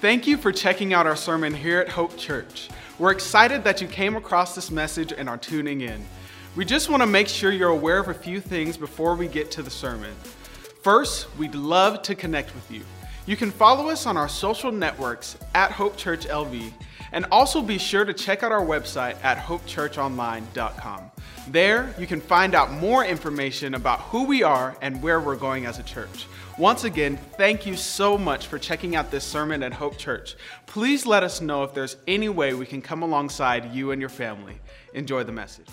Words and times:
Thank 0.00 0.28
you 0.28 0.36
for 0.36 0.52
checking 0.52 0.92
out 0.92 1.08
our 1.08 1.16
sermon 1.16 1.52
here 1.52 1.80
at 1.80 1.88
Hope 1.88 2.16
Church. 2.16 2.68
We're 3.00 3.10
excited 3.10 3.64
that 3.64 3.80
you 3.80 3.88
came 3.88 4.14
across 4.14 4.54
this 4.54 4.70
message 4.70 5.12
and 5.12 5.28
are 5.28 5.36
tuning 5.36 5.80
in. 5.80 6.04
We 6.54 6.64
just 6.64 6.88
want 6.88 7.02
to 7.02 7.06
make 7.08 7.26
sure 7.26 7.50
you're 7.50 7.70
aware 7.70 7.98
of 7.98 8.06
a 8.06 8.14
few 8.14 8.40
things 8.40 8.76
before 8.76 9.16
we 9.16 9.26
get 9.26 9.50
to 9.50 9.62
the 9.62 9.70
sermon. 9.70 10.14
First, 10.82 11.36
we'd 11.36 11.56
love 11.56 12.02
to 12.02 12.14
connect 12.14 12.54
with 12.54 12.70
you. 12.70 12.82
You 13.26 13.36
can 13.36 13.50
follow 13.50 13.88
us 13.88 14.06
on 14.06 14.16
our 14.16 14.28
social 14.28 14.70
networks 14.70 15.36
at 15.56 15.72
Hope 15.72 15.96
Church 15.96 16.28
LV, 16.28 16.72
and 17.10 17.26
also 17.32 17.60
be 17.60 17.76
sure 17.76 18.04
to 18.04 18.14
check 18.14 18.44
out 18.44 18.52
our 18.52 18.64
website 18.64 19.16
at 19.24 19.38
hopechurchonline.com. 19.38 21.10
There, 21.48 21.92
you 21.98 22.06
can 22.06 22.20
find 22.20 22.54
out 22.54 22.70
more 22.70 23.04
information 23.04 23.74
about 23.74 23.98
who 24.02 24.26
we 24.26 24.44
are 24.44 24.76
and 24.80 25.02
where 25.02 25.18
we're 25.18 25.34
going 25.34 25.66
as 25.66 25.80
a 25.80 25.82
church. 25.82 26.26
Once 26.58 26.82
again, 26.82 27.16
thank 27.36 27.66
you 27.66 27.76
so 27.76 28.18
much 28.18 28.48
for 28.48 28.58
checking 28.58 28.96
out 28.96 29.12
this 29.12 29.22
sermon 29.22 29.62
at 29.62 29.72
Hope 29.72 29.96
Church. 29.96 30.34
Please 30.66 31.06
let 31.06 31.22
us 31.22 31.40
know 31.40 31.62
if 31.62 31.72
there's 31.72 31.96
any 32.08 32.28
way 32.28 32.52
we 32.52 32.66
can 32.66 32.82
come 32.82 33.04
alongside 33.04 33.72
you 33.72 33.92
and 33.92 34.00
your 34.00 34.08
family. 34.08 34.58
Enjoy 34.92 35.22
the 35.22 35.30
message. 35.30 35.68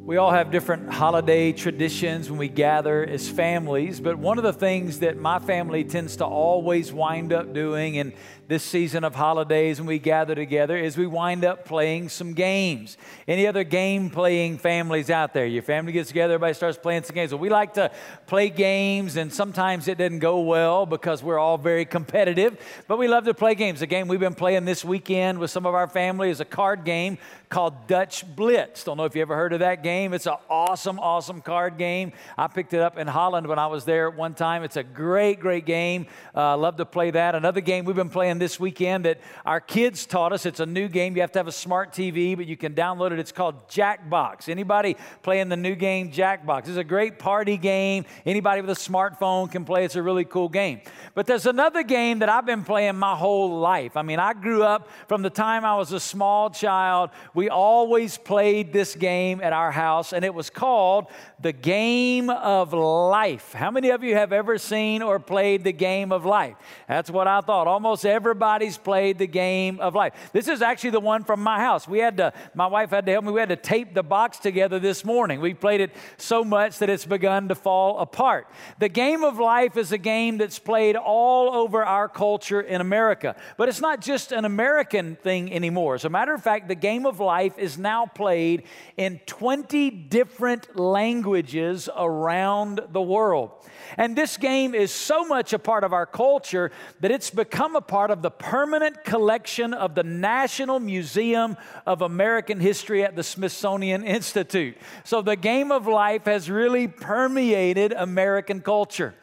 We 0.00 0.16
all 0.16 0.32
have 0.32 0.50
different 0.50 0.92
holiday 0.92 1.52
traditions 1.52 2.28
when 2.28 2.40
we 2.40 2.48
gather 2.48 3.04
as 3.04 3.28
families, 3.28 4.00
but 4.00 4.18
one 4.18 4.38
of 4.38 4.44
the 4.44 4.52
things 4.52 4.98
that 5.00 5.16
my 5.16 5.38
family 5.38 5.84
tends 5.84 6.16
to 6.16 6.24
always 6.24 6.92
wind 6.92 7.32
up 7.32 7.52
doing, 7.52 7.98
and 7.98 8.12
this 8.48 8.62
season 8.62 9.02
of 9.02 9.14
holidays 9.14 9.80
when 9.80 9.88
we 9.88 9.98
gather 9.98 10.34
together 10.34 10.76
is 10.76 10.96
we 10.96 11.06
wind 11.06 11.44
up 11.44 11.64
playing 11.64 12.08
some 12.08 12.32
games. 12.32 12.96
Any 13.26 13.46
other 13.46 13.64
game 13.64 14.08
playing 14.08 14.58
families 14.58 15.10
out 15.10 15.34
there? 15.34 15.46
Your 15.46 15.62
family 15.62 15.92
gets 15.92 16.08
together, 16.08 16.34
everybody 16.34 16.54
starts 16.54 16.78
playing 16.78 17.02
some 17.02 17.14
games. 17.14 17.32
Well, 17.32 17.40
we 17.40 17.48
like 17.48 17.74
to 17.74 17.90
play 18.26 18.48
games, 18.48 19.16
and 19.16 19.32
sometimes 19.32 19.88
it 19.88 19.98
doesn't 19.98 20.20
go 20.20 20.40
well 20.40 20.86
because 20.86 21.22
we're 21.22 21.38
all 21.38 21.58
very 21.58 21.84
competitive, 21.84 22.56
but 22.86 22.98
we 22.98 23.08
love 23.08 23.24
to 23.24 23.34
play 23.34 23.56
games. 23.56 23.80
The 23.80 23.86
game 23.86 24.06
we've 24.06 24.20
been 24.20 24.34
playing 24.34 24.64
this 24.64 24.84
weekend 24.84 25.38
with 25.38 25.50
some 25.50 25.66
of 25.66 25.74
our 25.74 25.88
family 25.88 26.30
is 26.30 26.40
a 26.40 26.44
card 26.44 26.84
game 26.84 27.18
called 27.48 27.86
Dutch 27.86 28.24
Blitz. 28.34 28.84
Don't 28.84 28.96
know 28.96 29.04
if 29.04 29.14
you 29.14 29.22
ever 29.22 29.36
heard 29.36 29.52
of 29.52 29.60
that 29.60 29.82
game. 29.82 30.12
It's 30.12 30.26
an 30.26 30.36
awesome, 30.50 30.98
awesome 30.98 31.40
card 31.40 31.78
game. 31.78 32.12
I 32.36 32.48
picked 32.48 32.74
it 32.74 32.80
up 32.80 32.98
in 32.98 33.06
Holland 33.06 33.46
when 33.46 33.58
I 33.58 33.66
was 33.68 33.84
there 33.84 34.08
at 34.08 34.16
one 34.16 34.34
time. 34.34 34.64
It's 34.64 34.76
a 34.76 34.82
great, 34.82 35.38
great 35.38 35.64
game. 35.64 36.06
Uh, 36.34 36.56
love 36.56 36.76
to 36.76 36.84
play 36.84 37.10
that. 37.12 37.34
Another 37.34 37.60
game 37.60 37.84
we've 37.84 37.96
been 37.96 38.08
playing 38.08 38.38
this 38.38 38.58
weekend 38.58 39.04
that 39.04 39.20
our 39.44 39.60
kids 39.60 40.06
taught 40.06 40.32
us. 40.32 40.46
It's 40.46 40.60
a 40.60 40.66
new 40.66 40.88
game. 40.88 41.14
You 41.14 41.22
have 41.22 41.32
to 41.32 41.38
have 41.38 41.46
a 41.46 41.52
smart 41.52 41.92
TV, 41.92 42.36
but 42.36 42.46
you 42.46 42.56
can 42.56 42.74
download 42.74 43.12
it. 43.12 43.18
It's 43.18 43.32
called 43.32 43.68
Jackbox. 43.68 44.48
Anybody 44.48 44.96
playing 45.22 45.48
the 45.48 45.56
new 45.56 45.74
game 45.74 46.10
Jackbox? 46.10 46.68
It's 46.68 46.76
a 46.76 46.84
great 46.84 47.18
party 47.18 47.56
game. 47.56 48.04
Anybody 48.24 48.60
with 48.60 48.70
a 48.70 48.74
smartphone 48.74 49.50
can 49.50 49.64
play. 49.64 49.84
It's 49.84 49.96
a 49.96 50.02
really 50.02 50.24
cool 50.24 50.48
game. 50.48 50.80
But 51.14 51.26
there's 51.26 51.46
another 51.46 51.82
game 51.82 52.18
that 52.18 52.28
I've 52.28 52.46
been 52.46 52.64
playing 52.64 52.96
my 52.96 53.14
whole 53.14 53.60
life. 53.60 53.96
I 53.96 54.02
mean, 54.02 54.18
I 54.18 54.32
grew 54.32 54.62
up 54.62 54.88
from 55.08 55.22
the 55.22 55.30
time 55.30 55.64
I 55.64 55.76
was 55.76 55.92
a 55.92 56.00
small 56.00 56.50
child. 56.50 57.10
We 57.36 57.50
always 57.50 58.16
played 58.16 58.72
this 58.72 58.94
game 58.94 59.42
at 59.42 59.52
our 59.52 59.70
house, 59.70 60.14
and 60.14 60.24
it 60.24 60.32
was 60.32 60.48
called 60.48 61.08
the 61.38 61.52
Game 61.52 62.30
of 62.30 62.72
Life. 62.72 63.52
How 63.52 63.70
many 63.70 63.90
of 63.90 64.02
you 64.02 64.14
have 64.14 64.32
ever 64.32 64.56
seen 64.56 65.02
or 65.02 65.18
played 65.18 65.62
the 65.62 65.72
Game 65.72 66.12
of 66.12 66.24
Life? 66.24 66.56
That's 66.88 67.10
what 67.10 67.28
I 67.28 67.42
thought. 67.42 67.66
Almost 67.66 68.06
everybody's 68.06 68.78
played 68.78 69.18
the 69.18 69.26
Game 69.26 69.80
of 69.80 69.94
Life. 69.94 70.14
This 70.32 70.48
is 70.48 70.62
actually 70.62 70.90
the 70.90 71.00
one 71.00 71.24
from 71.24 71.42
my 71.42 71.60
house. 71.60 71.86
We 71.86 71.98
had 71.98 72.16
to, 72.16 72.32
my 72.54 72.68
wife 72.68 72.88
had 72.88 73.04
to 73.04 73.12
help 73.12 73.26
me. 73.26 73.32
We 73.32 73.40
had 73.40 73.50
to 73.50 73.56
tape 73.56 73.92
the 73.92 74.02
box 74.02 74.38
together 74.38 74.78
this 74.78 75.04
morning. 75.04 75.42
We 75.42 75.52
played 75.52 75.82
it 75.82 75.94
so 76.16 76.42
much 76.42 76.78
that 76.78 76.88
it's 76.88 77.04
begun 77.04 77.48
to 77.48 77.54
fall 77.54 77.98
apart. 77.98 78.48
The 78.78 78.88
Game 78.88 79.22
of 79.22 79.38
Life 79.38 79.76
is 79.76 79.92
a 79.92 79.98
game 79.98 80.38
that's 80.38 80.58
played 80.58 80.96
all 80.96 81.54
over 81.54 81.84
our 81.84 82.08
culture 82.08 82.62
in 82.62 82.80
America, 82.80 83.36
but 83.58 83.68
it's 83.68 83.82
not 83.82 84.00
just 84.00 84.32
an 84.32 84.46
American 84.46 85.16
thing 85.16 85.52
anymore. 85.52 85.96
As 85.96 86.06
a 86.06 86.08
matter 86.08 86.32
of 86.32 86.42
fact, 86.42 86.68
the 86.68 86.74
Game 86.74 87.04
of 87.04 87.25
Life 87.26 87.58
is 87.58 87.76
now 87.76 88.06
played 88.06 88.62
in 88.96 89.20
20 89.26 89.90
different 89.90 90.78
languages 90.78 91.88
around 91.96 92.80
the 92.92 93.02
world. 93.02 93.50
And 93.96 94.14
this 94.14 94.36
game 94.36 94.74
is 94.74 94.92
so 94.92 95.24
much 95.24 95.52
a 95.52 95.58
part 95.58 95.82
of 95.82 95.92
our 95.92 96.06
culture 96.06 96.70
that 97.00 97.10
it's 97.10 97.30
become 97.30 97.74
a 97.74 97.80
part 97.80 98.10
of 98.10 98.22
the 98.22 98.30
permanent 98.30 99.04
collection 99.04 99.74
of 99.74 99.94
the 99.94 100.04
National 100.04 100.78
Museum 100.78 101.56
of 101.84 102.02
American 102.02 102.60
History 102.60 103.02
at 103.02 103.16
the 103.16 103.22
Smithsonian 103.22 104.04
Institute. 104.04 104.76
So 105.04 105.22
the 105.22 105.36
game 105.36 105.72
of 105.72 105.86
life 105.86 106.26
has 106.26 106.48
really 106.48 106.86
permeated 106.88 107.92
American 107.92 108.60
culture. 108.60 109.14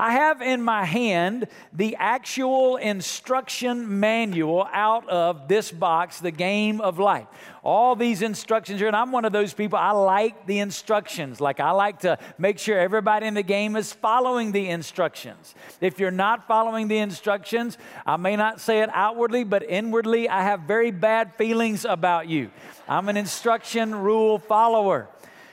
I 0.00 0.12
have 0.12 0.40
in 0.40 0.62
my 0.62 0.86
hand 0.86 1.46
the 1.74 1.94
actual 1.96 2.78
instruction 2.78 4.00
manual 4.00 4.66
out 4.72 5.06
of 5.10 5.46
this 5.46 5.70
box, 5.70 6.20
The 6.20 6.30
Game 6.30 6.80
of 6.80 6.98
Life. 6.98 7.26
All 7.62 7.94
these 7.94 8.22
instructions 8.22 8.80
here, 8.80 8.86
and 8.86 8.96
I'm 8.96 9.12
one 9.12 9.26
of 9.26 9.32
those 9.32 9.52
people, 9.52 9.78
I 9.78 9.90
like 9.90 10.46
the 10.46 10.60
instructions. 10.60 11.38
Like, 11.38 11.60
I 11.60 11.72
like 11.72 11.98
to 12.00 12.16
make 12.38 12.58
sure 12.58 12.78
everybody 12.78 13.26
in 13.26 13.34
the 13.34 13.42
game 13.42 13.76
is 13.76 13.92
following 13.92 14.52
the 14.52 14.70
instructions. 14.70 15.54
If 15.82 16.00
you're 16.00 16.10
not 16.10 16.48
following 16.48 16.88
the 16.88 16.96
instructions, 16.96 17.76
I 18.06 18.16
may 18.16 18.36
not 18.36 18.58
say 18.58 18.80
it 18.80 18.88
outwardly, 18.94 19.44
but 19.44 19.62
inwardly, 19.68 20.30
I 20.30 20.44
have 20.44 20.60
very 20.60 20.92
bad 20.92 21.34
feelings 21.34 21.84
about 21.84 22.26
you. 22.26 22.50
I'm 22.88 23.10
an 23.10 23.18
instruction 23.18 23.94
rule 23.94 24.38
follower. 24.38 25.10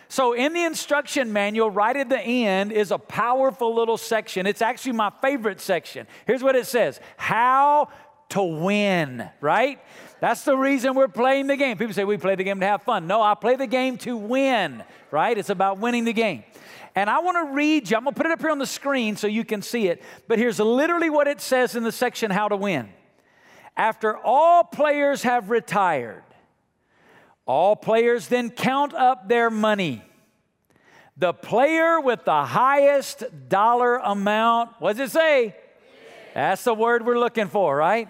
So, 0.09 0.33
in 0.33 0.53
the 0.53 0.63
instruction 0.63 1.33
manual, 1.33 1.69
right 1.69 1.95
at 1.95 2.07
the 2.07 2.19
end, 2.19 2.71
is 2.71 2.91
a 2.91 2.97
powerful 2.97 3.75
little 3.75 3.97
section. 3.97 4.45
It's 4.45 4.61
actually 4.61 4.93
my 4.93 5.11
favorite 5.21 5.59
section. 5.59 6.07
Here's 6.25 6.41
what 6.41 6.55
it 6.55 6.65
says 6.65 6.99
How 7.17 7.89
to 8.29 8.43
win, 8.43 9.29
right? 9.41 9.79
That's 10.19 10.43
the 10.43 10.57
reason 10.57 10.95
we're 10.95 11.07
playing 11.07 11.47
the 11.47 11.55
game. 11.55 11.77
People 11.77 11.93
say 11.93 12.03
we 12.03 12.17
play 12.17 12.35
the 12.35 12.43
game 12.43 12.59
to 12.61 12.65
have 12.65 12.83
fun. 12.83 13.07
No, 13.07 13.21
I 13.21 13.35
play 13.35 13.55
the 13.55 13.67
game 13.67 13.97
to 13.99 14.17
win, 14.17 14.83
right? 15.11 15.37
It's 15.37 15.49
about 15.49 15.77
winning 15.79 16.05
the 16.05 16.13
game. 16.13 16.43
And 16.95 17.09
I 17.09 17.19
want 17.19 17.37
to 17.37 17.53
read 17.53 17.91
you, 17.91 17.97
I'm 17.97 18.03
going 18.03 18.15
to 18.15 18.17
put 18.17 18.25
it 18.25 18.31
up 18.31 18.41
here 18.41 18.49
on 18.49 18.57
the 18.57 18.65
screen 18.65 19.15
so 19.17 19.27
you 19.27 19.45
can 19.45 19.61
see 19.61 19.87
it. 19.87 20.01
But 20.27 20.39
here's 20.39 20.57
literally 20.59 21.11
what 21.11 21.27
it 21.27 21.39
says 21.39 21.75
in 21.75 21.83
the 21.83 21.91
section 21.91 22.31
How 22.31 22.47
to 22.47 22.57
Win. 22.57 22.89
After 23.75 24.17
all 24.17 24.63
players 24.63 25.21
have 25.21 25.51
retired, 25.51 26.23
all 27.47 27.75
players 27.75 28.27
then 28.27 28.49
count 28.49 28.93
up 28.93 29.27
their 29.27 29.49
money. 29.49 30.03
The 31.15 31.33
player 31.33 31.99
with 31.99 32.25
the 32.25 32.43
highest 32.43 33.23
dollar 33.49 33.97
amount, 33.97 34.71
what 34.79 34.97
does 34.97 35.09
it 35.09 35.13
say? 35.13 35.55
That's 36.35 36.63
the 36.63 36.73
word 36.73 37.05
we're 37.05 37.17
looking 37.17 37.47
for, 37.47 37.75
right? 37.75 38.09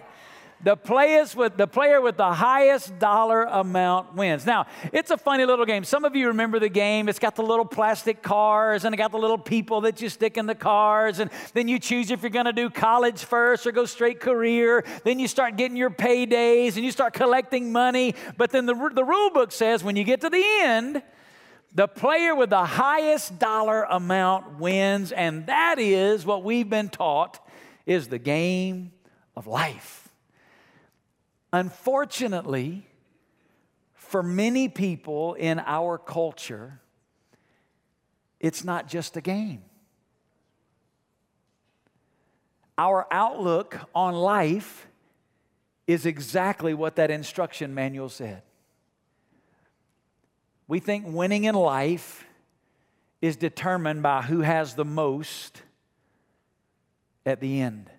The 0.64 0.76
players 0.76 1.36
with 1.36 1.56
the 1.56 1.68
player 1.68 2.02
with 2.02 2.18
the 2.18 2.34
highest 2.34 2.98
dollar 2.98 3.44
amount 3.44 4.16
wins. 4.16 4.46
Now, 4.46 4.66
it's 4.92 5.12
a 5.12 5.18
funny 5.18 5.46
little 5.46 5.66
game. 5.66 5.84
Some 5.84 6.04
of 6.04 6.16
you 6.16 6.28
remember 6.28 6.60
the 6.60 6.70
game. 6.70 7.10
It's 7.10 7.20
got 7.20 7.36
the 7.36 7.44
little 7.44 7.66
plastic 7.66 8.24
cars 8.24 8.84
and 8.84 8.94
it 8.94 8.98
got 8.98 9.12
the 9.12 9.20
little 9.20 9.38
people 9.38 9.82
that 9.82 10.02
you 10.02 10.10
stick 10.10 10.38
in 10.38 10.48
the 10.48 10.56
cars 10.56 11.20
and 11.20 11.30
then 11.54 11.68
you 11.68 11.78
choose 11.78 12.10
if 12.10 12.24
you're 12.24 12.32
going 12.32 12.46
to 12.46 12.54
do 12.54 12.70
college 12.70 13.24
first 13.24 13.68
or 13.68 13.72
go 13.72 13.86
straight 13.86 14.20
career. 14.20 14.84
Then 15.04 15.20
you 15.20 15.28
start 15.28 15.58
getting 15.58 15.78
your 15.78 15.92
paydays 15.92 16.76
and 16.76 16.84
you 16.84 16.92
start 16.92 17.14
collecting 17.14 17.72
money. 17.72 18.16
But 18.38 18.52
then 18.52 18.66
the 18.66 18.74
the 18.94 19.04
rule 19.04 19.30
book 19.30 19.52
says 19.52 19.84
when 19.84 19.96
you 19.96 20.04
get 20.04 20.22
to 20.22 20.30
the 20.30 20.44
end, 20.62 21.04
the 21.74 21.88
player 21.88 22.34
with 22.34 22.50
the 22.50 22.66
highest 22.66 23.38
dollar 23.38 23.84
amount 23.84 24.58
wins, 24.60 25.12
and 25.12 25.46
that 25.46 25.78
is 25.78 26.26
what 26.26 26.44
we've 26.44 26.70
been 26.70 26.90
taught 26.90 27.46
is 27.86 28.08
the 28.08 28.18
game 28.18 28.92
of 29.36 29.46
life. 29.46 29.97
Unfortunately, 31.54 32.86
for 33.94 34.22
many 34.22 34.70
people 34.70 35.34
in 35.34 35.60
our 35.60 35.98
culture, 35.98 36.80
it's 38.40 38.64
not 38.64 38.88
just 38.88 39.18
a 39.18 39.22
game. 39.22 39.64
Our 42.78 43.08
outlook 43.12 43.80
on 43.96 44.14
life 44.14 44.88
is 45.88 46.06
exactly 46.06 46.74
what 46.74 46.98
that 46.98 47.10
instruction 47.10 47.74
manual 47.74 48.10
said. 48.10 48.44
We 50.68 50.80
think 50.80 51.06
winning 51.08 51.46
in 51.46 51.56
life 51.56 52.26
is 53.22 53.38
determined 53.38 54.04
by 54.04 54.22
who 54.22 54.42
has 54.42 54.76
the 54.76 54.86
most 54.86 55.64
at 57.26 57.40
the 57.40 57.62
end. 57.62 57.90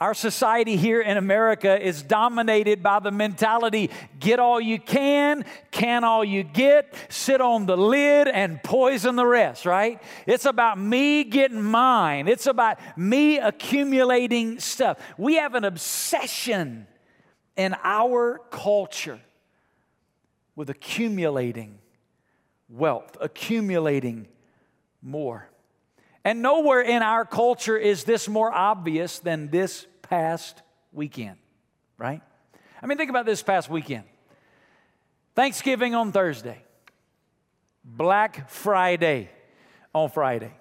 Our 0.00 0.14
society 0.14 0.76
here 0.76 1.02
in 1.02 1.18
America 1.18 1.78
is 1.78 2.02
dominated 2.02 2.82
by 2.82 3.00
the 3.00 3.10
mentality 3.10 3.90
get 4.18 4.38
all 4.38 4.58
you 4.58 4.78
can, 4.78 5.44
can 5.70 6.04
all 6.04 6.24
you 6.24 6.42
get, 6.42 6.94
sit 7.10 7.42
on 7.42 7.66
the 7.66 7.76
lid 7.76 8.26
and 8.26 8.62
poison 8.62 9.14
the 9.16 9.26
rest, 9.26 9.66
right? 9.66 10.02
It's 10.26 10.46
about 10.46 10.78
me 10.78 11.24
getting 11.24 11.62
mine, 11.62 12.28
it's 12.28 12.46
about 12.46 12.78
me 12.96 13.38
accumulating 13.38 14.58
stuff. 14.58 14.98
We 15.18 15.34
have 15.34 15.54
an 15.54 15.64
obsession 15.64 16.86
in 17.54 17.76
our 17.84 18.40
culture 18.50 19.20
with 20.56 20.70
accumulating 20.70 21.78
wealth, 22.70 23.18
accumulating 23.20 24.28
more. 25.02 25.50
And 26.24 26.42
nowhere 26.42 26.80
in 26.80 27.02
our 27.02 27.24
culture 27.24 27.76
is 27.76 28.04
this 28.04 28.28
more 28.28 28.52
obvious 28.52 29.18
than 29.18 29.50
this 29.50 29.86
past 30.10 30.62
weekend, 30.92 31.36
right? 31.96 32.20
I 32.82 32.86
mean, 32.86 32.98
think 32.98 33.10
about 33.10 33.26
this 33.26 33.42
past 33.42 33.70
weekend 33.70 34.04
Thanksgiving 35.34 35.94
on 35.94 36.12
Thursday, 36.12 36.62
Black 37.84 38.50
Friday 38.50 39.30
on 39.94 40.10
Friday. 40.10 40.52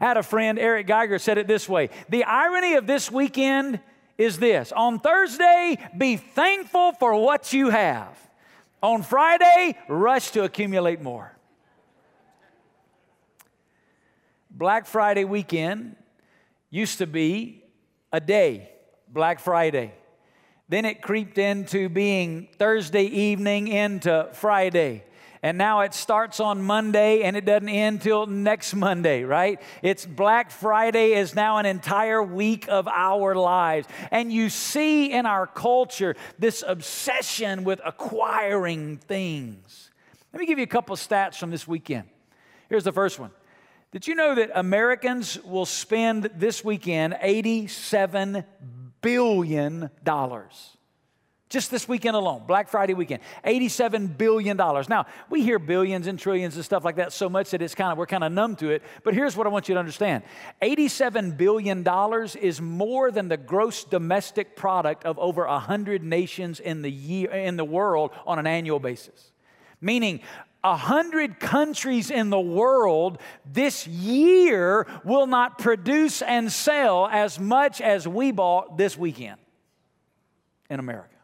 I 0.00 0.04
had 0.04 0.16
a 0.16 0.22
friend, 0.22 0.58
Eric 0.58 0.86
Geiger, 0.88 1.18
said 1.18 1.38
it 1.38 1.46
this 1.46 1.68
way 1.68 1.90
The 2.08 2.24
irony 2.24 2.74
of 2.74 2.86
this 2.86 3.10
weekend 3.10 3.80
is 4.18 4.38
this 4.38 4.72
on 4.72 4.98
Thursday, 4.98 5.78
be 5.96 6.16
thankful 6.16 6.92
for 6.92 7.14
what 7.14 7.52
you 7.52 7.70
have. 7.70 8.18
On 8.82 9.02
Friday, 9.02 9.76
rush 9.88 10.32
to 10.32 10.44
accumulate 10.44 11.00
more. 11.00 11.36
Black 14.50 14.86
Friday 14.86 15.24
weekend 15.24 15.96
used 16.70 16.98
to 16.98 17.06
be 17.06 17.64
a 18.12 18.20
day, 18.20 18.72
Black 19.10 19.40
Friday. 19.40 19.94
Then 20.68 20.84
it 20.84 21.00
creeped 21.00 21.38
into 21.38 21.88
being 21.88 22.48
Thursday 22.58 23.04
evening 23.04 23.68
into 23.68 24.28
Friday. 24.32 25.04
And 25.42 25.56
now 25.56 25.80
it 25.80 25.94
starts 25.94 26.40
on 26.40 26.62
Monday 26.62 27.22
and 27.22 27.36
it 27.36 27.44
doesn't 27.44 27.68
end 27.68 28.02
till 28.02 28.26
next 28.26 28.74
Monday, 28.74 29.22
right? 29.22 29.60
It's 29.82 30.04
Black 30.04 30.50
Friday 30.50 31.12
is 31.12 31.34
now 31.34 31.58
an 31.58 31.66
entire 31.66 32.22
week 32.22 32.66
of 32.68 32.88
our 32.88 33.34
lives. 33.34 33.86
And 34.10 34.32
you 34.32 34.50
see 34.50 35.12
in 35.12 35.26
our 35.26 35.46
culture 35.46 36.16
this 36.38 36.64
obsession 36.66 37.64
with 37.64 37.80
acquiring 37.84 38.96
things. 38.96 39.90
Let 40.32 40.40
me 40.40 40.46
give 40.46 40.58
you 40.58 40.64
a 40.64 40.68
couple 40.68 40.94
of 40.94 41.00
stats 41.00 41.36
from 41.36 41.50
this 41.50 41.68
weekend. 41.68 42.08
Here's 42.68 42.84
the 42.84 42.92
first 42.92 43.18
one 43.18 43.30
did 43.90 44.06
you 44.06 44.14
know 44.14 44.34
that 44.34 44.50
Americans 44.54 45.42
will 45.44 45.66
spend 45.66 46.30
this 46.36 46.62
weekend 46.62 47.14
$87 47.14 48.44
billion? 49.08 49.90
dollars, 50.04 50.76
Just 51.48 51.70
this 51.70 51.88
weekend 51.88 52.14
alone, 52.14 52.42
Black 52.46 52.68
Friday 52.68 52.94
weekend, 52.94 53.22
$87 53.44 54.18
billion. 54.18 54.56
Now, 54.56 55.06
we 55.30 55.42
hear 55.42 55.58
billions 55.58 56.06
and 56.06 56.18
trillions 56.18 56.56
and 56.56 56.64
stuff 56.64 56.84
like 56.84 56.96
that 56.96 57.12
so 57.12 57.28
much 57.28 57.50
that 57.52 57.62
it's 57.62 57.74
kind 57.74 57.90
of, 57.90 57.96
we're 57.96 58.06
kind 58.06 58.22
of 58.22 58.32
numb 58.32 58.56
to 58.56 58.70
it. 58.70 58.82
But 59.02 59.14
here's 59.14 59.36
what 59.36 59.46
I 59.46 59.50
want 59.50 59.68
you 59.68 59.74
to 59.74 59.78
understand 59.78 60.24
$87 60.60 61.36
billion 61.36 61.86
is 62.42 62.60
more 62.60 63.10
than 63.10 63.28
the 63.28 63.38
gross 63.38 63.84
domestic 63.84 64.56
product 64.56 65.04
of 65.04 65.18
over 65.18 65.46
100 65.46 66.02
nations 66.02 66.60
in 66.60 66.82
the, 66.82 66.90
year, 66.90 67.30
in 67.30 67.56
the 67.56 67.64
world 67.64 68.10
on 68.26 68.38
an 68.38 68.46
annual 68.46 68.78
basis. 68.78 69.32
Meaning, 69.80 70.20
a 70.64 70.76
hundred 70.76 71.38
countries 71.38 72.10
in 72.10 72.30
the 72.30 72.40
world 72.40 73.18
this 73.50 73.86
year 73.86 74.86
will 75.04 75.26
not 75.26 75.58
produce 75.58 76.22
and 76.22 76.50
sell 76.50 77.06
as 77.06 77.38
much 77.38 77.80
as 77.80 78.08
we 78.08 78.32
bought 78.32 78.76
this 78.76 78.98
weekend 78.98 79.38
in 80.68 80.80
America. 80.80 81.14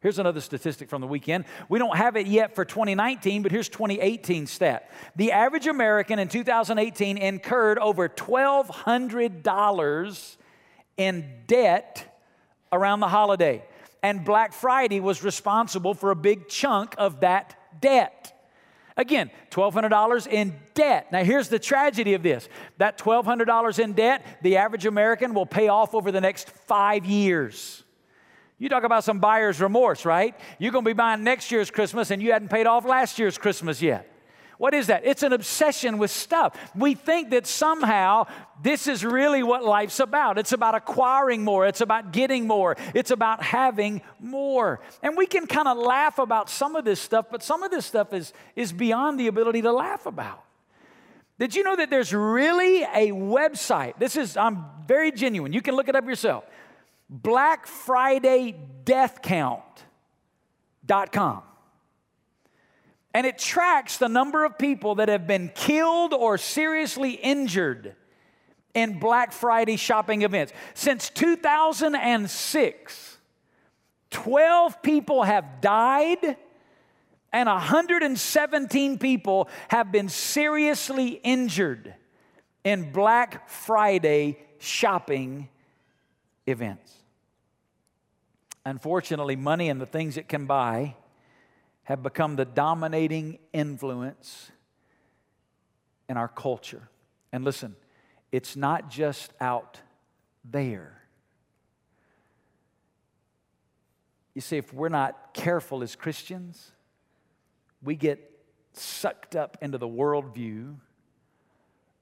Here's 0.00 0.20
another 0.20 0.40
statistic 0.40 0.88
from 0.88 1.00
the 1.00 1.08
weekend. 1.08 1.44
We 1.68 1.80
don't 1.80 1.96
have 1.96 2.14
it 2.16 2.28
yet 2.28 2.54
for 2.54 2.64
2019, 2.64 3.42
but 3.42 3.50
here's 3.50 3.68
2018 3.68 4.46
stat. 4.46 4.88
The 5.16 5.32
average 5.32 5.66
American 5.66 6.20
in 6.20 6.28
2018 6.28 7.18
incurred 7.18 7.78
over 7.78 8.08
$1,200 8.08 10.36
in 10.96 11.28
debt 11.48 12.20
around 12.70 13.00
the 13.00 13.08
holiday. 13.08 13.64
And 14.00 14.24
Black 14.24 14.52
Friday 14.52 15.00
was 15.00 15.24
responsible 15.24 15.94
for 15.94 16.12
a 16.12 16.16
big 16.16 16.48
chunk 16.48 16.94
of 16.96 17.18
that 17.20 17.56
debt. 17.80 18.37
Again, 18.98 19.30
$1,200 19.52 20.26
in 20.26 20.58
debt. 20.74 21.12
Now, 21.12 21.22
here's 21.22 21.48
the 21.48 21.60
tragedy 21.60 22.14
of 22.14 22.24
this 22.24 22.48
that 22.78 22.98
$1,200 22.98 23.78
in 23.78 23.92
debt, 23.92 24.26
the 24.42 24.56
average 24.56 24.86
American 24.86 25.34
will 25.34 25.46
pay 25.46 25.68
off 25.68 25.94
over 25.94 26.10
the 26.10 26.20
next 26.20 26.50
five 26.50 27.06
years. 27.06 27.84
You 28.58 28.68
talk 28.68 28.82
about 28.82 29.04
some 29.04 29.20
buyer's 29.20 29.60
remorse, 29.60 30.04
right? 30.04 30.34
You're 30.58 30.72
going 30.72 30.84
to 30.84 30.88
be 30.88 30.94
buying 30.94 31.22
next 31.22 31.52
year's 31.52 31.70
Christmas 31.70 32.10
and 32.10 32.20
you 32.20 32.32
hadn't 32.32 32.48
paid 32.48 32.66
off 32.66 32.84
last 32.84 33.20
year's 33.20 33.38
Christmas 33.38 33.80
yet. 33.80 34.10
What 34.58 34.74
is 34.74 34.88
that? 34.88 35.06
It's 35.06 35.22
an 35.22 35.32
obsession 35.32 35.98
with 35.98 36.10
stuff. 36.10 36.58
We 36.74 36.94
think 36.94 37.30
that 37.30 37.46
somehow 37.46 38.26
this 38.60 38.88
is 38.88 39.04
really 39.04 39.44
what 39.44 39.64
life's 39.64 40.00
about. 40.00 40.36
It's 40.36 40.50
about 40.52 40.74
acquiring 40.74 41.44
more, 41.44 41.64
it's 41.66 41.80
about 41.80 42.12
getting 42.12 42.46
more, 42.48 42.76
it's 42.92 43.12
about 43.12 43.40
having 43.42 44.02
more. 44.18 44.80
And 45.00 45.16
we 45.16 45.26
can 45.26 45.46
kind 45.46 45.68
of 45.68 45.78
laugh 45.78 46.18
about 46.18 46.50
some 46.50 46.74
of 46.74 46.84
this 46.84 47.00
stuff, 47.00 47.26
but 47.30 47.42
some 47.42 47.62
of 47.62 47.70
this 47.70 47.86
stuff 47.86 48.12
is, 48.12 48.32
is 48.56 48.72
beyond 48.72 49.20
the 49.20 49.28
ability 49.28 49.62
to 49.62 49.72
laugh 49.72 50.06
about. 50.06 50.42
Did 51.38 51.54
you 51.54 51.62
know 51.62 51.76
that 51.76 51.88
there's 51.88 52.12
really 52.12 52.82
a 52.82 53.12
website? 53.12 53.96
This 54.00 54.16
is, 54.16 54.36
I'm 54.36 54.64
very 54.88 55.12
genuine. 55.12 55.52
You 55.52 55.62
can 55.62 55.76
look 55.76 55.88
it 55.88 55.94
up 55.94 56.04
yourself. 56.04 56.42
Black 57.08 57.68
Friday 57.68 58.56
Death 58.84 59.22
Count.com 59.22 59.68
and 63.14 63.26
it 63.26 63.38
tracks 63.38 63.96
the 63.96 64.08
number 64.08 64.44
of 64.44 64.58
people 64.58 64.96
that 64.96 65.08
have 65.08 65.26
been 65.26 65.50
killed 65.54 66.12
or 66.12 66.36
seriously 66.38 67.12
injured 67.12 67.94
in 68.74 68.98
Black 68.98 69.32
Friday 69.32 69.76
shopping 69.76 70.22
events. 70.22 70.52
Since 70.74 71.10
2006, 71.10 73.18
12 74.10 74.82
people 74.82 75.22
have 75.22 75.60
died 75.60 76.36
and 77.32 77.48
117 77.48 78.98
people 78.98 79.48
have 79.68 79.92
been 79.92 80.08
seriously 80.08 81.20
injured 81.22 81.94
in 82.64 82.90
Black 82.92 83.48
Friday 83.48 84.38
shopping 84.58 85.48
events. 86.46 86.92
Unfortunately, 88.64 89.36
money 89.36 89.68
and 89.68 89.80
the 89.80 89.86
things 89.86 90.16
it 90.16 90.28
can 90.28 90.46
buy 90.46 90.94
have 91.88 92.02
become 92.02 92.36
the 92.36 92.44
dominating 92.44 93.38
influence 93.54 94.50
in 96.06 96.18
our 96.18 96.28
culture. 96.28 96.86
And 97.32 97.46
listen, 97.46 97.74
it's 98.30 98.56
not 98.56 98.90
just 98.90 99.32
out 99.40 99.80
there. 100.44 101.00
You 104.34 104.42
see, 104.42 104.58
if 104.58 104.74
we're 104.74 104.90
not 104.90 105.32
careful 105.32 105.82
as 105.82 105.96
Christians, 105.96 106.72
we 107.82 107.96
get 107.96 108.20
sucked 108.74 109.34
up 109.34 109.56
into 109.62 109.78
the 109.78 109.88
worldview 109.88 110.74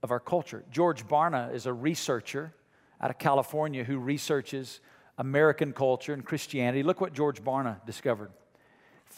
of 0.02 0.10
our 0.10 0.18
culture. 0.18 0.64
George 0.68 1.06
Barna 1.06 1.54
is 1.54 1.64
a 1.64 1.72
researcher 1.72 2.52
out 3.00 3.10
of 3.10 3.18
California 3.18 3.84
who 3.84 3.98
researches 3.98 4.80
American 5.16 5.72
culture 5.72 6.12
and 6.12 6.24
Christianity. 6.24 6.82
Look 6.82 7.00
what 7.00 7.12
George 7.12 7.40
Barna 7.44 7.86
discovered. 7.86 8.32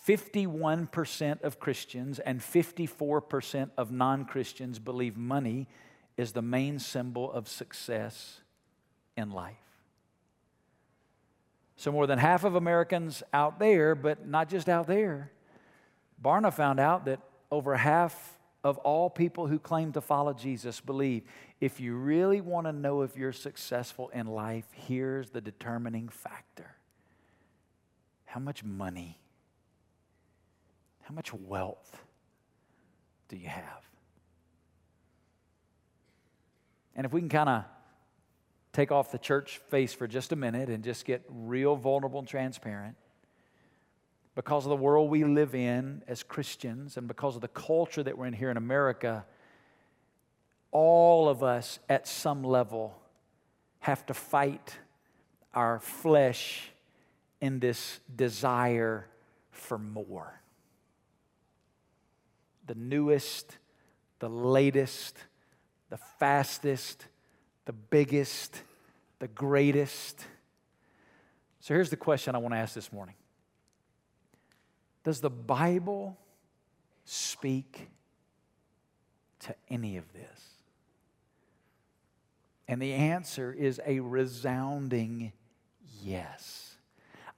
51% 0.07 1.43
of 1.43 1.61
Christians 1.61 2.19
and 2.19 2.41
54% 2.41 3.71
of 3.77 3.91
non 3.91 4.25
Christians 4.25 4.79
believe 4.79 5.17
money 5.17 5.69
is 6.17 6.33
the 6.33 6.43
main 6.43 6.79
symbol 6.79 7.31
of 7.33 7.49
success 7.49 8.41
in 9.17 9.31
life. 9.31 9.57
So, 11.77 11.93
more 11.93 12.07
than 12.07 12.19
half 12.19 12.45
of 12.45 12.55
Americans 12.55 13.23
out 13.33 13.59
there, 13.59 13.95
but 13.95 14.27
not 14.27 14.49
just 14.49 14.69
out 14.69 14.87
there, 14.87 15.31
Barna 16.23 16.53
found 16.53 16.81
out 16.81 17.05
that 17.05 17.21
over 17.51 17.77
half 17.77 18.39
of 18.65 18.79
all 18.79 19.09
people 19.09 19.47
who 19.47 19.59
claim 19.59 19.93
to 19.93 20.01
follow 20.01 20.33
Jesus 20.33 20.81
believe 20.81 21.23
if 21.61 21.81
you 21.81 21.95
really 21.95 22.41
want 22.41 22.67
to 22.67 22.73
know 22.73 23.03
if 23.03 23.17
you're 23.17 23.33
successful 23.33 24.09
in 24.11 24.27
life, 24.27 24.67
here's 24.73 25.31
the 25.31 25.41
determining 25.41 26.09
factor 26.09 26.75
how 28.27 28.41
much 28.41 28.63
money 28.63 29.19
how 31.09 31.15
much 31.15 31.33
wealth 31.33 32.05
do 33.31 33.37
you 33.39 33.49
have? 33.49 33.83
And 36.95 37.07
if 37.07 37.15
we 37.15 37.21
can 37.23 37.31
kind 37.31 37.49
of 37.49 37.65
take 38.75 38.93
off 38.93 39.11
the 39.11 39.19
church 39.19 39.57
face 39.71 39.95
for 39.95 40.07
just 40.07 40.33
a 40.33 40.37
minute 40.37 40.69
and 40.69 40.85
just 40.85 41.07
get 41.07 41.25
real 41.31 41.77
vulnerable 41.77 42.19
and 42.19 42.29
transparent, 42.29 42.95
because 44.35 44.67
of 44.67 44.69
the 44.69 44.77
world 44.77 45.09
we 45.09 45.25
live 45.25 45.55
in 45.55 46.03
as 46.07 46.23
Christians 46.23 46.99
and 46.99 47.09
because 47.09 47.37
of 47.37 47.41
the 47.41 47.49
culture 47.49 48.03
that 48.03 48.19
we're 48.19 48.27
in 48.27 48.35
here 48.35 48.51
in 48.51 48.59
America, 48.59 49.25
all 50.73 51.31
of 51.31 51.43
us 51.43 51.79
at 51.89 52.07
some 52.07 52.45
level 52.45 53.01
have 53.79 54.05
to 54.07 54.15
fight 54.15 54.77
our 55.55 55.81
flesh 55.81 56.71
in 57.41 57.61
this 57.61 57.99
desire 58.15 59.07
for 59.51 59.79
more 59.79 60.39
the 62.69 62.75
newest, 62.77 63.59
the 64.21 64.29
latest, 64.29 65.19
the 65.91 65.97
fastest, 65.97 67.07
the 67.65 67.73
biggest, 67.73 68.63
the 69.19 69.29
greatest. 69.29 70.25
So 71.61 71.75
here's 71.75 71.91
the 71.91 71.97
question 71.97 72.35
I 72.35 72.39
want 72.39 72.55
to 72.55 72.59
ask 72.59 72.75
this 72.75 72.93
morning 72.93 73.17
Does 75.03 75.21
the 75.21 75.31
Bible 75.31 76.17
speak 77.05 77.89
to 79.41 79.55
any 79.69 79.97
of 79.97 80.05
this? 80.13 80.45
And 82.69 82.83
the 82.83 82.93
answer 82.93 83.51
is 83.51 83.81
a 83.87 84.01
resounding 84.01 85.33
yes. 86.03 86.77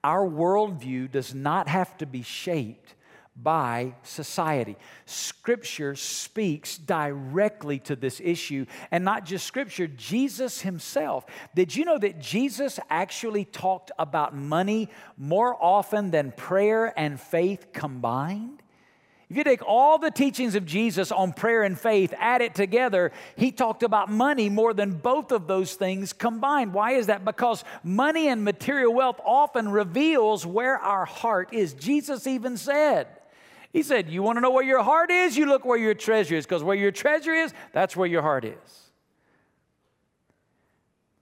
Our 0.02 0.28
worldview 0.28 1.12
does 1.12 1.34
not 1.34 1.68
have 1.68 1.96
to 1.98 2.06
be 2.06 2.22
shaped 2.22 2.96
by 3.36 3.94
society. 4.02 4.76
Scripture 5.06 5.94
speaks 5.94 6.76
directly 6.76 7.78
to 7.80 7.96
this 7.96 8.20
issue, 8.22 8.66
and 8.90 9.04
not 9.04 9.24
just 9.24 9.46
Scripture, 9.46 9.86
Jesus 9.86 10.60
Himself. 10.60 11.24
Did 11.54 11.74
you 11.74 11.84
know 11.84 11.98
that 11.98 12.20
Jesus 12.20 12.78
actually 12.90 13.44
talked 13.44 13.90
about 13.98 14.34
money 14.34 14.88
more 15.16 15.56
often 15.60 16.10
than 16.10 16.32
prayer 16.32 16.92
and 16.98 17.18
faith 17.18 17.72
combined? 17.72 18.62
If 19.30 19.36
you 19.36 19.44
take 19.44 19.62
all 19.64 19.96
the 19.96 20.10
teachings 20.10 20.56
of 20.56 20.66
Jesus 20.66 21.12
on 21.12 21.32
prayer 21.32 21.62
and 21.62 21.78
faith, 21.78 22.12
add 22.18 22.42
it 22.42 22.56
together, 22.56 23.12
he 23.36 23.52
talked 23.52 23.84
about 23.84 24.10
money 24.10 24.48
more 24.48 24.74
than 24.74 24.94
both 24.94 25.30
of 25.30 25.46
those 25.46 25.74
things 25.74 26.12
combined. 26.12 26.74
Why 26.74 26.94
is 26.94 27.06
that? 27.06 27.24
Because 27.24 27.62
money 27.84 28.26
and 28.26 28.42
material 28.42 28.92
wealth 28.92 29.20
often 29.24 29.68
reveals 29.68 30.44
where 30.44 30.76
our 30.78 31.04
heart 31.04 31.54
is. 31.54 31.74
Jesus 31.74 32.26
even 32.26 32.56
said, 32.56 33.06
he 33.72 33.82
said, 33.82 34.10
You 34.10 34.22
want 34.22 34.36
to 34.36 34.40
know 34.40 34.50
where 34.50 34.64
your 34.64 34.82
heart 34.82 35.10
is? 35.10 35.36
You 35.36 35.46
look 35.46 35.64
where 35.64 35.78
your 35.78 35.94
treasure 35.94 36.34
is, 36.34 36.44
because 36.44 36.62
where 36.62 36.76
your 36.76 36.90
treasure 36.90 37.34
is, 37.34 37.52
that's 37.72 37.96
where 37.96 38.08
your 38.08 38.22
heart 38.22 38.44
is. 38.44 38.90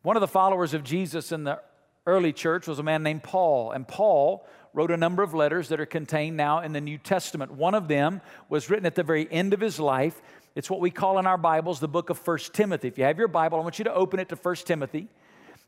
One 0.02 0.16
of 0.16 0.20
the 0.20 0.28
followers 0.28 0.74
of 0.74 0.84
Jesus 0.84 1.32
in 1.32 1.44
the 1.44 1.60
early 2.06 2.32
church 2.32 2.66
was 2.66 2.78
a 2.78 2.82
man 2.82 3.02
named 3.02 3.22
Paul, 3.22 3.72
and 3.72 3.86
Paul 3.86 4.46
wrote 4.72 4.90
a 4.90 4.96
number 4.96 5.22
of 5.22 5.34
letters 5.34 5.68
that 5.68 5.80
are 5.80 5.86
contained 5.86 6.36
now 6.36 6.60
in 6.60 6.72
the 6.72 6.80
New 6.80 6.98
Testament. 6.98 7.52
One 7.52 7.74
of 7.74 7.88
them 7.88 8.20
was 8.48 8.70
written 8.70 8.86
at 8.86 8.94
the 8.94 9.02
very 9.02 9.30
end 9.30 9.52
of 9.52 9.60
his 9.60 9.80
life. 9.80 10.22
It's 10.54 10.70
what 10.70 10.80
we 10.80 10.90
call 10.90 11.18
in 11.18 11.26
our 11.26 11.36
Bibles 11.36 11.80
the 11.80 11.88
book 11.88 12.10
of 12.10 12.18
First 12.18 12.54
Timothy. 12.54 12.88
If 12.88 12.96
you 12.96 13.04
have 13.04 13.18
your 13.18 13.28
Bible, 13.28 13.58
I 13.58 13.62
want 13.62 13.78
you 13.78 13.84
to 13.84 13.94
open 13.94 14.20
it 14.20 14.28
to 14.30 14.36
First 14.36 14.66
Timothy. 14.66 15.08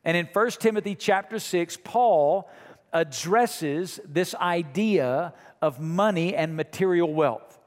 And 0.04 0.16
in 0.16 0.26
First 0.26 0.60
Timothy 0.60 0.94
chapter 0.94 1.38
6, 1.38 1.78
Paul 1.84 2.48
addresses 2.92 4.00
this 4.04 4.34
idea 4.34 5.34
of 5.62 5.80
money 5.80 6.34
and 6.34 6.56
material 6.56 7.12
wealth. 7.12 7.58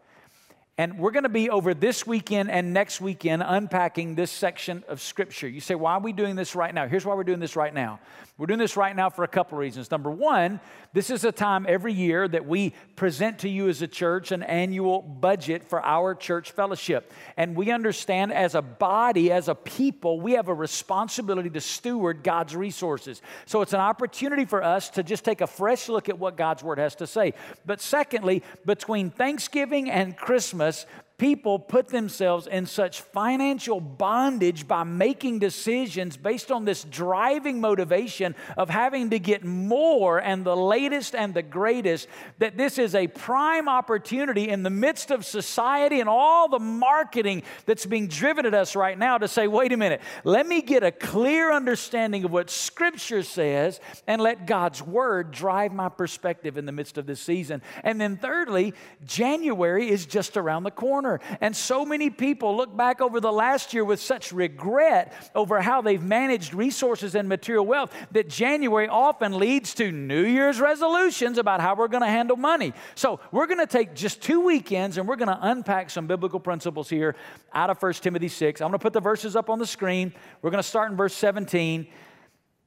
And 0.77 0.97
we're 0.97 1.11
going 1.11 1.23
to 1.23 1.29
be 1.29 1.51
over 1.51 1.75
this 1.75 2.07
weekend 2.07 2.49
and 2.49 2.73
next 2.73 2.99
weekend 2.99 3.43
unpacking 3.45 4.15
this 4.15 4.31
section 4.31 4.83
of 4.87 5.01
Scripture. 5.01 5.47
You 5.47 5.61
say, 5.61 5.75
why 5.75 5.93
are 5.93 5.99
we 5.99 6.13
doing 6.13 6.35
this 6.35 6.55
right 6.55 6.73
now? 6.73 6.87
Here's 6.87 7.05
why 7.05 7.13
we're 7.13 7.23
doing 7.23 7.39
this 7.39 7.55
right 7.55 7.73
now. 7.73 7.99
We're 8.35 8.47
doing 8.47 8.57
this 8.57 8.75
right 8.75 8.95
now 8.95 9.11
for 9.11 9.23
a 9.23 9.27
couple 9.27 9.59
of 9.59 9.59
reasons. 9.59 9.91
Number 9.91 10.09
one, 10.09 10.59
this 10.91 11.11
is 11.11 11.23
a 11.23 11.31
time 11.31 11.67
every 11.69 11.93
year 11.93 12.27
that 12.27 12.47
we 12.47 12.73
present 12.95 13.37
to 13.39 13.49
you 13.49 13.69
as 13.69 13.83
a 13.83 13.87
church 13.87 14.31
an 14.31 14.41
annual 14.41 15.03
budget 15.03 15.63
for 15.63 15.85
our 15.85 16.15
church 16.15 16.49
fellowship. 16.49 17.13
And 17.37 17.55
we 17.55 17.69
understand 17.69 18.33
as 18.33 18.55
a 18.55 18.61
body, 18.63 19.31
as 19.31 19.49
a 19.49 19.55
people, 19.55 20.19
we 20.19 20.31
have 20.31 20.47
a 20.47 20.53
responsibility 20.53 21.51
to 21.51 21.61
steward 21.61 22.23
God's 22.23 22.55
resources. 22.55 23.21
So 23.45 23.61
it's 23.61 23.73
an 23.73 23.79
opportunity 23.79 24.45
for 24.45 24.63
us 24.63 24.89
to 24.91 25.03
just 25.03 25.23
take 25.23 25.41
a 25.41 25.47
fresh 25.47 25.87
look 25.87 26.09
at 26.09 26.17
what 26.17 26.35
God's 26.35 26.63
Word 26.63 26.79
has 26.79 26.95
to 26.95 27.05
say. 27.05 27.35
But 27.67 27.81
secondly, 27.81 28.41
between 28.65 29.11
Thanksgiving 29.11 29.91
and 29.91 30.17
Christmas, 30.17 30.87
people 31.23 31.57
put 31.57 31.87
themselves 31.87 32.47
in 32.47 32.65
such 32.65 32.99
financial 32.99 33.79
bondage 33.79 34.67
by 34.67 34.83
making 34.83 35.39
decisions 35.39 36.17
based 36.17 36.51
on 36.51 36.65
this 36.65 36.83
driving 36.83 37.61
motivation 37.61 38.35
of 38.57 38.69
having 38.69 39.09
to 39.09 39.17
get 39.17 39.41
more 39.41 40.19
and 40.19 40.43
the 40.43 40.53
latest 40.53 41.15
and 41.15 41.33
the 41.33 41.41
greatest 41.41 42.09
that 42.39 42.57
this 42.57 42.77
is 42.77 42.93
a 42.93 43.07
prime 43.07 43.69
opportunity 43.69 44.49
in 44.49 44.63
the 44.63 44.69
midst 44.69 45.11
of 45.11 45.25
society 45.25 46.01
and 46.01 46.09
all 46.09 46.49
the 46.49 46.59
marketing 46.59 47.41
that's 47.65 47.85
being 47.85 48.09
driven 48.09 48.45
at 48.45 48.53
us 48.53 48.75
right 48.75 48.99
now 48.99 49.17
to 49.17 49.29
say, 49.29 49.47
wait 49.47 49.71
a 49.71 49.77
minute, 49.77 50.01
let 50.25 50.45
me 50.45 50.61
get 50.61 50.83
a 50.83 50.91
clear 50.91 51.53
understanding 51.53 52.25
of 52.25 52.33
what 52.33 52.49
Scripture 52.49 53.23
says 53.23 53.79
and 54.07 54.21
let 54.21 54.45
God's 54.45 54.81
Word 54.81 55.31
drive 55.31 55.71
my 55.71 55.87
perspective 55.87 56.57
in 56.57 56.65
the 56.65 56.73
midst 56.73 56.97
of 56.97 57.05
this 57.05 57.21
season. 57.21 57.61
And 57.81 58.01
then, 58.01 58.17
thirdly, 58.17 58.73
January 59.05 59.89
is 59.89 60.05
just 60.05 60.35
around 60.35 60.63
the 60.63 60.71
corner 60.71 61.12
And 61.41 61.55
so 61.55 61.85
many 61.85 62.09
people 62.09 62.55
look 62.55 62.75
back 62.75 63.01
over 63.01 63.19
the 63.19 63.31
last 63.31 63.73
year 63.73 63.83
with 63.83 63.99
such 63.99 64.31
regret 64.31 65.13
over 65.35 65.61
how 65.61 65.81
they've 65.81 66.01
managed 66.01 66.53
resources 66.53 67.15
and 67.15 67.27
material 67.27 67.65
wealth 67.65 67.93
that 68.11 68.29
January 68.29 68.87
often 68.87 69.37
leads 69.37 69.73
to 69.75 69.91
New 69.91 70.23
Year's 70.23 70.59
resolutions 70.59 71.37
about 71.37 71.61
how 71.61 71.75
we're 71.75 71.87
going 71.87 72.03
to 72.03 72.07
handle 72.07 72.37
money. 72.37 72.73
So 72.95 73.19
we're 73.31 73.47
going 73.47 73.59
to 73.59 73.67
take 73.67 73.93
just 73.95 74.21
two 74.21 74.41
weekends 74.41 74.97
and 74.97 75.07
we're 75.07 75.15
going 75.15 75.27
to 75.27 75.39
unpack 75.41 75.89
some 75.89 76.07
biblical 76.07 76.39
principles 76.39 76.89
here 76.89 77.15
out 77.53 77.69
of 77.69 77.81
1 77.81 77.93
Timothy 77.93 78.27
6. 78.27 78.61
I'm 78.61 78.67
going 78.67 78.79
to 78.79 78.83
put 78.83 78.93
the 78.93 79.01
verses 79.01 79.35
up 79.35 79.49
on 79.49 79.59
the 79.59 79.67
screen. 79.67 80.13
We're 80.41 80.51
going 80.51 80.63
to 80.63 80.67
start 80.67 80.91
in 80.91 80.97
verse 80.97 81.13
17. 81.15 81.87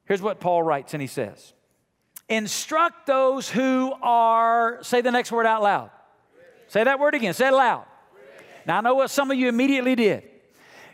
Here's 0.05 0.21
what 0.21 0.39
Paul 0.39 0.63
writes, 0.63 0.93
and 0.93 1.01
he 1.01 1.07
says, 1.07 1.53
Instruct 2.29 3.07
those 3.07 3.49
who 3.49 3.93
are, 4.01 4.79
say 4.83 5.01
the 5.01 5.11
next 5.11 5.31
word 5.31 5.45
out 5.45 5.63
loud. 5.63 5.91
Say 6.67 6.83
that 6.83 6.99
word 6.99 7.15
again, 7.15 7.33
say 7.33 7.47
it 7.47 7.53
loud. 7.53 7.85
Now, 8.67 8.79
I 8.79 8.81
know 8.81 8.95
what 8.95 9.09
some 9.09 9.31
of 9.31 9.37
you 9.37 9.47
immediately 9.47 9.95
did. 9.95 10.23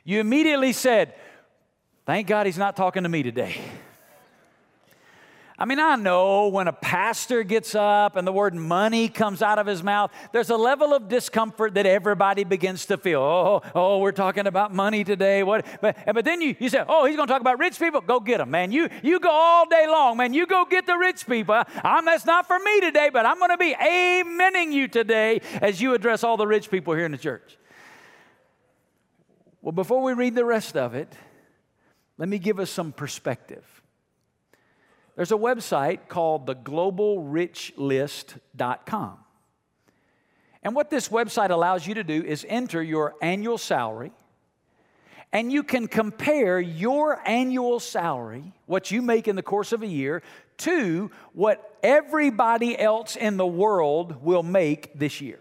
You 0.03 0.19
immediately 0.19 0.73
said, 0.73 1.15
Thank 2.05 2.27
God 2.27 2.45
he's 2.45 2.57
not 2.57 2.75
talking 2.75 3.03
to 3.03 3.09
me 3.09 3.23
today. 3.23 3.55
I 5.57 5.65
mean, 5.65 5.79
I 5.79 5.95
know 5.95 6.49
when 6.49 6.67
a 6.67 6.73
pastor 6.73 7.43
gets 7.43 7.73
up 7.75 8.17
and 8.17 8.27
the 8.27 8.31
word 8.33 8.53
money 8.53 9.07
comes 9.07 9.41
out 9.41 9.59
of 9.59 9.67
his 9.67 9.81
mouth, 9.81 10.11
there's 10.33 10.49
a 10.49 10.57
level 10.57 10.93
of 10.93 11.07
discomfort 11.07 11.75
that 11.75 11.85
everybody 11.85 12.43
begins 12.43 12.87
to 12.87 12.97
feel. 12.97 13.21
Oh, 13.21 13.61
oh, 13.73 13.99
we're 13.99 14.11
talking 14.11 14.47
about 14.47 14.73
money 14.73 15.03
today. 15.03 15.43
What? 15.43 15.65
But, 15.79 15.97
but 16.13 16.25
then 16.25 16.41
you, 16.41 16.55
you 16.59 16.69
say, 16.69 16.83
oh, 16.85 17.05
he's 17.05 17.15
going 17.15 17.27
to 17.27 17.31
talk 17.31 17.39
about 17.39 17.59
rich 17.59 17.79
people. 17.79 18.01
Go 18.01 18.19
get 18.19 18.39
them, 18.39 18.51
man. 18.51 18.71
You, 18.71 18.89
you 19.03 19.19
go 19.19 19.29
all 19.31 19.65
day 19.67 19.85
long, 19.87 20.17
man. 20.17 20.33
You 20.33 20.47
go 20.47 20.65
get 20.65 20.85
the 20.85 20.97
rich 20.97 21.25
people. 21.25 21.63
I'm, 21.83 22.03
that's 22.03 22.25
not 22.25 22.47
for 22.47 22.59
me 22.59 22.81
today, 22.81 23.09
but 23.13 23.25
I'm 23.25 23.37
going 23.37 23.51
to 23.51 23.57
be 23.57 23.73
amening 23.73 24.73
you 24.73 24.87
today 24.89 25.39
as 25.61 25.79
you 25.81 25.93
address 25.93 26.23
all 26.23 26.35
the 26.35 26.47
rich 26.47 26.69
people 26.69 26.93
here 26.95 27.05
in 27.05 27.11
the 27.11 27.17
church. 27.17 27.57
Well, 29.63 29.71
before 29.71 30.03
we 30.03 30.11
read 30.11 30.35
the 30.35 30.43
rest 30.43 30.75
of 30.75 30.93
it, 30.93 31.07
let 32.17 32.27
me 32.27 32.37
give 32.37 32.59
us 32.59 32.69
some 32.69 32.91
perspective. 32.91 33.63
There's 35.15 35.31
a 35.31 35.37
website 35.37 36.09
called 36.09 36.45
the 36.45 36.55
globalrichlist.com. 36.55 39.17
And 40.63 40.75
what 40.75 40.89
this 40.89 41.07
website 41.07 41.49
allows 41.49 41.87
you 41.87 41.93
to 41.93 42.03
do 42.03 42.21
is 42.21 42.45
enter 42.49 42.83
your 42.83 43.15
annual 43.21 43.57
salary, 43.57 44.11
and 45.31 45.49
you 45.49 45.63
can 45.63 45.87
compare 45.87 46.59
your 46.59 47.25
annual 47.25 47.79
salary, 47.79 48.51
what 48.65 48.91
you 48.91 49.01
make 49.01 49.29
in 49.29 49.37
the 49.37 49.41
course 49.41 49.71
of 49.71 49.81
a 49.81 49.87
year, 49.87 50.23
to 50.57 51.09
what 51.31 51.77
everybody 51.81 52.77
else 52.77 53.15
in 53.15 53.37
the 53.37 53.47
world 53.47 54.21
will 54.21 54.43
make 54.43 54.99
this 54.99 55.21
year. 55.21 55.39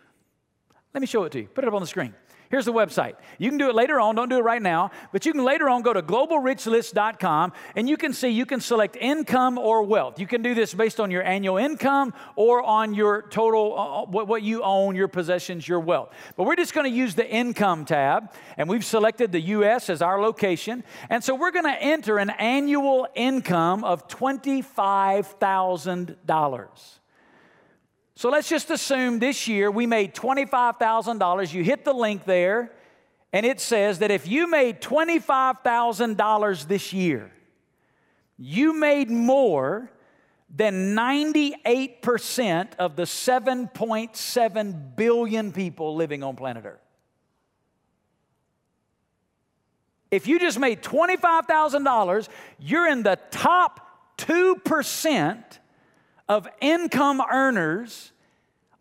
Let 0.94 1.00
me 1.00 1.08
show 1.08 1.24
it 1.24 1.32
to 1.32 1.40
you. 1.40 1.48
Put 1.48 1.64
it 1.64 1.68
up 1.68 1.74
on 1.74 1.80
the 1.80 1.88
screen. 1.88 2.14
Here's 2.52 2.66
the 2.66 2.72
website. 2.72 3.14
You 3.38 3.48
can 3.48 3.56
do 3.56 3.70
it 3.70 3.74
later 3.74 3.98
on, 3.98 4.14
don't 4.14 4.28
do 4.28 4.36
it 4.36 4.44
right 4.44 4.60
now, 4.60 4.90
but 5.10 5.24
you 5.24 5.32
can 5.32 5.42
later 5.42 5.70
on 5.70 5.80
go 5.80 5.94
to 5.94 6.02
globalrichlist.com 6.02 7.54
and 7.74 7.88
you 7.88 7.96
can 7.96 8.12
see 8.12 8.28
you 8.28 8.44
can 8.44 8.60
select 8.60 8.94
income 9.00 9.56
or 9.56 9.82
wealth. 9.84 10.20
You 10.20 10.26
can 10.26 10.42
do 10.42 10.54
this 10.54 10.74
based 10.74 11.00
on 11.00 11.10
your 11.10 11.22
annual 11.22 11.56
income 11.56 12.12
or 12.36 12.62
on 12.62 12.92
your 12.92 13.22
total, 13.22 13.72
uh, 13.72 14.02
uh 14.02 14.04
what, 14.04 14.28
what 14.28 14.42
you 14.42 14.62
own, 14.62 14.94
your 14.94 15.08
possessions, 15.08 15.66
your 15.66 15.80
wealth. 15.80 16.10
But 16.36 16.44
we're 16.44 16.56
just 16.56 16.74
going 16.74 16.84
to 16.84 16.94
use 16.94 17.14
the 17.14 17.26
income 17.26 17.86
tab 17.86 18.34
and 18.58 18.68
we've 18.68 18.84
selected 18.84 19.32
the 19.32 19.40
U.S. 19.40 19.88
as 19.88 20.02
our 20.02 20.20
location. 20.20 20.84
And 21.08 21.24
so 21.24 21.34
we're 21.34 21.52
going 21.52 21.64
to 21.64 21.82
enter 21.82 22.18
an 22.18 22.28
annual 22.28 23.08
income 23.14 23.82
of 23.82 24.08
$25,000. 24.08 26.98
So 28.14 28.28
let's 28.28 28.48
just 28.48 28.70
assume 28.70 29.18
this 29.18 29.48
year 29.48 29.70
we 29.70 29.86
made 29.86 30.14
$25,000. 30.14 31.52
You 31.52 31.64
hit 31.64 31.84
the 31.84 31.94
link 31.94 32.24
there, 32.24 32.72
and 33.32 33.46
it 33.46 33.60
says 33.60 34.00
that 34.00 34.10
if 34.10 34.28
you 34.28 34.48
made 34.48 34.80
$25,000 34.80 36.68
this 36.68 36.92
year, 36.92 37.30
you 38.36 38.78
made 38.78 39.10
more 39.10 39.90
than 40.54 40.94
98% 40.94 42.74
of 42.78 42.96
the 42.96 43.04
7.7 43.04 44.96
billion 44.96 45.52
people 45.52 45.96
living 45.96 46.22
on 46.22 46.36
planet 46.36 46.66
Earth. 46.66 46.78
If 50.10 50.26
you 50.26 50.38
just 50.38 50.58
made 50.58 50.82
$25,000, 50.82 52.28
you're 52.58 52.86
in 52.86 53.02
the 53.02 53.18
top 53.30 54.18
2% 54.18 55.42
of 56.28 56.48
income 56.60 57.22
earners 57.30 58.12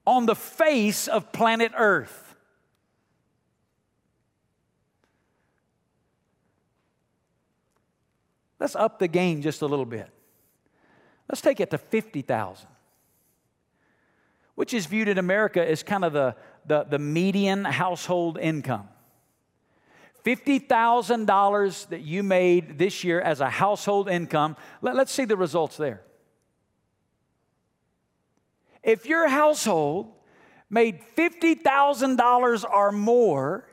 on 0.06 0.26
the 0.26 0.36
face 0.36 1.08
of 1.08 1.32
planet 1.32 1.72
Earth. 1.76 2.36
Let's 8.60 8.76
up 8.76 9.00
the 9.00 9.08
game 9.08 9.42
just 9.42 9.64
a 9.64 9.66
little 9.66 9.86
bit. 9.86 10.08
Let's 11.28 11.42
take 11.42 11.60
it 11.60 11.72
to 11.72 11.78
50,000, 11.78 12.68
which 14.56 14.74
is 14.74 14.86
viewed 14.86 15.08
in 15.08 15.18
America 15.18 15.68
as 15.68 15.82
kind 15.82 16.06
of 16.06 16.14
the, 16.14 16.36
the, 16.66 16.84
the 16.84 17.00
median 17.00 17.66
household 17.66 18.38
income. 18.38 18.88
$50,000 20.24 21.88
that 21.90 22.02
you 22.02 22.22
made 22.22 22.78
this 22.78 23.04
year 23.04 23.20
as 23.20 23.42
a 23.42 23.50
household 23.50 24.08
income, 24.08 24.56
let, 24.82 24.96
us 24.96 25.12
see 25.12 25.26
the 25.26 25.38
results 25.38 25.78
there. 25.78 26.02
If 28.84 29.06
your 29.06 29.28
household 29.28 30.12
made 30.70 31.02
$50,000 31.16 32.70
or 32.70 32.92
more, 32.92 33.68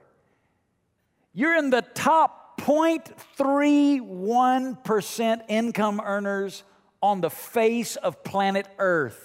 you're 1.32 1.56
in 1.56 1.70
the 1.70 1.82
top 1.82 2.60
0.31% 2.60 5.42
income 5.48 6.00
earners 6.04 6.62
on 7.00 7.20
the 7.20 7.30
face 7.30 7.94
of 7.96 8.24
planet 8.24 8.66
Earth. 8.78 9.24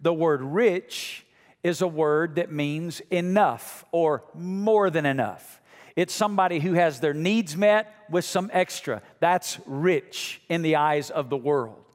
The 0.00 0.12
word 0.12 0.42
rich 0.42 1.26
is 1.62 1.80
a 1.80 1.88
word 1.88 2.36
that 2.36 2.52
means 2.52 3.00
enough 3.10 3.84
or 3.90 4.24
more 4.34 4.90
than 4.90 5.06
enough. 5.06 5.60
It's 5.96 6.14
somebody 6.14 6.60
who 6.60 6.74
has 6.74 7.00
their 7.00 7.14
needs 7.14 7.56
met 7.56 7.92
with 8.10 8.24
some 8.24 8.50
extra. 8.52 9.02
That's 9.18 9.58
rich 9.66 10.42
in 10.48 10.62
the 10.62 10.76
eyes 10.76 11.10
of 11.10 11.30
the 11.30 11.36
world. 11.36 11.85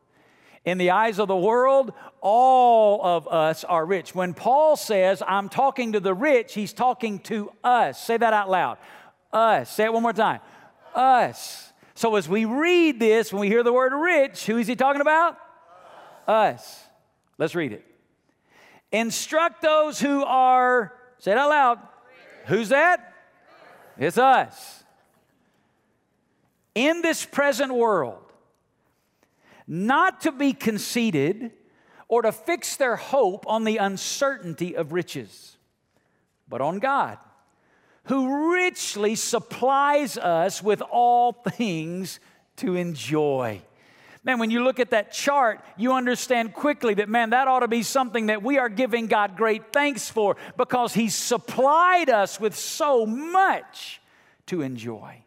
In 0.63 0.77
the 0.77 0.91
eyes 0.91 1.17
of 1.19 1.27
the 1.27 1.35
world, 1.35 1.91
all 2.21 3.03
of 3.03 3.27
us 3.27 3.63
are 3.63 3.83
rich. 3.85 4.13
When 4.13 4.33
Paul 4.33 4.75
says, 4.75 5.23
I'm 5.27 5.49
talking 5.49 5.93
to 5.93 5.99
the 5.99 6.13
rich, 6.13 6.53
he's 6.53 6.71
talking 6.71 7.19
to 7.19 7.51
us. 7.63 8.01
Say 8.01 8.17
that 8.17 8.33
out 8.33 8.49
loud. 8.49 8.77
Us. 9.33 9.71
Say 9.73 9.85
it 9.85 9.93
one 9.93 10.03
more 10.03 10.13
time. 10.13 10.39
Us. 10.93 11.73
So 11.95 12.15
as 12.15 12.29
we 12.29 12.45
read 12.45 12.99
this, 12.99 13.33
when 13.33 13.41
we 13.41 13.47
hear 13.47 13.63
the 13.63 13.73
word 13.73 13.91
rich, 13.93 14.45
who 14.45 14.57
is 14.57 14.67
he 14.67 14.75
talking 14.75 15.01
about? 15.01 15.37
Us. 16.27 16.83
Let's 17.39 17.55
read 17.55 17.71
it. 17.71 17.85
Instruct 18.91 19.61
those 19.61 19.99
who 19.99 20.23
are, 20.23 20.93
say 21.17 21.31
it 21.31 21.37
out 21.37 21.49
loud. 21.49 21.79
Who's 22.45 22.69
that? 22.69 23.13
It's 23.97 24.17
us. 24.17 24.83
In 26.75 27.01
this 27.01 27.25
present 27.25 27.73
world, 27.73 28.30
not 29.67 30.21
to 30.21 30.31
be 30.31 30.53
conceited 30.53 31.51
or 32.07 32.21
to 32.21 32.31
fix 32.31 32.75
their 32.75 32.95
hope 32.95 33.45
on 33.47 33.63
the 33.63 33.77
uncertainty 33.77 34.75
of 34.75 34.91
riches, 34.91 35.57
but 36.47 36.61
on 36.61 36.79
God, 36.79 37.17
who 38.05 38.51
richly 38.53 39.15
supplies 39.15 40.17
us 40.17 40.61
with 40.61 40.81
all 40.81 41.31
things 41.33 42.19
to 42.57 42.75
enjoy. 42.75 43.61
Man, 44.23 44.37
when 44.37 44.51
you 44.51 44.63
look 44.63 44.79
at 44.79 44.91
that 44.91 45.11
chart, 45.11 45.63
you 45.77 45.93
understand 45.93 46.53
quickly 46.53 46.93
that, 46.95 47.09
man, 47.09 47.31
that 47.31 47.47
ought 47.47 47.61
to 47.61 47.67
be 47.67 47.81
something 47.81 48.27
that 48.27 48.43
we 48.43 48.59
are 48.59 48.69
giving 48.69 49.07
God 49.07 49.35
great 49.35 49.73
thanks 49.73 50.09
for 50.09 50.35
because 50.57 50.93
He 50.93 51.09
supplied 51.09 52.09
us 52.09 52.39
with 52.39 52.55
so 52.55 53.05
much 53.05 53.99
to 54.47 54.61
enjoy. 54.61 55.23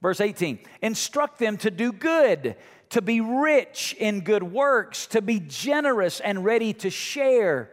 Verse 0.00 0.20
18 0.20 0.60
instruct 0.82 1.38
them 1.38 1.56
to 1.58 1.70
do 1.70 1.92
good, 1.92 2.56
to 2.92 3.00
be 3.00 3.22
rich 3.22 3.96
in 3.98 4.20
good 4.20 4.42
works, 4.42 5.06
to 5.06 5.22
be 5.22 5.40
generous 5.40 6.20
and 6.20 6.44
ready 6.44 6.74
to 6.74 6.90
share, 6.90 7.70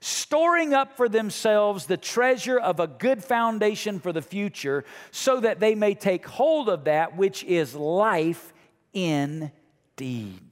storing 0.00 0.72
up 0.72 0.96
for 0.96 1.08
themselves 1.08 1.86
the 1.86 1.96
treasure 1.96 2.58
of 2.58 2.78
a 2.78 2.86
good 2.86 3.22
foundation 3.22 3.98
for 3.98 4.12
the 4.12 4.22
future, 4.22 4.84
so 5.10 5.40
that 5.40 5.58
they 5.58 5.74
may 5.74 5.94
take 5.94 6.24
hold 6.24 6.68
of 6.68 6.84
that 6.84 7.16
which 7.16 7.42
is 7.44 7.74
life 7.74 8.52
in 8.92 9.50
deed. 9.96 10.49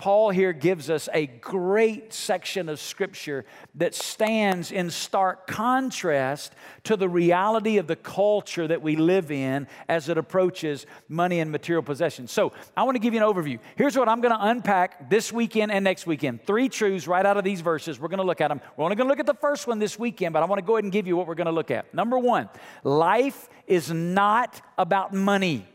Paul 0.00 0.30
here 0.30 0.54
gives 0.54 0.88
us 0.88 1.10
a 1.12 1.26
great 1.26 2.14
section 2.14 2.70
of 2.70 2.80
scripture 2.80 3.44
that 3.74 3.94
stands 3.94 4.72
in 4.72 4.88
stark 4.88 5.46
contrast 5.46 6.54
to 6.84 6.96
the 6.96 7.06
reality 7.06 7.76
of 7.76 7.86
the 7.86 7.96
culture 7.96 8.66
that 8.66 8.80
we 8.80 8.96
live 8.96 9.30
in 9.30 9.66
as 9.90 10.08
it 10.08 10.16
approaches 10.16 10.86
money 11.10 11.38
and 11.40 11.52
material 11.52 11.82
possessions. 11.82 12.32
So, 12.32 12.54
I 12.74 12.84
want 12.84 12.94
to 12.94 12.98
give 12.98 13.12
you 13.12 13.22
an 13.22 13.30
overview. 13.30 13.58
Here's 13.76 13.94
what 13.94 14.08
I'm 14.08 14.22
going 14.22 14.34
to 14.34 14.42
unpack 14.42 15.10
this 15.10 15.34
weekend 15.34 15.70
and 15.70 15.84
next 15.84 16.06
weekend. 16.06 16.46
Three 16.46 16.70
truths 16.70 17.06
right 17.06 17.26
out 17.26 17.36
of 17.36 17.44
these 17.44 17.60
verses. 17.60 18.00
We're 18.00 18.08
going 18.08 18.20
to 18.20 18.24
look 18.24 18.40
at 18.40 18.48
them. 18.48 18.62
We're 18.78 18.84
only 18.84 18.96
going 18.96 19.06
to 19.06 19.12
look 19.12 19.20
at 19.20 19.26
the 19.26 19.34
first 19.34 19.66
one 19.66 19.78
this 19.78 19.98
weekend, 19.98 20.32
but 20.32 20.42
I 20.42 20.46
want 20.46 20.60
to 20.60 20.66
go 20.66 20.76
ahead 20.76 20.84
and 20.84 20.92
give 20.94 21.06
you 21.06 21.14
what 21.14 21.26
we're 21.26 21.34
going 21.34 21.44
to 21.44 21.52
look 21.52 21.70
at. 21.70 21.92
Number 21.92 22.18
one, 22.18 22.48
life 22.84 23.50
is 23.66 23.90
not 23.90 24.62
about 24.78 25.12
money. 25.12 25.68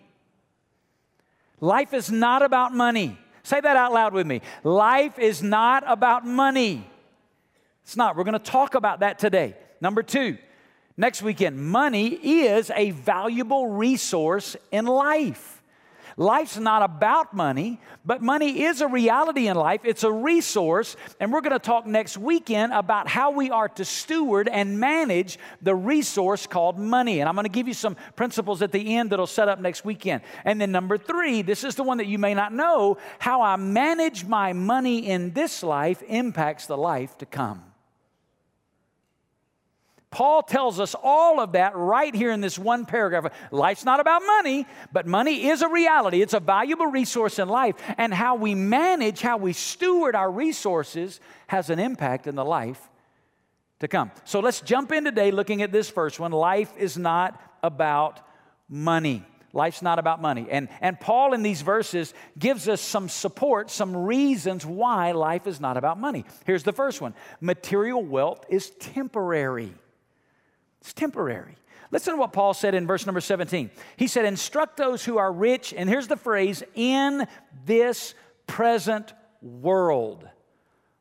Life 1.61 1.93
is 1.93 2.11
not 2.11 2.41
about 2.41 2.73
money. 2.73 3.19
Say 3.45 3.61
that 3.61 3.77
out 3.77 3.93
loud 3.93 4.13
with 4.13 4.25
me. 4.25 4.41
Life 4.63 5.19
is 5.19 5.43
not 5.43 5.83
about 5.85 6.25
money. 6.25 6.83
It's 7.83 7.95
not. 7.95 8.15
We're 8.15 8.23
going 8.23 8.33
to 8.33 8.39
talk 8.39 8.73
about 8.73 9.01
that 9.01 9.19
today. 9.19 9.55
Number 9.79 10.01
two, 10.01 10.39
next 10.97 11.21
weekend, 11.21 11.63
money 11.63 12.07
is 12.07 12.71
a 12.75 12.89
valuable 12.89 13.67
resource 13.67 14.57
in 14.71 14.87
life. 14.87 15.54
Life's 16.17 16.57
not 16.57 16.81
about 16.81 17.33
money, 17.33 17.79
but 18.05 18.21
money 18.21 18.63
is 18.63 18.79
a 18.79 18.87
reality 18.87 19.47
in 19.47 19.57
life. 19.57 19.81
It's 19.83 20.03
a 20.03 20.11
resource. 20.11 20.95
And 21.19 21.33
we're 21.33 21.41
going 21.41 21.51
to 21.51 21.59
talk 21.59 21.85
next 21.85 22.17
weekend 22.17 22.71
about 22.71 23.09
how 23.09 23.31
we 23.31 23.51
are 23.51 23.67
to 23.69 23.83
steward 23.83 24.47
and 24.47 24.79
manage 24.79 25.37
the 25.61 25.75
resource 25.75 26.47
called 26.47 26.79
money. 26.79 27.19
And 27.19 27.27
I'm 27.27 27.35
going 27.35 27.43
to 27.43 27.49
give 27.49 27.67
you 27.67 27.73
some 27.73 27.97
principles 28.15 28.61
at 28.61 28.71
the 28.71 28.95
end 28.95 29.09
that'll 29.09 29.27
set 29.27 29.49
up 29.49 29.59
next 29.59 29.83
weekend. 29.83 30.21
And 30.45 30.61
then 30.61 30.71
number 30.71 30.97
three, 30.97 31.41
this 31.41 31.65
is 31.65 31.75
the 31.75 31.83
one 31.83 31.97
that 31.97 32.07
you 32.07 32.17
may 32.17 32.33
not 32.33 32.53
know 32.53 32.97
how 33.19 33.41
I 33.41 33.57
manage 33.57 34.23
my 34.23 34.53
money 34.53 35.07
in 35.09 35.33
this 35.33 35.63
life 35.63 36.01
impacts 36.07 36.65
the 36.65 36.77
life 36.77 37.17
to 37.17 37.25
come. 37.25 37.61
Paul 40.15 40.43
tells 40.43 40.79
us 40.79 40.95
all 41.03 41.41
of 41.41 41.51
that 41.51 41.75
right 41.75 42.15
here 42.15 42.31
in 42.31 42.39
this 42.39 42.57
one 42.57 42.85
paragraph. 42.85 43.33
Life's 43.51 43.83
not 43.83 43.99
about 43.99 44.21
money, 44.25 44.65
but 44.93 45.05
money 45.05 45.49
is 45.49 45.61
a 45.61 45.67
reality. 45.67 46.21
It's 46.21 46.33
a 46.33 46.39
valuable 46.39 46.85
resource 46.85 47.37
in 47.37 47.49
life. 47.49 47.75
And 47.97 48.13
how 48.13 48.35
we 48.35 48.55
manage, 48.55 49.19
how 49.19 49.35
we 49.35 49.51
steward 49.51 50.15
our 50.15 50.31
resources 50.31 51.19
has 51.47 51.69
an 51.69 51.79
impact 51.79 52.27
in 52.27 52.35
the 52.35 52.45
life 52.45 52.79
to 53.81 53.89
come. 53.89 54.09
So 54.23 54.39
let's 54.39 54.61
jump 54.61 54.93
in 54.93 55.03
today 55.03 55.31
looking 55.31 55.61
at 55.61 55.73
this 55.73 55.89
first 55.89 56.17
one. 56.17 56.31
Life 56.31 56.71
is 56.77 56.97
not 56.97 57.37
about 57.61 58.21
money. 58.69 59.25
Life's 59.51 59.81
not 59.81 59.99
about 59.99 60.21
money. 60.21 60.47
And, 60.49 60.69
and 60.79 60.97
Paul 60.97 61.33
in 61.33 61.43
these 61.43 61.61
verses 61.61 62.13
gives 62.39 62.69
us 62.69 62.79
some 62.79 63.09
support, 63.09 63.69
some 63.69 63.93
reasons 63.97 64.65
why 64.65 65.11
life 65.11 65.45
is 65.45 65.59
not 65.59 65.75
about 65.75 65.99
money. 65.99 66.23
Here's 66.45 66.63
the 66.63 66.71
first 66.71 67.01
one 67.01 67.15
material 67.41 68.01
wealth 68.01 68.45
is 68.47 68.69
temporary. 68.79 69.73
It's 70.85 70.93
temporary. 70.93 71.55
Listen 71.89 72.13
to 72.13 72.19
what 72.19 72.31
Paul 72.31 72.53
said 72.53 72.75
in 72.75 72.85
verse 72.85 73.07
number 73.07 73.19
17. 73.19 73.71
He 73.97 74.05
said, 74.05 74.23
Instruct 74.23 74.77
those 74.77 75.03
who 75.03 75.17
are 75.17 75.33
rich, 75.33 75.73
and 75.75 75.89
here's 75.89 76.07
the 76.07 76.15
phrase, 76.15 76.61
in 76.75 77.25
this 77.65 78.13
present 78.45 79.11
world. 79.41 80.29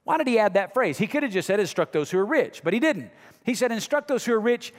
Why 0.04 0.16
did 0.16 0.26
he 0.26 0.38
add 0.38 0.54
that 0.54 0.72
phrase? 0.72 0.96
He 0.96 1.06
could 1.06 1.22
have 1.22 1.32
just 1.32 1.46
said, 1.46 1.60
Instruct 1.60 1.92
those 1.92 2.10
who 2.10 2.18
are 2.18 2.24
rich, 2.24 2.62
but 2.64 2.72
he 2.72 2.80
didn't. 2.80 3.10
He 3.44 3.54
said, 3.54 3.72
Instruct 3.72 4.08
those 4.08 4.24
who 4.24 4.32
are 4.32 4.40
rich 4.40 4.72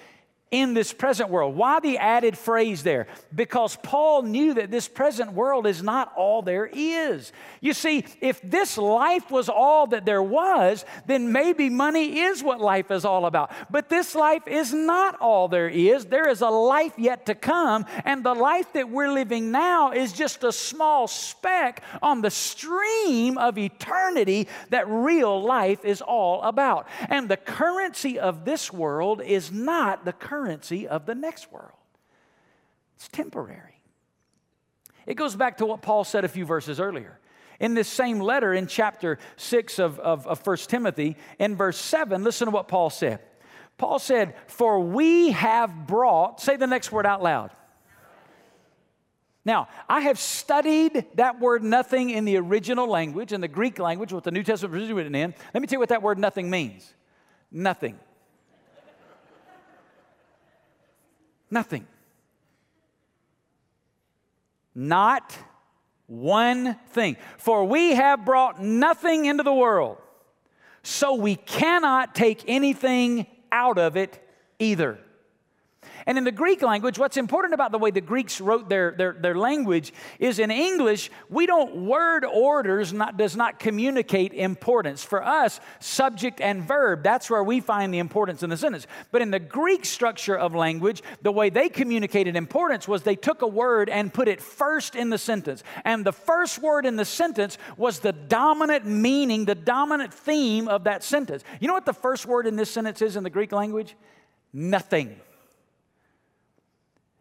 in 0.55 0.73
this 0.73 0.93
present 0.93 1.29
world. 1.29 1.53
Why 1.53 1.81
the 1.81 1.97
added 1.97 2.37
phrase 2.37 2.81
there? 2.81 3.07
Because 3.33 3.77
Paul 3.83 4.21
knew 4.21 4.53
that 4.53 4.71
this 4.71 4.87
present 4.87 5.33
world 5.33 5.67
is 5.67 5.83
not 5.83 6.13
all 6.15 6.41
there 6.41 6.69
is. 6.71 7.33
You 7.59 7.73
see, 7.73 8.05
if 8.21 8.41
this 8.41 8.77
life 8.77 9.29
was 9.29 9.49
all 9.49 9.87
that 9.87 10.05
there 10.05 10.23
was, 10.23 10.85
then 11.07 11.33
maybe 11.33 11.69
money 11.69 12.19
is 12.19 12.41
what 12.41 12.61
life 12.61 12.89
is 12.89 13.03
all 13.03 13.25
about. 13.25 13.51
But 13.69 13.89
this 13.89 14.15
life 14.15 14.47
is 14.47 14.73
not 14.73 15.19
all 15.19 15.49
there 15.49 15.67
is. 15.67 16.05
There 16.05 16.29
is 16.29 16.39
a 16.39 16.49
life 16.49 16.93
yet 16.97 17.25
to 17.25 17.35
come, 17.35 17.85
and 18.05 18.23
the 18.23 18.33
life 18.33 18.71
that 18.73 18.89
we're 18.89 19.11
living 19.11 19.51
now 19.51 19.91
is 19.91 20.13
just 20.13 20.45
a 20.45 20.53
small 20.53 21.09
speck 21.09 21.83
on 22.01 22.21
the 22.21 22.31
stream 22.31 23.37
of 23.37 23.57
eternity 23.57 24.47
that 24.69 24.87
real 24.87 25.43
life 25.43 25.83
is 25.83 26.01
all 26.01 26.41
about. 26.43 26.87
And 27.09 27.27
the 27.27 27.35
currency 27.35 28.17
of 28.19 28.45
this 28.45 28.71
world 28.71 29.21
is 29.21 29.51
not 29.51 30.05
the 30.05 30.13
currency 30.13 30.44
currency 30.45 30.87
of 30.87 31.05
the 31.05 31.15
next 31.15 31.51
world. 31.51 31.71
It's 32.95 33.07
temporary. 33.07 33.81
It 35.07 35.15
goes 35.15 35.35
back 35.35 35.57
to 35.57 35.65
what 35.65 35.81
Paul 35.81 36.03
said 36.03 36.23
a 36.23 36.27
few 36.27 36.45
verses 36.45 36.79
earlier. 36.79 37.19
In 37.59 37.73
this 37.73 37.87
same 37.87 38.19
letter, 38.19 38.53
in 38.53 38.67
chapter 38.67 39.17
6 39.37 39.79
of, 39.79 39.99
of, 39.99 40.27
of 40.27 40.45
1 40.45 40.57
Timothy, 40.57 41.17
in 41.39 41.55
verse 41.55 41.77
7, 41.77 42.23
listen 42.23 42.45
to 42.45 42.51
what 42.51 42.67
Paul 42.67 42.89
said. 42.89 43.21
Paul 43.77 43.97
said, 43.99 44.35
For 44.47 44.79
we 44.79 45.31
have 45.31 45.87
brought, 45.87 46.41
say 46.41 46.57
the 46.57 46.67
next 46.67 46.91
word 46.91 47.05
out 47.05 47.23
loud. 47.23 47.51
Now, 49.45 49.67
I 49.87 50.01
have 50.01 50.19
studied 50.19 51.05
that 51.15 51.39
word 51.39 51.63
nothing 51.63 52.09
in 52.09 52.25
the 52.25 52.37
original 52.37 52.87
language, 52.87 53.31
in 53.31 53.41
the 53.41 53.47
Greek 53.47 53.79
language, 53.79 54.11
what 54.11 54.23
the 54.23 54.31
New 54.31 54.43
Testament 54.43 54.79
was 54.79 54.91
written 54.91 55.15
in. 55.15 55.33
Let 55.53 55.61
me 55.61 55.67
tell 55.67 55.77
you 55.77 55.79
what 55.79 55.89
that 55.89 56.01
word 56.01 56.19
nothing 56.19 56.49
means 56.49 56.93
nothing. 57.51 57.97
Nothing. 61.49 61.87
Not 64.73 65.37
one 66.07 66.75
thing. 66.91 67.17
For 67.37 67.63
we 67.65 67.95
have 67.95 68.25
brought 68.25 68.61
nothing 68.61 69.25
into 69.25 69.43
the 69.43 69.53
world, 69.53 69.97
so 70.83 71.15
we 71.15 71.35
cannot 71.35 72.13
take 72.13 72.43
anything 72.47 73.25
out 73.51 73.77
of 73.77 73.97
it 73.97 74.21
either. 74.59 74.99
And 76.07 76.19
in 76.19 76.23
the 76.23 76.31
Greek 76.31 76.61
language, 76.61 76.99
what's 76.99 77.17
important 77.17 77.55
about 77.55 77.71
the 77.71 77.79
way 77.79 77.89
the 77.89 77.99
Greeks 77.99 78.39
wrote 78.39 78.69
their, 78.69 78.91
their, 78.91 79.13
their 79.13 79.35
language 79.35 79.91
is 80.19 80.37
in 80.37 80.51
English, 80.51 81.09
we 81.29 81.47
don't, 81.47 81.75
word 81.87 82.23
orders 82.23 82.93
not, 82.93 83.17
does 83.17 83.35
not 83.35 83.57
communicate 83.57 84.31
importance. 84.31 85.03
For 85.03 85.23
us, 85.23 85.59
subject 85.79 86.41
and 86.41 86.63
verb, 86.63 87.01
that's 87.01 87.27
where 87.27 87.43
we 87.43 87.59
find 87.59 87.91
the 87.91 87.97
importance 87.97 88.43
in 88.43 88.51
the 88.51 88.57
sentence. 88.57 88.85
But 89.11 89.23
in 89.23 89.31
the 89.31 89.39
Greek 89.39 89.83
structure 89.83 90.37
of 90.37 90.53
language, 90.53 91.01
the 91.23 91.31
way 91.31 91.49
they 91.49 91.69
communicated 91.69 92.35
importance 92.35 92.87
was 92.87 93.01
they 93.01 93.15
took 93.15 93.41
a 93.41 93.47
word 93.47 93.89
and 93.89 94.13
put 94.13 94.27
it 94.27 94.41
first 94.41 94.95
in 94.95 95.09
the 95.09 95.17
sentence. 95.17 95.63
And 95.83 96.05
the 96.05 96.13
first 96.13 96.61
word 96.61 96.85
in 96.85 96.97
the 96.97 97.05
sentence 97.05 97.57
was 97.77 97.99
the 97.99 98.13
dominant 98.13 98.85
meaning, 98.85 99.45
the 99.45 99.55
dominant 99.55 100.13
theme 100.13 100.67
of 100.67 100.83
that 100.83 101.03
sentence. 101.03 101.43
You 101.59 101.67
know 101.67 101.73
what 101.73 101.87
the 101.87 101.93
first 101.93 102.27
word 102.27 102.45
in 102.45 102.57
this 102.57 102.69
sentence 102.69 103.01
is 103.01 103.15
in 103.15 103.23
the 103.23 103.31
Greek 103.31 103.51
language? 103.51 103.95
Nothing. 104.53 105.19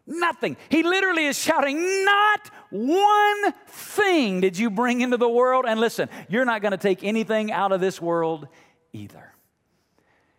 Nothing. 0.07 0.55
He 0.69 0.83
literally 0.83 1.25
is 1.25 1.37
shouting, 1.37 2.05
Not 2.05 2.51
one 2.69 3.53
thing 3.67 4.41
did 4.41 4.57
you 4.57 4.69
bring 4.69 5.01
into 5.01 5.17
the 5.17 5.29
world. 5.29 5.65
And 5.67 5.79
listen, 5.79 6.09
you're 6.29 6.45
not 6.45 6.61
going 6.61 6.71
to 6.71 6.77
take 6.77 7.03
anything 7.03 7.51
out 7.51 7.71
of 7.71 7.81
this 7.81 7.99
world 7.99 8.47
either. 8.93 9.33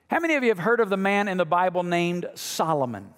How 0.08 0.20
many 0.20 0.36
of 0.36 0.44
you 0.44 0.50
have 0.50 0.58
heard 0.60 0.78
of 0.78 0.88
the 0.88 0.96
man 0.96 1.26
in 1.26 1.36
the 1.36 1.44
Bible 1.44 1.82
named 1.82 2.26
Solomon? 2.34 3.12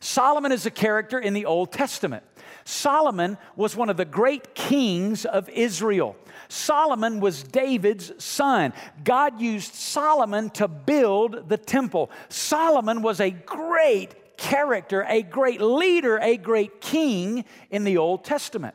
Solomon 0.00 0.50
is 0.50 0.66
a 0.66 0.70
character 0.70 1.18
in 1.18 1.32
the 1.32 1.46
Old 1.46 1.72
Testament. 1.72 2.24
Solomon 2.64 3.38
was 3.54 3.76
one 3.76 3.88
of 3.88 3.96
the 3.96 4.04
great 4.04 4.54
kings 4.54 5.24
of 5.24 5.48
Israel. 5.48 6.16
Solomon 6.48 7.20
was 7.20 7.44
David's 7.44 8.12
son. 8.22 8.72
God 9.04 9.40
used 9.40 9.74
Solomon 9.74 10.50
to 10.50 10.66
build 10.66 11.48
the 11.48 11.56
temple. 11.56 12.10
Solomon 12.28 13.02
was 13.02 13.20
a 13.20 13.30
great 13.30 14.14
character, 14.36 15.04
a 15.08 15.22
great 15.22 15.60
leader, 15.60 16.18
a 16.18 16.36
great 16.36 16.80
king 16.80 17.44
in 17.70 17.84
the 17.84 17.96
Old 17.98 18.24
Testament. 18.24 18.74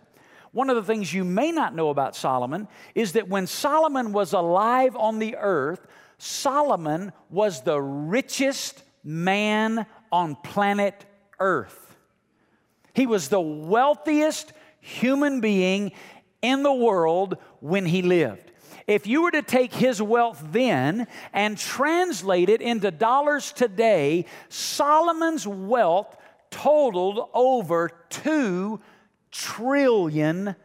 One 0.51 0.69
of 0.69 0.75
the 0.75 0.83
things 0.83 1.13
you 1.13 1.23
may 1.23 1.51
not 1.51 1.75
know 1.75 1.89
about 1.89 2.15
Solomon 2.15 2.67
is 2.93 3.13
that 3.13 3.29
when 3.29 3.47
Solomon 3.47 4.11
was 4.11 4.33
alive 4.33 4.95
on 4.95 5.19
the 5.19 5.37
earth, 5.37 5.87
Solomon 6.17 7.13
was 7.29 7.61
the 7.61 7.81
richest 7.81 8.83
man 9.03 9.85
on 10.11 10.35
planet 10.35 11.05
Earth. 11.39 11.97
He 12.93 13.07
was 13.07 13.29
the 13.29 13.41
wealthiest 13.41 14.53
human 14.79 15.41
being 15.41 15.93
in 16.41 16.63
the 16.63 16.73
world 16.73 17.37
when 17.59 17.85
he 17.85 18.01
lived. 18.01 18.50
If 18.91 19.07
you 19.07 19.23
were 19.23 19.31
to 19.31 19.41
take 19.41 19.73
his 19.73 20.01
wealth 20.01 20.43
then 20.51 21.07
and 21.31 21.57
translate 21.57 22.49
it 22.49 22.61
into 22.61 22.91
dollars 22.91 23.53
today, 23.53 24.25
Solomon's 24.49 25.47
wealth 25.47 26.17
totaled 26.49 27.29
over 27.33 27.89
$2 28.09 28.81
trillion. 29.31 30.55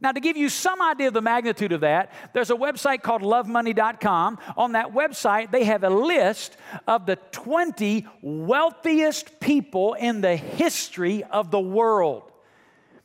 Now, 0.00 0.12
to 0.12 0.20
give 0.20 0.36
you 0.36 0.48
some 0.48 0.80
idea 0.80 1.08
of 1.08 1.14
the 1.14 1.20
magnitude 1.20 1.72
of 1.72 1.80
that, 1.80 2.12
there's 2.32 2.50
a 2.50 2.56
website 2.56 3.02
called 3.02 3.22
lovemoney.com. 3.22 4.38
On 4.56 4.72
that 4.72 4.92
website, 4.92 5.50
they 5.50 5.64
have 5.64 5.82
a 5.82 5.90
list 5.90 6.56
of 6.86 7.06
the 7.06 7.16
20 7.32 8.06
wealthiest 8.20 9.40
people 9.40 9.94
in 9.94 10.20
the 10.20 10.36
history 10.36 11.24
of 11.24 11.50
the 11.50 11.60
world. 11.60 12.31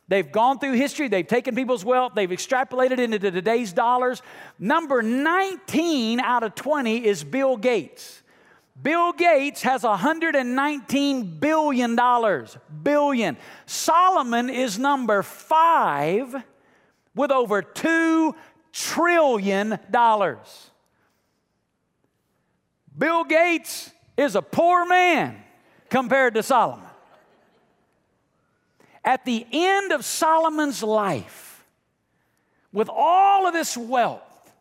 They've 0.08 0.30
gone 0.30 0.58
through 0.58 0.72
history, 0.72 1.08
they've 1.08 1.26
taken 1.26 1.54
people's 1.54 1.84
wealth, 1.84 2.12
they've 2.14 2.28
extrapolated 2.28 2.98
into 2.98 3.18
today's 3.18 3.74
dollars. 3.74 4.22
Number 4.58 5.02
19 5.02 6.18
out 6.20 6.42
of 6.42 6.54
20 6.54 7.04
is 7.04 7.22
Bill 7.22 7.58
Gates. 7.58 8.22
Bill 8.80 9.12
Gates 9.12 9.62
has 9.62 9.82
119 9.82 11.38
billion 11.38 11.94
dollars. 11.94 12.56
Billion. 12.82 13.36
Solomon 13.66 14.48
is 14.48 14.78
number 14.78 15.22
5 15.22 16.42
with 17.14 17.30
over 17.30 17.60
2 17.60 18.34
trillion 18.72 19.78
dollars. 19.90 20.70
Bill 22.96 23.24
Gates 23.24 23.90
is 24.16 24.36
a 24.36 24.42
poor 24.42 24.86
man 24.86 25.42
compared 25.90 26.34
to 26.34 26.42
Solomon. 26.42 26.87
At 29.08 29.24
the 29.24 29.46
end 29.50 29.90
of 29.90 30.04
Solomon's 30.04 30.82
life, 30.82 31.64
with 32.74 32.90
all 32.92 33.46
of 33.46 33.54
this 33.54 33.74
wealth, 33.74 34.52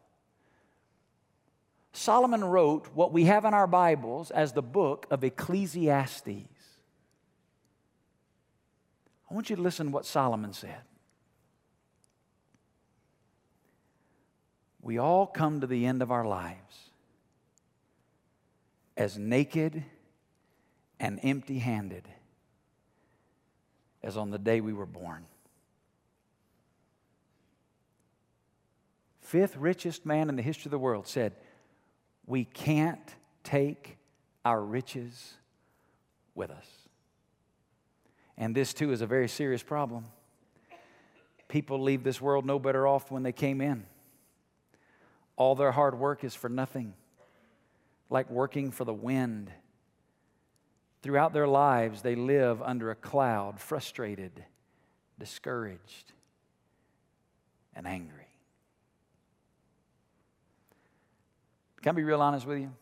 Solomon 1.91 2.45
wrote 2.45 2.88
what 2.93 3.12
we 3.12 3.25
have 3.25 3.43
in 3.43 3.53
our 3.53 3.67
Bibles 3.67 4.31
as 4.31 4.53
the 4.53 4.62
book 4.62 5.05
of 5.12 5.25
Ecclesiastes. 5.25 6.47
I 9.29 9.33
want 9.33 9.49
you 9.49 9.57
to 9.57 9.62
listen 9.62 9.88
to 9.88 9.91
what 9.91 10.05
Solomon 10.05 10.53
said. 10.53 10.79
We 14.81 14.97
all 14.97 15.27
come 15.27 15.60
to 15.60 15.67
the 15.67 15.86
end 15.86 16.01
of 16.01 16.10
our 16.10 16.23
lives 16.23 16.91
as 18.95 19.17
naked 19.17 19.83
and 21.01 21.19
empty 21.21 21.60
handed 21.60 22.07
as 24.08 24.15
on 24.15 24.30
the 24.30 24.39
day 24.39 24.62
we 24.62 24.72
were 24.72 24.86
born. 24.86 25.26
Fifth 29.20 29.58
richest 29.58 30.06
man 30.06 30.30
in 30.30 30.38
the 30.38 30.41
history 30.41 30.70
of 30.70 30.72
the 30.72 30.80
world 30.80 31.06
said, 31.06 31.34
We 32.26 32.46
can't 32.46 33.15
take 33.43 33.98
our 34.46 34.63
riches 34.63 35.34
with 36.36 36.50
us. 36.50 36.65
And 38.38 38.56
this, 38.56 38.74
too, 38.74 38.93
is 38.93 39.02
a 39.02 39.06
very 39.06 39.28
serious 39.28 39.62
problem. 39.62 40.06
People 41.50 41.82
leave 41.82 42.06
this 42.06 42.22
world 42.22 42.46
no 42.46 42.60
better 42.60 42.88
off 42.88 43.12
when 43.12 43.24
they 43.24 43.34
came 43.34 43.60
in. 43.60 43.86
All 45.36 45.54
their 45.54 45.74
hard 45.74 46.00
work 46.00 46.24
is 46.24 46.34
for 46.34 46.48
nothing, 46.48 46.93
like 48.10 48.30
working 48.30 48.72
for 48.72 48.86
the 48.86 48.93
wind 48.93 49.52
Throughout 51.08 51.32
their 51.32 51.48
lives, 51.48 52.02
they 52.02 52.15
live 52.15 52.62
under 52.62 52.91
a 52.91 52.96
cloud, 52.96 53.62
frustrated, 53.62 54.43
discouraged, 55.17 56.12
and 57.74 57.88
angry. 57.88 58.28
Can 61.82 61.91
I 61.91 61.96
be 61.96 62.04
real 62.04 62.22
honest 62.22 62.46
with 62.46 62.60
you? 62.60 62.74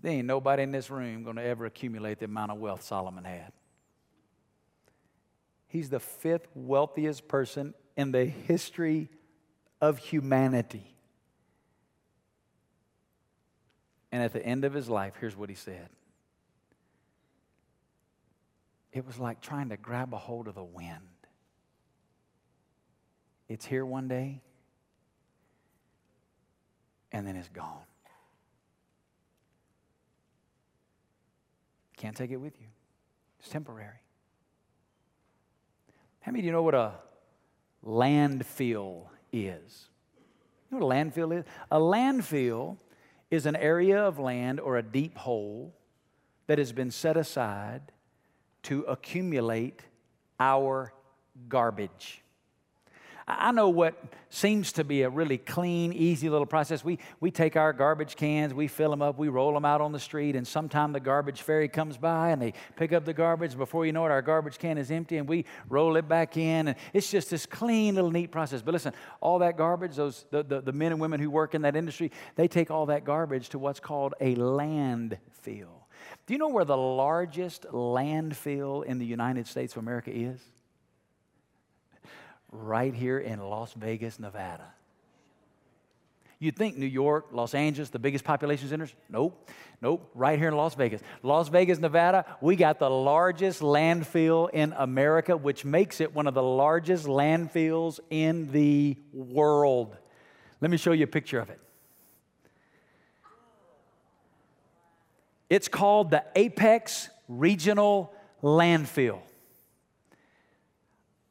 There 0.00 0.12
ain't 0.12 0.26
nobody 0.26 0.62
in 0.62 0.72
this 0.72 0.88
room 0.88 1.24
going 1.24 1.36
to 1.36 1.42
ever 1.42 1.66
accumulate 1.66 2.20
the 2.20 2.24
amount 2.24 2.52
of 2.52 2.58
wealth 2.58 2.82
Solomon 2.82 3.24
had. 3.24 3.52
He's 5.66 5.90
the 5.90 6.00
fifth 6.00 6.48
wealthiest 6.54 7.28
person 7.28 7.74
in 7.98 8.12
the 8.12 8.24
history 8.24 9.10
of 9.78 9.98
humanity. 9.98 10.94
And 14.10 14.22
at 14.22 14.32
the 14.32 14.42
end 14.42 14.64
of 14.64 14.72
his 14.72 14.88
life, 14.88 15.12
here's 15.20 15.36
what 15.36 15.50
he 15.50 15.54
said 15.54 15.90
it 18.94 19.04
was 19.04 19.18
like 19.18 19.40
trying 19.40 19.70
to 19.70 19.76
grab 19.76 20.14
a 20.14 20.16
hold 20.16 20.46
of 20.46 20.54
the 20.54 20.62
wind. 20.62 21.00
It's 23.48 23.66
here 23.66 23.84
one 23.84 24.06
day, 24.06 24.40
and 27.10 27.26
then 27.26 27.34
it's 27.34 27.48
gone. 27.48 27.82
Can't 31.96 32.16
take 32.16 32.30
it 32.30 32.36
with 32.36 32.58
you, 32.60 32.68
it's 33.40 33.48
temporary. 33.48 34.00
How 36.20 36.32
many 36.32 36.40
of 36.40 36.46
you 36.46 36.52
know 36.52 36.62
what 36.62 36.74
a 36.74 36.92
landfill 37.84 39.08
is? 39.32 39.88
You 40.70 40.78
know 40.78 40.86
what 40.86 40.94
a 40.94 41.04
landfill 41.04 41.38
is? 41.40 41.44
A 41.70 41.78
landfill 41.78 42.76
is 43.30 43.44
an 43.44 43.56
area 43.56 44.02
of 44.02 44.20
land 44.20 44.60
or 44.60 44.78
a 44.78 44.82
deep 44.82 45.16
hole 45.16 45.74
that 46.46 46.58
has 46.58 46.72
been 46.72 46.90
set 46.90 47.16
aside 47.16 47.90
to 48.64 48.82
accumulate 48.82 49.80
our 50.38 50.92
garbage. 51.48 52.20
I 53.26 53.52
know 53.52 53.70
what 53.70 53.94
seems 54.28 54.72
to 54.72 54.84
be 54.84 55.00
a 55.00 55.08
really 55.08 55.38
clean, 55.38 55.94
easy 55.94 56.28
little 56.28 56.44
process. 56.44 56.84
We, 56.84 56.98
we 57.20 57.30
take 57.30 57.56
our 57.56 57.72
garbage 57.72 58.16
cans, 58.16 58.52
we 58.52 58.68
fill 58.68 58.90
them 58.90 59.00
up, 59.00 59.18
we 59.18 59.28
roll 59.28 59.54
them 59.54 59.64
out 59.64 59.80
on 59.80 59.92
the 59.92 59.98
street, 59.98 60.36
and 60.36 60.46
sometime 60.46 60.92
the 60.92 61.00
garbage 61.00 61.40
fairy 61.40 61.68
comes 61.68 61.96
by 61.96 62.30
and 62.30 62.42
they 62.42 62.52
pick 62.76 62.92
up 62.92 63.06
the 63.06 63.14
garbage. 63.14 63.56
Before 63.56 63.86
you 63.86 63.92
know 63.92 64.04
it, 64.04 64.10
our 64.10 64.20
garbage 64.20 64.58
can 64.58 64.76
is 64.76 64.90
empty 64.90 65.16
and 65.16 65.26
we 65.26 65.46
roll 65.70 65.96
it 65.96 66.06
back 66.06 66.36
in. 66.36 66.68
And 66.68 66.76
it's 66.92 67.10
just 67.10 67.30
this 67.30 67.46
clean, 67.46 67.94
little, 67.94 68.10
neat 68.10 68.30
process. 68.30 68.60
But 68.60 68.72
listen, 68.72 68.92
all 69.22 69.38
that 69.38 69.56
garbage, 69.56 69.96
those, 69.96 70.26
the, 70.30 70.42
the, 70.42 70.60
the 70.60 70.72
men 70.72 70.92
and 70.92 71.00
women 71.00 71.18
who 71.18 71.30
work 71.30 71.54
in 71.54 71.62
that 71.62 71.76
industry, 71.76 72.12
they 72.36 72.46
take 72.46 72.70
all 72.70 72.86
that 72.86 73.04
garbage 73.04 73.48
to 73.50 73.58
what's 73.58 73.80
called 73.80 74.12
a 74.20 74.34
landfill. 74.34 75.83
Do 76.26 76.34
you 76.34 76.38
know 76.38 76.48
where 76.48 76.64
the 76.64 76.76
largest 76.76 77.64
landfill 77.64 78.84
in 78.84 78.98
the 78.98 79.06
United 79.06 79.46
States 79.46 79.74
of 79.76 79.82
America 79.82 80.10
is? 80.10 80.40
right 82.54 82.94
here 82.94 83.18
in 83.18 83.40
Las 83.40 83.72
Vegas, 83.74 84.18
Nevada. 84.18 84.72
You'd 86.38 86.56
think 86.56 86.76
New 86.76 86.86
York, 86.86 87.28
Los 87.32 87.54
Angeles, 87.54 87.90
the 87.90 87.98
biggest 87.98 88.24
population 88.24 88.68
centers? 88.68 88.94
Nope. 89.08 89.48
Nope. 89.80 90.10
Right 90.14 90.38
here 90.38 90.48
in 90.48 90.56
Las 90.56 90.74
Vegas. 90.74 91.00
Las 91.22 91.48
Vegas, 91.48 91.78
Nevada, 91.78 92.24
we 92.40 92.54
got 92.56 92.78
the 92.78 92.90
largest 92.90 93.60
landfill 93.60 94.50
in 94.52 94.74
America, 94.76 95.36
which 95.36 95.64
makes 95.64 96.00
it 96.00 96.14
one 96.14 96.26
of 96.26 96.34
the 96.34 96.42
largest 96.42 97.06
landfills 97.06 97.98
in 98.10 98.50
the 98.52 98.96
world. 99.12 99.96
Let 100.60 100.70
me 100.70 100.76
show 100.76 100.92
you 100.92 101.04
a 101.04 101.08
picture 101.08 101.38
of 101.38 101.50
it. 101.50 101.60
It's 105.54 105.68
called 105.68 106.10
the 106.10 106.24
Apex 106.34 107.08
Regional 107.28 108.12
Landfill 108.42 109.20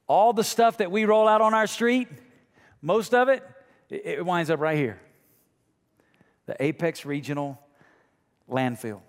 all 0.08 0.34
the 0.34 0.44
stuff 0.44 0.78
that 0.78 0.92
we 0.92 1.06
roll 1.06 1.28
out 1.28 1.42
on 1.42 1.56
our 1.56 1.68
street, 1.68 2.08
most 2.82 3.16
of 3.16 3.30
it, 3.30 3.44
it 3.90 4.26
winds 4.26 4.50
up 4.50 4.60
right 4.60 4.78
here. 4.78 5.00
The 6.46 6.62
Apex 6.62 7.06
Regional 7.06 7.58
Landfill. 8.50 9.00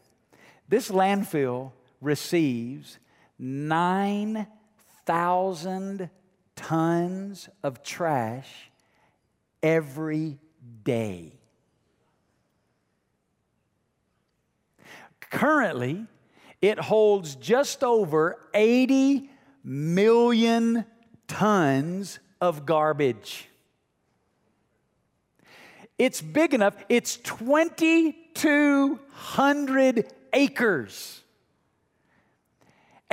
This 0.68 0.88
landfill 0.90 1.72
receives 2.00 2.98
9,000 3.38 6.11
tons 6.57 7.48
of 7.62 7.83
trash 7.83 8.70
every 9.62 10.38
day. 10.85 11.33
Currently, 15.35 16.07
it 16.62 16.79
holds 16.79 17.35
just 17.35 17.83
over 17.83 18.38
80 18.55 19.29
million 19.64 20.85
tons 21.27 22.20
of 22.40 22.64
garbage. 22.64 23.49
It's 25.99 26.23
big 26.23 26.55
enough, 26.55 26.77
it's 26.88 27.16
2,200 27.16 30.12
acres. 30.33 31.23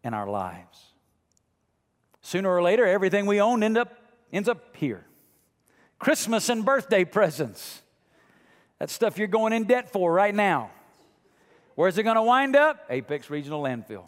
in 0.02 0.14
our 0.14 0.26
lives. 0.26 0.94
Sooner 2.22 2.48
or 2.48 2.62
later, 2.62 2.86
everything 2.86 3.26
we 3.26 3.38
own 3.38 3.62
end 3.62 3.76
up, 3.76 3.98
ends 4.32 4.48
up 4.48 4.74
here. 4.74 5.04
Christmas 5.98 6.48
and 6.48 6.64
birthday 6.64 7.04
presents. 7.04 7.82
That 8.78 8.88
stuff 8.88 9.18
you're 9.18 9.28
going 9.28 9.52
in 9.52 9.64
debt 9.64 9.92
for 9.92 10.10
right 10.10 10.34
now. 10.34 10.70
Where's 11.74 11.98
it 11.98 12.04
going 12.04 12.16
to 12.16 12.22
wind 12.22 12.56
up? 12.56 12.86
Apex 12.88 13.28
Regional 13.28 13.62
Landfill. 13.62 14.04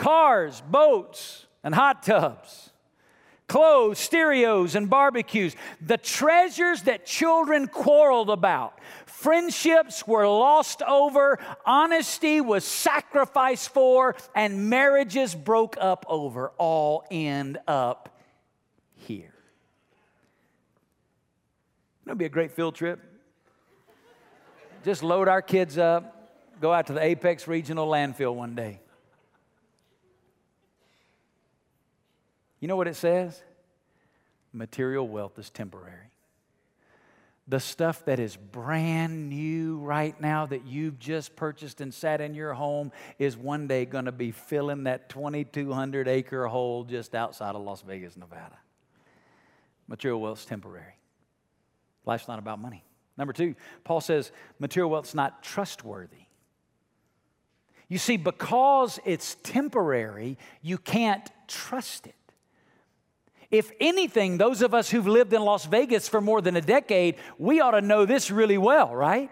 Cars, 0.00 0.62
boats, 0.62 1.44
and 1.62 1.74
hot 1.74 2.02
tubs. 2.02 2.70
Clothes, 3.48 3.98
stereos, 3.98 4.74
and 4.74 4.88
barbecues. 4.88 5.54
The 5.82 5.98
treasures 5.98 6.84
that 6.84 7.04
children 7.04 7.68
quarreled 7.68 8.30
about. 8.30 8.78
Friendships 9.04 10.06
were 10.06 10.26
lost 10.26 10.80
over, 10.80 11.38
honesty 11.66 12.40
was 12.40 12.64
sacrificed 12.64 13.74
for, 13.74 14.16
and 14.34 14.70
marriages 14.70 15.34
broke 15.34 15.76
up 15.78 16.06
over 16.08 16.52
all 16.56 17.04
end 17.10 17.58
up 17.68 18.08
here. 18.94 19.34
It'll 22.06 22.16
be 22.16 22.24
a 22.24 22.30
great 22.30 22.52
field 22.52 22.74
trip. 22.74 23.00
Just 24.82 25.02
load 25.02 25.28
our 25.28 25.42
kids 25.42 25.76
up, 25.76 26.32
go 26.58 26.72
out 26.72 26.86
to 26.86 26.94
the 26.94 27.04
Apex 27.04 27.46
Regional 27.46 27.86
Landfill 27.86 28.34
one 28.34 28.54
day. 28.54 28.80
You 32.60 32.68
know 32.68 32.76
what 32.76 32.88
it 32.88 32.96
says? 32.96 33.42
Material 34.52 35.06
wealth 35.08 35.38
is 35.38 35.50
temporary. 35.50 36.10
The 37.48 37.58
stuff 37.58 38.04
that 38.04 38.20
is 38.20 38.36
brand 38.36 39.28
new 39.28 39.78
right 39.78 40.18
now 40.20 40.46
that 40.46 40.66
you've 40.66 41.00
just 41.00 41.34
purchased 41.34 41.80
and 41.80 41.92
sat 41.92 42.20
in 42.20 42.34
your 42.34 42.54
home 42.54 42.92
is 43.18 43.36
one 43.36 43.66
day 43.66 43.86
going 43.86 44.04
to 44.04 44.12
be 44.12 44.30
filling 44.30 44.84
that 44.84 45.08
2,200 45.08 46.06
acre 46.06 46.46
hole 46.46 46.84
just 46.84 47.14
outside 47.14 47.56
of 47.56 47.62
Las 47.62 47.82
Vegas, 47.82 48.16
Nevada. 48.16 48.58
Material 49.88 50.20
wealth 50.20 50.38
is 50.38 50.44
temporary. 50.44 50.94
Life's 52.06 52.28
not 52.28 52.38
about 52.38 52.60
money. 52.60 52.84
Number 53.16 53.32
two, 53.32 53.56
Paul 53.82 54.00
says 54.00 54.30
material 54.60 54.88
wealth's 54.90 55.14
not 55.14 55.42
trustworthy. 55.42 56.26
You 57.88 57.98
see, 57.98 58.16
because 58.16 59.00
it's 59.04 59.36
temporary, 59.42 60.38
you 60.62 60.78
can't 60.78 61.28
trust 61.48 62.06
it. 62.06 62.14
If 63.50 63.72
anything, 63.80 64.38
those 64.38 64.62
of 64.62 64.74
us 64.74 64.90
who've 64.90 65.06
lived 65.06 65.32
in 65.32 65.42
Las 65.42 65.66
Vegas 65.66 66.08
for 66.08 66.20
more 66.20 66.40
than 66.40 66.56
a 66.56 66.60
decade, 66.60 67.16
we 67.38 67.60
ought 67.60 67.72
to 67.72 67.80
know 67.80 68.06
this 68.06 68.30
really 68.30 68.58
well, 68.58 68.94
right? 68.94 69.30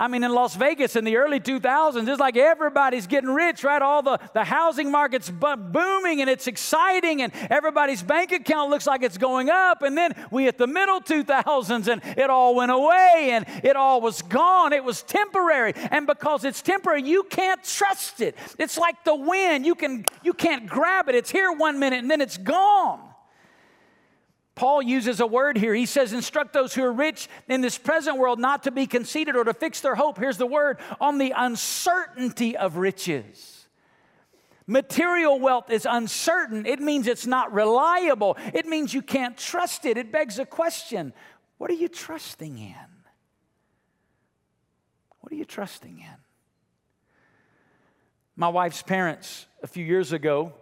I 0.00 0.08
mean, 0.08 0.24
in 0.24 0.34
Las 0.34 0.56
Vegas 0.56 0.96
in 0.96 1.04
the 1.04 1.16
early 1.16 1.38
2000s, 1.38 2.08
it's 2.08 2.18
like 2.18 2.36
everybody's 2.36 3.06
getting 3.06 3.30
rich, 3.30 3.62
right? 3.62 3.80
All 3.80 4.02
the, 4.02 4.18
the 4.34 4.42
housing 4.42 4.90
market's 4.90 5.30
booming 5.30 6.20
and 6.20 6.28
it's 6.28 6.48
exciting, 6.48 7.22
and 7.22 7.32
everybody's 7.48 8.02
bank 8.02 8.32
account 8.32 8.70
looks 8.70 8.84
like 8.84 9.04
it's 9.04 9.16
going 9.16 9.48
up. 9.48 9.82
And 9.82 9.96
then 9.96 10.12
we 10.32 10.42
hit 10.42 10.58
the 10.58 10.66
middle 10.66 11.00
2000s 11.00 11.86
and 11.86 12.02
it 12.18 12.30
all 12.30 12.56
went 12.56 12.72
away 12.72 13.28
and 13.30 13.46
it 13.62 13.76
all 13.76 14.00
was 14.00 14.22
gone. 14.22 14.72
It 14.72 14.82
was 14.82 15.04
temporary. 15.04 15.72
And 15.76 16.04
because 16.04 16.44
it's 16.44 16.62
temporary, 16.62 17.04
you 17.04 17.22
can't 17.22 17.62
trust 17.62 18.20
it. 18.20 18.36
It's 18.58 18.76
like 18.76 19.04
the 19.04 19.14
wind. 19.14 19.64
You, 19.64 19.76
can, 19.76 20.04
you 20.24 20.32
can't 20.32 20.66
grab 20.66 21.10
it. 21.10 21.14
It's 21.14 21.30
here 21.30 21.52
one 21.52 21.78
minute 21.78 22.00
and 22.00 22.10
then 22.10 22.20
it's 22.20 22.38
gone. 22.38 23.11
Paul 24.54 24.82
uses 24.82 25.20
a 25.20 25.26
word 25.26 25.56
here. 25.56 25.74
He 25.74 25.86
says, 25.86 26.12
Instruct 26.12 26.52
those 26.52 26.74
who 26.74 26.82
are 26.82 26.92
rich 26.92 27.28
in 27.48 27.62
this 27.62 27.78
present 27.78 28.18
world 28.18 28.38
not 28.38 28.64
to 28.64 28.70
be 28.70 28.86
conceited 28.86 29.34
or 29.34 29.44
to 29.44 29.54
fix 29.54 29.80
their 29.80 29.94
hope. 29.94 30.18
Here's 30.18 30.36
the 30.36 30.46
word 30.46 30.78
on 31.00 31.18
the 31.18 31.32
uncertainty 31.34 32.56
of 32.56 32.76
riches. 32.76 33.66
Material 34.66 35.40
wealth 35.40 35.70
is 35.70 35.86
uncertain. 35.90 36.66
It 36.66 36.80
means 36.80 37.06
it's 37.06 37.26
not 37.26 37.52
reliable. 37.52 38.36
It 38.54 38.66
means 38.66 38.94
you 38.94 39.02
can't 39.02 39.36
trust 39.36 39.84
it. 39.84 39.96
It 39.96 40.12
begs 40.12 40.38
a 40.38 40.46
question 40.46 41.12
what 41.58 41.70
are 41.70 41.74
you 41.74 41.88
trusting 41.88 42.58
in? 42.58 42.74
What 45.20 45.32
are 45.32 45.36
you 45.36 45.44
trusting 45.44 46.00
in? 46.00 46.16
My 48.34 48.48
wife's 48.48 48.82
parents, 48.82 49.46
a 49.62 49.68
few 49.68 49.84
years 49.84 50.12
ago, 50.12 50.52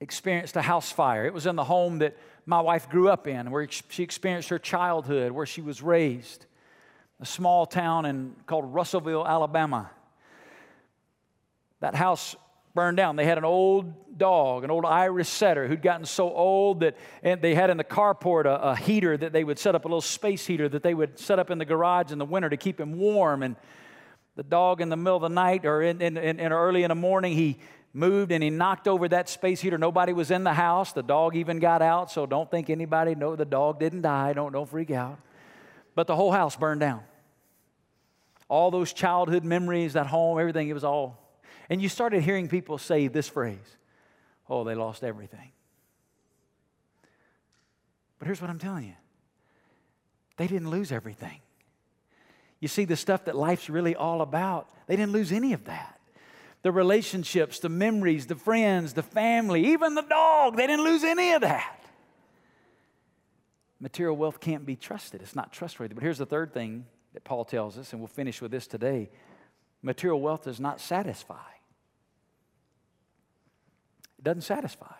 experienced 0.00 0.56
a 0.56 0.62
house 0.62 0.92
fire. 0.92 1.26
It 1.26 1.34
was 1.34 1.46
in 1.46 1.56
the 1.56 1.64
home 1.64 1.98
that 1.98 2.16
my 2.48 2.62
wife 2.62 2.88
grew 2.88 3.10
up 3.10 3.26
in, 3.26 3.50
where 3.50 3.68
she 3.90 4.02
experienced 4.02 4.48
her 4.48 4.58
childhood, 4.58 5.32
where 5.32 5.44
she 5.44 5.60
was 5.60 5.82
raised. 5.82 6.46
A 7.20 7.26
small 7.26 7.66
town 7.66 8.06
in, 8.06 8.34
called 8.46 8.72
Russellville, 8.72 9.26
Alabama. 9.26 9.90
That 11.80 11.94
house 11.94 12.36
burned 12.74 12.96
down. 12.96 13.16
They 13.16 13.26
had 13.26 13.36
an 13.36 13.44
old 13.44 14.16
dog, 14.16 14.64
an 14.64 14.70
old 14.70 14.86
Irish 14.86 15.28
setter 15.28 15.68
who'd 15.68 15.82
gotten 15.82 16.06
so 16.06 16.32
old 16.32 16.80
that 16.80 16.96
and 17.22 17.42
they 17.42 17.54
had 17.54 17.68
in 17.68 17.76
the 17.76 17.84
carport 17.84 18.46
a, 18.46 18.68
a 18.68 18.76
heater 18.76 19.14
that 19.14 19.34
they 19.34 19.44
would 19.44 19.58
set 19.58 19.74
up, 19.74 19.84
a 19.84 19.88
little 19.88 20.00
space 20.00 20.46
heater 20.46 20.70
that 20.70 20.82
they 20.82 20.94
would 20.94 21.18
set 21.18 21.38
up 21.38 21.50
in 21.50 21.58
the 21.58 21.66
garage 21.66 22.12
in 22.12 22.18
the 22.18 22.24
winter 22.24 22.48
to 22.48 22.56
keep 22.56 22.80
him 22.80 22.98
warm. 22.98 23.42
And 23.42 23.56
the 24.36 24.42
dog 24.42 24.80
in 24.80 24.88
the 24.88 24.96
middle 24.96 25.16
of 25.16 25.22
the 25.22 25.28
night 25.28 25.66
or 25.66 25.82
in, 25.82 26.00
in, 26.00 26.16
in, 26.16 26.40
in 26.40 26.50
early 26.50 26.82
in 26.82 26.88
the 26.88 26.94
morning, 26.94 27.34
he 27.34 27.58
moved 27.92 28.32
and 28.32 28.42
he 28.42 28.50
knocked 28.50 28.86
over 28.86 29.08
that 29.08 29.28
space 29.28 29.60
heater. 29.60 29.78
Nobody 29.78 30.12
was 30.12 30.30
in 30.30 30.44
the 30.44 30.52
house. 30.52 30.92
The 30.92 31.02
dog 31.02 31.36
even 31.36 31.58
got 31.58 31.82
out, 31.82 32.10
so 32.10 32.26
don't 32.26 32.50
think 32.50 32.70
anybody 32.70 33.14
know 33.14 33.36
the 33.36 33.44
dog 33.44 33.80
didn't 33.80 34.02
die. 34.02 34.32
Don't, 34.32 34.52
don't 34.52 34.68
freak 34.68 34.90
out. 34.90 35.18
But 35.94 36.06
the 36.06 36.16
whole 36.16 36.32
house 36.32 36.56
burned 36.56 36.80
down. 36.80 37.02
All 38.48 38.70
those 38.70 38.92
childhood 38.92 39.44
memories, 39.44 39.94
that 39.94 40.06
home, 40.06 40.38
everything, 40.38 40.68
it 40.68 40.72
was 40.72 40.84
all. 40.84 41.18
And 41.68 41.82
you 41.82 41.88
started 41.88 42.22
hearing 42.22 42.48
people 42.48 42.78
say 42.78 43.08
this 43.08 43.28
phrase 43.28 43.76
Oh, 44.48 44.64
they 44.64 44.74
lost 44.74 45.04
everything. 45.04 45.52
But 48.18 48.26
here's 48.26 48.40
what 48.40 48.50
I'm 48.50 48.58
telling 48.58 48.84
you 48.84 48.94
they 50.36 50.46
didn't 50.46 50.70
lose 50.70 50.92
everything. 50.92 51.40
You 52.60 52.68
see, 52.68 52.84
the 52.84 52.96
stuff 52.96 53.26
that 53.26 53.36
life's 53.36 53.70
really 53.70 53.94
all 53.94 54.20
about, 54.20 54.68
they 54.88 54.96
didn't 54.96 55.12
lose 55.12 55.30
any 55.30 55.52
of 55.52 55.64
that 55.66 55.97
the 56.62 56.72
relationships, 56.72 57.60
the 57.60 57.68
memories, 57.68 58.26
the 58.26 58.34
friends, 58.34 58.94
the 58.94 59.02
family, 59.02 59.66
even 59.68 59.94
the 59.94 60.02
dog. 60.02 60.56
They 60.56 60.66
didn't 60.66 60.84
lose 60.84 61.04
any 61.04 61.32
of 61.32 61.42
that. 61.42 61.84
Material 63.80 64.16
wealth 64.16 64.40
can't 64.40 64.66
be 64.66 64.74
trusted, 64.74 65.22
it's 65.22 65.36
not 65.36 65.52
trustworthy. 65.52 65.94
But 65.94 66.02
here's 66.02 66.18
the 66.18 66.26
third 66.26 66.52
thing 66.52 66.84
that 67.14 67.22
Paul 67.24 67.44
tells 67.44 67.78
us, 67.78 67.92
and 67.92 68.00
we'll 68.00 68.08
finish 68.08 68.42
with 68.42 68.50
this 68.50 68.66
today 68.66 69.10
material 69.80 70.20
wealth 70.20 70.42
does 70.42 70.58
not 70.58 70.80
satisfy. 70.80 71.46
It 74.18 74.24
doesn't 74.24 74.42
satisfy. 74.42 74.94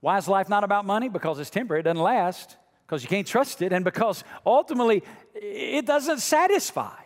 Why 0.00 0.16
is 0.16 0.26
life 0.26 0.48
not 0.48 0.64
about 0.64 0.86
money? 0.86 1.10
Because 1.10 1.38
it's 1.38 1.50
temporary, 1.50 1.80
it 1.80 1.84
doesn't 1.84 2.02
last, 2.02 2.56
because 2.86 3.02
you 3.02 3.08
can't 3.08 3.26
trust 3.26 3.60
it, 3.60 3.72
and 3.72 3.84
because 3.84 4.24
ultimately 4.46 5.02
it 5.34 5.84
doesn't 5.84 6.20
satisfy. 6.20 7.03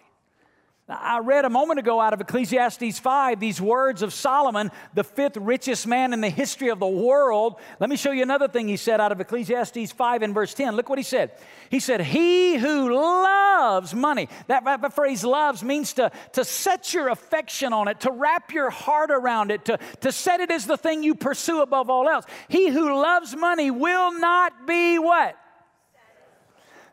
I 0.91 1.19
read 1.19 1.45
a 1.45 1.51
moment 1.51 1.79
ago 1.79 2.01
out 2.01 2.15
of 2.15 2.21
Ecclesiastes 2.23 2.99
5 2.99 3.39
these 3.39 3.61
words 3.61 4.01
of 4.01 4.15
Solomon, 4.15 4.71
the 4.95 5.05
fifth 5.05 5.37
richest 5.37 5.87
man 5.87 6.15
in 6.15 6.23
the 6.23 6.31
history 6.31 6.69
of 6.69 6.79
the 6.79 6.87
world. 6.87 7.61
Let 7.79 7.91
me 7.91 7.97
show 7.97 8.11
you 8.11 8.23
another 8.23 8.49
thing 8.49 8.69
he 8.69 8.79
said 8.79 8.99
out 8.99 9.13
of 9.13 9.21
Ecclesiastes 9.21 9.93
5 9.93 10.23
in 10.23 10.33
verse 10.33 10.55
10. 10.55 10.77
Look 10.77 10.89
what 10.89 10.99
he 10.99 11.03
said. 11.03 11.33
He 11.69 11.79
said, 11.79 12.01
He 12.01 12.57
who 12.57 12.95
loves 12.95 13.95
money, 13.95 14.31
that, 14.47 14.65
that 14.65 14.95
phrase 14.95 15.25
loves 15.25 15.63
means 15.63 15.93
to, 15.95 16.11
to 16.33 16.43
set 16.43 16.95
your 16.95 17.09
affection 17.09 17.75
on 17.75 17.89
it, 17.89 18.01
to 18.01 18.11
wrap 18.11 18.53
your 18.53 18.71
heart 18.71 19.11
around 19.11 19.51
it, 19.51 19.67
to, 19.67 19.79
to 20.01 20.11
set 20.11 20.41
it 20.41 20.51
as 20.51 20.65
the 20.65 20.79
thing 20.79 21.03
you 21.03 21.15
pursue 21.15 21.61
above 21.61 21.91
all 21.91 22.09
else. 22.09 22.25
He 22.49 22.71
who 22.71 22.95
loves 22.95 23.37
money 23.37 23.71
will 23.71 24.19
not 24.19 24.67
be 24.67 24.99
what? 24.99 25.37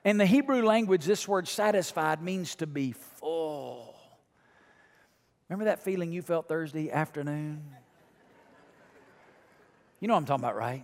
In 0.03 0.17
the 0.17 0.25
Hebrew 0.25 0.63
language, 0.63 1.05
this 1.05 1.27
word 1.27 1.47
satisfied 1.47 2.21
means 2.21 2.55
to 2.55 2.67
be 2.67 2.91
full. 2.91 3.84
Remember 5.49 5.65
that 5.65 5.83
feeling 5.83 6.11
you 6.11 6.21
felt 6.21 6.47
Thursday 6.47 6.91
afternoon? 6.91 7.63
You 9.99 10.07
know 10.07 10.15
what 10.15 10.21
I'm 10.21 10.25
talking 10.25 10.43
about, 10.43 10.55
right? 10.55 10.83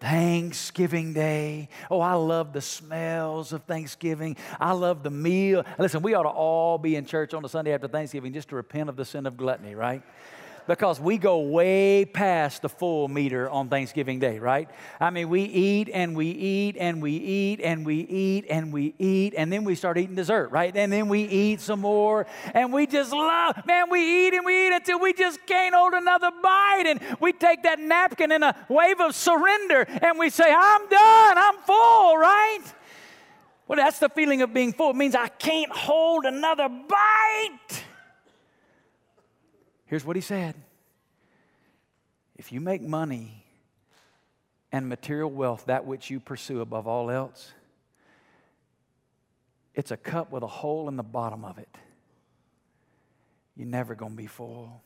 Thanksgiving 0.00 1.14
Day. 1.14 1.70
Oh, 1.90 2.00
I 2.00 2.12
love 2.12 2.52
the 2.52 2.60
smells 2.60 3.54
of 3.54 3.62
Thanksgiving. 3.64 4.36
I 4.60 4.72
love 4.72 5.02
the 5.02 5.10
meal. 5.10 5.64
Listen, 5.78 6.02
we 6.02 6.12
ought 6.12 6.24
to 6.24 6.28
all 6.28 6.76
be 6.76 6.96
in 6.96 7.06
church 7.06 7.32
on 7.32 7.42
the 7.42 7.48
Sunday 7.48 7.72
after 7.72 7.88
Thanksgiving 7.88 8.34
just 8.34 8.50
to 8.50 8.56
repent 8.56 8.90
of 8.90 8.96
the 8.96 9.04
sin 9.06 9.24
of 9.24 9.38
gluttony, 9.38 9.74
right? 9.74 10.02
Because 10.66 11.00
we 11.00 11.18
go 11.18 11.40
way 11.40 12.04
past 12.04 12.62
the 12.62 12.68
full 12.68 13.08
meter 13.08 13.48
on 13.50 13.68
Thanksgiving 13.68 14.18
Day, 14.18 14.38
right? 14.38 14.68
I 15.00 15.10
mean, 15.10 15.28
we 15.28 15.42
eat 15.42 15.90
and 15.92 16.16
we 16.16 16.26
eat 16.28 16.76
and 16.78 17.02
we 17.02 17.12
eat 17.12 17.60
and 17.60 17.84
we 17.84 17.96
eat 17.96 18.46
and 18.48 18.72
we 18.72 18.94
eat, 18.98 19.34
and 19.36 19.52
then 19.52 19.64
we 19.64 19.74
start 19.74 19.98
eating 19.98 20.16
dessert, 20.16 20.50
right? 20.50 20.74
And 20.74 20.92
then 20.92 21.08
we 21.08 21.22
eat 21.22 21.60
some 21.60 21.80
more, 21.80 22.26
and 22.54 22.72
we 22.72 22.86
just 22.86 23.12
love, 23.12 23.66
man, 23.66 23.90
we 23.90 24.26
eat 24.26 24.34
and 24.34 24.44
we 24.44 24.66
eat 24.66 24.72
until 24.72 25.00
we 25.00 25.12
just 25.12 25.44
can't 25.46 25.74
hold 25.74 25.94
another 25.94 26.30
bite. 26.42 26.84
And 26.86 27.00
we 27.20 27.32
take 27.32 27.62
that 27.64 27.78
napkin 27.78 28.32
in 28.32 28.42
a 28.42 28.56
wave 28.68 29.00
of 29.00 29.14
surrender 29.14 29.86
and 29.88 30.18
we 30.18 30.30
say, 30.30 30.52
I'm 30.52 30.88
done, 30.88 31.38
I'm 31.38 31.58
full, 31.58 32.16
right? 32.16 32.62
Well, 33.66 33.78
that's 33.78 33.98
the 33.98 34.08
feeling 34.10 34.42
of 34.42 34.52
being 34.52 34.72
full. 34.72 34.90
It 34.90 34.96
means 34.96 35.14
I 35.14 35.28
can't 35.28 35.72
hold 35.72 36.24
another 36.26 36.68
bite. 36.68 37.84
Here's 39.94 40.04
what 40.04 40.16
he 40.16 40.22
said 40.22 40.56
If 42.34 42.50
you 42.50 42.60
make 42.60 42.82
money 42.82 43.44
and 44.72 44.88
material 44.88 45.30
wealth 45.30 45.66
that 45.66 45.86
which 45.86 46.10
you 46.10 46.18
pursue 46.18 46.62
above 46.62 46.88
all 46.88 47.12
else, 47.12 47.52
it's 49.72 49.92
a 49.92 49.96
cup 49.96 50.32
with 50.32 50.42
a 50.42 50.48
hole 50.48 50.88
in 50.88 50.96
the 50.96 51.04
bottom 51.04 51.44
of 51.44 51.58
it. 51.58 51.68
You're 53.54 53.68
never 53.68 53.94
going 53.94 54.10
to 54.10 54.16
be 54.16 54.26
full. 54.26 54.82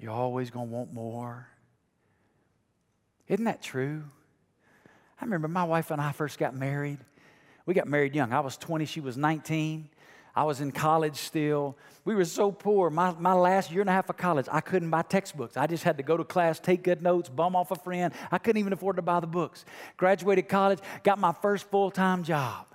You're 0.00 0.10
always 0.10 0.48
going 0.48 0.68
to 0.68 0.74
want 0.74 0.94
more. 0.94 1.46
Isn't 3.26 3.44
that 3.44 3.60
true? 3.60 4.02
I 5.20 5.26
remember 5.26 5.48
my 5.48 5.64
wife 5.64 5.90
and 5.90 6.00
I 6.00 6.12
first 6.12 6.38
got 6.38 6.56
married. 6.56 7.00
We 7.66 7.74
got 7.74 7.86
married 7.86 8.14
young. 8.14 8.32
I 8.32 8.40
was 8.40 8.56
20, 8.56 8.86
she 8.86 9.02
was 9.02 9.18
19. 9.18 9.90
I 10.38 10.44
was 10.44 10.60
in 10.60 10.70
college 10.70 11.16
still. 11.16 11.76
We 12.04 12.14
were 12.14 12.24
so 12.24 12.52
poor. 12.52 12.90
My, 12.90 13.10
my 13.18 13.32
last 13.32 13.72
year 13.72 13.80
and 13.80 13.90
a 13.90 13.92
half 13.92 14.08
of 14.08 14.16
college, 14.16 14.46
I 14.48 14.60
couldn't 14.60 14.88
buy 14.88 15.02
textbooks. 15.02 15.56
I 15.56 15.66
just 15.66 15.82
had 15.82 15.96
to 15.96 16.04
go 16.04 16.16
to 16.16 16.22
class, 16.22 16.60
take 16.60 16.84
good 16.84 17.02
notes, 17.02 17.28
bum 17.28 17.56
off 17.56 17.72
a 17.72 17.74
friend. 17.74 18.14
I 18.30 18.38
couldn't 18.38 18.60
even 18.60 18.72
afford 18.72 18.96
to 18.96 19.02
buy 19.02 19.18
the 19.18 19.26
books. 19.26 19.64
Graduated 19.96 20.48
college, 20.48 20.78
got 21.02 21.18
my 21.18 21.32
first 21.32 21.68
full 21.72 21.90
time 21.90 22.22
job. 22.22 22.66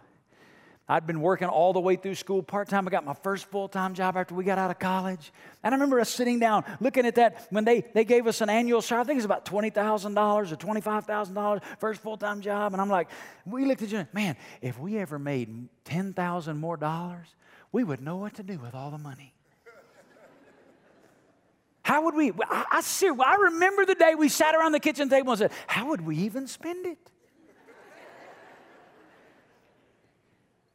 I'd 0.90 1.08
been 1.08 1.22
working 1.22 1.48
all 1.48 1.72
the 1.72 1.80
way 1.80 1.96
through 1.96 2.16
school 2.16 2.44
part 2.44 2.68
time. 2.68 2.86
I 2.86 2.92
got 2.92 3.06
my 3.06 3.14
first 3.14 3.46
full 3.46 3.70
time 3.70 3.94
job 3.94 4.18
after 4.18 4.36
we 4.36 4.44
got 4.44 4.58
out 4.58 4.70
of 4.70 4.78
college. 4.78 5.32
And 5.64 5.74
I 5.74 5.78
remember 5.78 6.02
us 6.02 6.10
sitting 6.10 6.40
down 6.40 6.66
looking 6.82 7.06
at 7.06 7.16
that 7.16 7.48
when 7.50 7.64
they, 7.64 7.80
they 7.94 8.04
gave 8.04 8.28
us 8.28 8.42
an 8.42 8.50
annual 8.50 8.82
salary. 8.82 9.04
I 9.04 9.06
think 9.06 9.16
it 9.16 9.20
was 9.20 9.26
about 9.26 9.46
$20,000 9.46 10.52
or 10.52 10.56
$25,000, 10.58 11.62
first 11.80 12.02
full 12.02 12.18
time 12.18 12.42
job. 12.42 12.74
And 12.74 12.82
I'm 12.82 12.90
like, 12.90 13.08
we 13.46 13.64
looked 13.64 13.84
at 13.84 13.90
you, 13.90 14.06
man, 14.12 14.36
if 14.62 14.78
we 14.78 14.98
ever 14.98 15.18
made 15.18 15.70
10000 15.86 16.58
more 16.58 16.76
dollars, 16.76 17.34
we 17.74 17.84
would 17.84 18.00
know 18.00 18.16
what 18.16 18.36
to 18.36 18.44
do 18.44 18.58
with 18.60 18.74
all 18.74 18.92
the 18.92 18.98
money. 18.98 19.34
How 21.82 22.06
would 22.06 22.16
we? 22.16 22.32
I, 22.50 22.66
I, 22.72 22.82
see, 22.82 23.10
I 23.10 23.36
remember 23.36 23.86
the 23.86 23.96
day 23.96 24.16
we 24.16 24.30
sat 24.30 24.56
around 24.56 24.72
the 24.72 24.80
kitchen 24.80 25.10
table 25.10 25.34
and 25.34 25.40
said, 25.40 25.52
How 25.68 25.88
would 25.90 26.00
we 26.00 26.16
even 26.20 26.48
spend 26.48 26.86
it? 26.86 26.98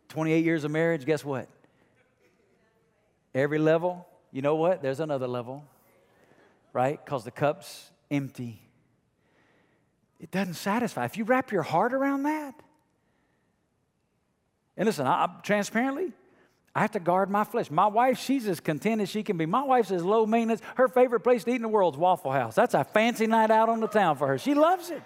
28 0.08 0.44
years 0.44 0.64
of 0.64 0.70
marriage, 0.70 1.06
guess 1.06 1.24
what? 1.24 1.48
Every 3.34 3.58
level, 3.58 4.06
you 4.32 4.42
know 4.42 4.56
what? 4.56 4.82
There's 4.82 5.00
another 5.00 5.28
level, 5.28 5.64
right? 6.72 7.02
Because 7.02 7.24
the 7.24 7.30
cup's 7.30 7.90
empty. 8.10 8.60
It 10.18 10.30
doesn't 10.30 10.54
satisfy. 10.54 11.04
If 11.04 11.16
you 11.16 11.24
wrap 11.24 11.52
your 11.52 11.62
heart 11.62 11.94
around 11.94 12.24
that, 12.24 12.54
and 14.76 14.86
listen, 14.86 15.06
I, 15.06 15.28
transparently, 15.42 16.12
I 16.78 16.82
have 16.82 16.92
to 16.92 17.00
guard 17.00 17.28
my 17.28 17.42
flesh. 17.42 17.72
My 17.72 17.88
wife, 17.88 18.20
she's 18.20 18.46
as 18.46 18.60
content 18.60 19.00
as 19.00 19.08
she 19.08 19.24
can 19.24 19.36
be. 19.36 19.46
My 19.46 19.64
wife's 19.64 19.90
as 19.90 20.04
low 20.04 20.26
maintenance. 20.26 20.62
Her 20.76 20.86
favorite 20.86 21.20
place 21.20 21.42
to 21.42 21.50
eat 21.50 21.56
in 21.56 21.62
the 21.62 21.68
world 21.68 21.94
is 21.94 21.98
Waffle 21.98 22.30
House. 22.30 22.54
That's 22.54 22.72
a 22.72 22.84
fancy 22.84 23.26
night 23.26 23.50
out 23.50 23.68
on 23.68 23.80
the 23.80 23.88
town 23.88 24.16
for 24.16 24.28
her. 24.28 24.38
She 24.38 24.54
loves 24.54 24.90
it. 24.90 25.02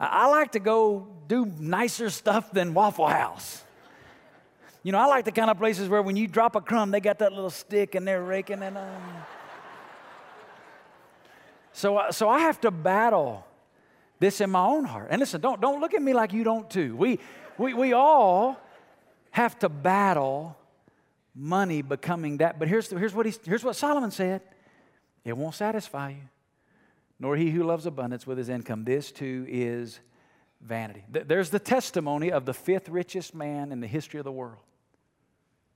I 0.00 0.26
like 0.26 0.50
to 0.52 0.58
go 0.58 1.06
do 1.28 1.46
nicer 1.60 2.10
stuff 2.10 2.50
than 2.50 2.74
Waffle 2.74 3.06
House. 3.06 3.62
You 4.82 4.90
know, 4.90 4.98
I 4.98 5.06
like 5.06 5.24
the 5.24 5.30
kind 5.30 5.48
of 5.48 5.58
places 5.58 5.88
where 5.88 6.02
when 6.02 6.16
you 6.16 6.26
drop 6.26 6.56
a 6.56 6.60
crumb, 6.60 6.90
they 6.90 6.98
got 6.98 7.20
that 7.20 7.32
little 7.32 7.48
stick 7.48 7.94
and 7.94 8.04
they're 8.04 8.24
raking 8.24 8.62
it. 8.62 8.76
Um... 8.76 9.00
So, 11.72 12.02
so 12.10 12.28
I 12.28 12.40
have 12.40 12.60
to 12.62 12.72
battle 12.72 13.46
this 14.18 14.40
in 14.40 14.50
my 14.50 14.64
own 14.64 14.86
heart. 14.86 15.06
And 15.10 15.20
listen, 15.20 15.40
don't, 15.40 15.60
don't 15.60 15.80
look 15.80 15.94
at 15.94 16.02
me 16.02 16.14
like 16.14 16.32
you 16.32 16.42
don't 16.42 16.68
too. 16.68 16.96
We, 16.96 17.20
we, 17.58 17.74
we 17.74 17.92
all 17.92 18.60
have 19.36 19.58
to 19.58 19.68
battle 19.68 20.56
money 21.34 21.82
becoming 21.82 22.38
that. 22.38 22.58
But 22.58 22.68
here's, 22.68 22.88
here's, 22.88 23.12
what, 23.12 23.26
he, 23.26 23.34
here's 23.44 23.62
what 23.62 23.76
Solomon 23.76 24.10
said 24.10 24.40
it 25.26 25.36
won't 25.36 25.54
satisfy 25.54 26.10
you, 26.10 26.28
nor 27.20 27.36
he 27.36 27.50
who 27.50 27.62
loves 27.62 27.84
abundance 27.84 28.26
with 28.26 28.38
his 28.38 28.48
income. 28.48 28.84
This 28.84 29.12
too 29.12 29.44
is 29.46 30.00
vanity. 30.62 31.04
There's 31.10 31.50
the 31.50 31.58
testimony 31.58 32.32
of 32.32 32.46
the 32.46 32.54
fifth 32.54 32.88
richest 32.88 33.34
man 33.34 33.72
in 33.72 33.80
the 33.80 33.86
history 33.86 34.18
of 34.18 34.24
the 34.24 34.32
world. 34.32 34.62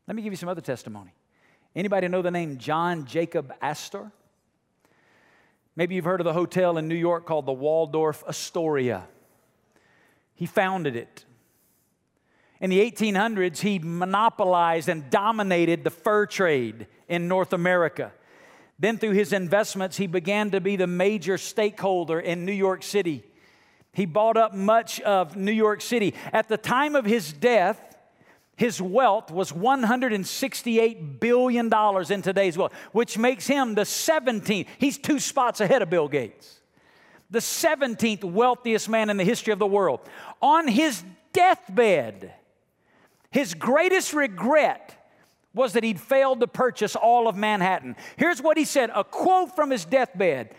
Let 0.08 0.16
me 0.16 0.22
give 0.22 0.32
you 0.32 0.38
some 0.38 0.48
other 0.48 0.62
testimony. 0.62 1.12
Anybody 1.76 2.08
know 2.08 2.22
the 2.22 2.30
name 2.30 2.56
John 2.56 3.04
Jacob 3.04 3.52
Astor? 3.61 4.11
Maybe 5.76 5.96
you've 5.96 6.06
heard 6.06 6.22
of 6.22 6.24
the 6.24 6.32
hotel 6.32 6.78
in 6.78 6.88
New 6.88 6.94
York 6.94 7.26
called 7.26 7.44
the 7.44 7.52
Waldorf 7.52 8.24
Astoria. 8.26 9.06
He 10.34 10.46
founded 10.46 10.96
it. 10.96 11.26
In 12.61 12.70
the 12.70 12.78
1800s, 12.90 13.61
he 13.61 13.78
monopolized 13.78 14.88
and 14.88 15.08
dominated 15.08 15.82
the 15.82 15.90
fur 15.90 16.26
trade 16.26 16.86
in 17.08 17.26
North 17.26 17.52
America. 17.52 18.12
Then, 18.78 18.98
through 18.98 19.12
his 19.12 19.32
investments, 19.32 19.96
he 19.96 20.06
began 20.06 20.50
to 20.50 20.61
be 20.61 20.76
the 20.76 20.86
major 20.86 21.38
stakeholder 21.38 22.20
in 22.20 22.44
New 22.44 22.52
York 22.52 22.82
City. 22.82 23.24
He 23.92 24.06
bought 24.06 24.36
up 24.36 24.54
much 24.54 25.00
of 25.00 25.36
New 25.36 25.52
York 25.52 25.80
City. 25.80 26.14
At 26.32 26.48
the 26.48 26.56
time 26.56 26.94
of 26.94 27.04
his 27.04 27.32
death, 27.32 27.96
his 28.56 28.80
wealth 28.80 29.30
was 29.30 29.52
$168 29.52 31.18
billion 31.18 31.72
in 32.12 32.22
today's 32.22 32.58
world, 32.58 32.72
which 32.92 33.16
makes 33.16 33.46
him 33.46 33.74
the 33.74 33.82
17th. 33.82 34.66
He's 34.78 34.98
two 34.98 35.18
spots 35.18 35.61
ahead 35.62 35.80
of 35.80 35.88
Bill 35.88 36.08
Gates. 36.08 36.61
The 37.30 37.38
17th 37.38 38.24
wealthiest 38.24 38.88
man 38.88 39.08
in 39.08 39.16
the 39.16 39.24
history 39.24 39.52
of 39.52 39.58
the 39.58 39.66
world. 39.66 40.00
On 40.42 40.68
his 40.68 41.02
deathbed, 41.32 42.34
his 43.31 43.55
greatest 43.55 44.12
regret 44.12 44.97
was 45.55 45.72
that 45.72 45.85
he'd 45.85 46.01
failed 46.01 46.41
to 46.41 46.47
purchase 46.47 46.97
all 46.97 47.28
of 47.28 47.37
Manhattan. 47.37 47.97
Here's 48.16 48.41
what 48.41 48.57
he 48.57 48.64
said 48.64 48.91
a 48.95 49.05
quote 49.05 49.55
from 49.55 49.70
his 49.70 49.85
deathbed 49.85 50.55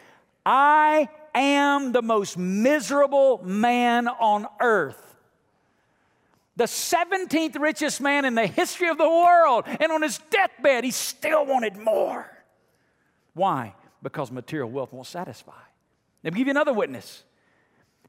I 0.45 1.09
am 1.33 1.91
the 1.91 2.01
most 2.01 2.37
miserable 2.37 3.41
man 3.43 4.07
on 4.07 4.47
earth. 4.59 5.07
The 6.57 6.65
17th 6.65 7.59
richest 7.59 8.01
man 8.01 8.25
in 8.25 8.35
the 8.35 8.45
history 8.45 8.89
of 8.89 8.97
the 8.97 9.09
world, 9.09 9.63
and 9.67 9.91
on 9.91 10.01
his 10.01 10.19
deathbed, 10.29 10.83
he 10.83 10.91
still 10.91 11.45
wanted 11.45 11.77
more. 11.77 12.29
Why? 13.33 13.73
Because 14.03 14.31
material 14.31 14.69
wealth 14.69 14.91
won't 14.91 15.07
satisfy. 15.07 15.53
Let 16.23 16.33
me 16.33 16.39
give 16.39 16.47
you 16.47 16.51
another 16.51 16.73
witness. 16.73 17.23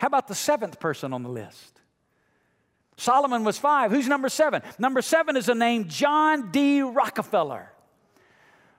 How 0.00 0.08
about 0.08 0.26
the 0.26 0.34
seventh 0.34 0.80
person 0.80 1.12
on 1.12 1.22
the 1.22 1.28
list? 1.28 1.80
Solomon 3.02 3.42
was 3.42 3.58
five. 3.58 3.90
Who's 3.90 4.06
number 4.06 4.28
seven? 4.28 4.62
Number 4.78 5.02
seven 5.02 5.36
is 5.36 5.48
a 5.48 5.56
name 5.56 5.88
John 5.88 6.52
D. 6.52 6.82
Rockefeller. 6.82 7.72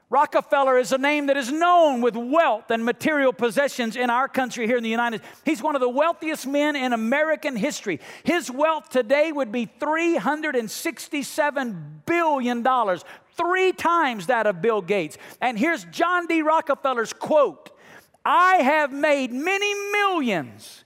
Rockefeller 0.09 0.77
is 0.77 0.93
a 0.93 0.97
name 0.97 1.25
that 1.25 1.35
is 1.35 1.51
known 1.51 1.99
with 1.99 2.15
wealth 2.15 2.71
and 2.71 2.85
material 2.85 3.33
possessions 3.33 3.97
in 3.97 4.09
our 4.09 4.29
country 4.29 4.65
here 4.65 4.77
in 4.77 4.83
the 4.83 4.89
United 4.89 5.19
States. 5.19 5.41
He's 5.43 5.61
one 5.61 5.75
of 5.75 5.81
the 5.81 5.89
wealthiest 5.89 6.47
men 6.47 6.77
in 6.77 6.93
American 6.93 7.57
history. 7.57 7.99
His 8.23 8.49
wealth 8.49 8.89
today 8.89 9.33
would 9.33 9.51
be 9.51 9.65
$367 9.65 12.05
billion, 12.05 12.65
three 13.35 13.73
times 13.73 14.27
that 14.27 14.47
of 14.47 14.61
Bill 14.61 14.81
Gates. 14.81 15.17
And 15.41 15.59
here's 15.59 15.83
John 15.85 16.27
D. 16.27 16.43
Rockefeller's 16.43 17.11
quote 17.11 17.71
I 18.23 18.57
have 18.57 18.93
made 18.93 19.33
many 19.33 19.73
millions, 19.91 20.85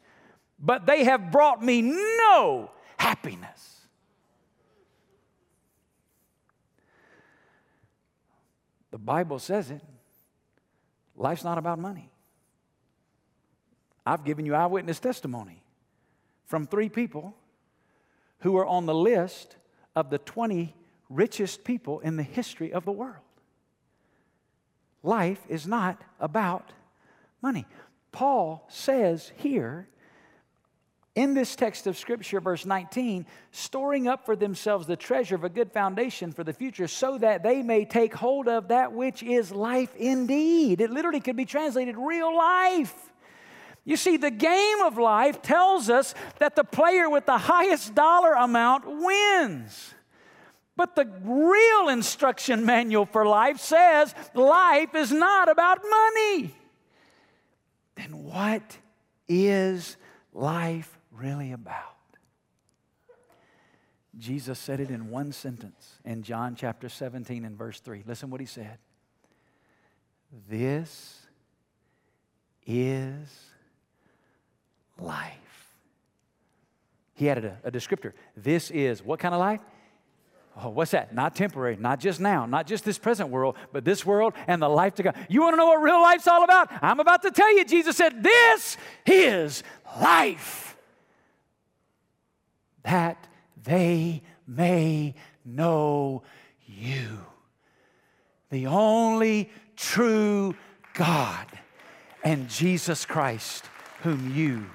but 0.58 0.88
they 0.88 1.04
have 1.04 1.32
brought 1.32 1.64
me 1.64 1.84
no 1.84 2.72
happiness. 2.98 3.82
The 8.92 8.98
Bible 8.98 9.40
says 9.40 9.72
it. 9.72 9.82
Life's 11.16 11.44
not 11.44 11.58
about 11.58 11.80
money. 11.80 12.10
I've 14.06 14.24
given 14.24 14.46
you 14.46 14.56
eyewitness 14.56 15.00
testimony 15.00 15.64
from 16.46 16.66
three 16.66 16.90
people 16.90 17.36
who 18.40 18.56
are 18.58 18.66
on 18.66 18.86
the 18.86 18.96
list 18.96 19.58
of 19.96 20.10
the 20.10 20.18
20 20.18 20.74
richest 21.10 21.64
people 21.64 22.00
in 22.00 22.16
the 22.16 22.24
history 22.24 22.72
of 22.72 22.86
the 22.86 22.92
world. 22.92 23.24
Life 25.04 25.42
is 25.50 25.68
not 25.68 26.02
about 26.20 26.72
money. 27.42 27.66
Paul 28.12 28.66
says 28.70 29.32
here 29.38 29.88
in 31.18 31.34
this 31.34 31.56
text 31.56 31.88
of 31.88 31.98
Scripture, 31.98 32.40
verse 32.40 32.64
19, 32.64 33.26
storing 33.52 34.08
up 34.08 34.24
for 34.24 34.36
themselves 34.36 34.86
the 34.86 34.96
treasure 34.96 35.34
of 35.34 35.44
a 35.44 35.50
good 35.50 35.72
foundation 35.72 36.32
for 36.32 36.44
the 36.44 36.54
future, 36.54 36.88
so 36.88 37.18
that 37.18 37.42
they 37.42 37.64
may 37.64 37.86
take 37.86 38.14
hold 38.14 38.48
of 38.48 38.68
that 38.68 38.94
which 38.94 39.24
is 39.24 39.52
life 39.52 39.96
indeed. 39.96 40.80
It 40.80 40.92
literally 40.92 41.20
could 41.20 41.36
be 41.36 41.46
translated 41.46 41.98
real 41.98 42.38
life. 42.38 42.94
You 43.84 43.98
see, 43.98 44.18
the 44.18 44.30
game 44.30 44.82
of 44.82 45.00
life 45.00 45.42
tells 45.42 45.90
us 45.90 46.14
that 46.38 46.56
the 46.56 46.64
player 46.64 47.10
with 47.10 47.26
the 47.26 47.40
highest 47.40 47.96
dollar 47.96 48.34
amount 48.34 48.86
wins. 48.86 49.96
But 50.76 50.96
the 50.96 51.12
real 51.24 51.90
instruction 51.90 52.64
manual 52.64 53.08
for 53.08 53.26
life 53.26 53.58
says 53.60 54.14
life 54.36 54.94
is 54.94 55.12
not 55.12 55.50
about 55.50 55.80
money. 55.90 56.54
Then 57.96 58.24
what 58.24 58.78
is 59.28 59.98
life 60.32 60.97
really 61.18 61.52
about? 61.52 61.98
Jesus 64.18 64.58
said 64.58 64.80
it 64.80 64.90
in 64.90 65.10
one 65.10 65.32
sentence 65.32 66.00
in 66.04 66.24
John 66.24 66.56
chapter 66.56 66.90
17 66.90 67.46
and 67.46 67.58
verse 67.58 67.80
3. 67.80 68.04
Listen 68.08 68.30
what 68.30 68.40
he 68.40 68.48
said. 68.48 68.78
This 70.50 71.20
is 72.66 73.52
life. 75.00 75.34
He 77.14 77.30
added 77.30 77.46
a, 77.46 77.58
a 77.64 77.72
descriptor. 77.72 78.14
This 78.36 78.72
is 78.72 79.04
what 79.04 79.20
kind 79.20 79.34
of 79.34 79.40
life? 79.40 79.62
Oh, 80.60 80.70
what's 80.70 80.92
that? 80.92 81.14
Not 81.14 81.36
temporary, 81.36 81.76
not 81.76 82.00
just 82.00 82.20
now, 82.20 82.48
not 82.48 82.66
just 82.66 82.84
this 82.84 82.98
present 82.98 83.30
world, 83.30 83.56
but 83.72 83.86
this 83.86 84.04
world 84.04 84.34
and 84.48 84.60
the 84.60 84.68
life 84.68 84.96
to 84.96 85.04
come. 85.04 85.14
You 85.30 85.42
want 85.42 85.54
to 85.54 85.58
know 85.58 85.68
what 85.68 85.82
real 85.82 86.02
life's 86.02 86.28
all 86.28 86.44
about? 86.44 86.70
I'm 86.82 87.00
about 87.00 87.22
to 87.22 87.32
tell 87.32 87.56
you. 87.56 87.64
Jesus 87.64 87.96
said, 87.96 88.24
This 88.24 88.78
is 89.06 89.64
life 90.02 90.67
that 92.84 93.28
they 93.62 94.22
may 94.48 95.14
know 95.44 96.24
you, 96.66 97.20
the 98.50 98.68
only 98.68 99.50
true 99.76 100.56
God, 100.94 101.46
and 102.24 102.50
Jesus 102.50 103.06
Christ, 103.06 103.66
whom 104.02 104.34
you 104.36 104.66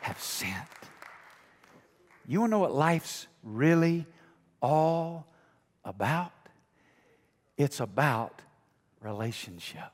have 0.00 0.20
sent. 0.20 0.52
You 2.26 2.40
want 2.40 2.50
to 2.50 2.52
know 2.52 2.58
what 2.60 2.74
life's 2.74 3.26
really 3.42 4.06
all 4.60 5.26
about? 5.84 6.32
It's 7.56 7.80
about 7.80 8.42
relationship. 9.00 9.92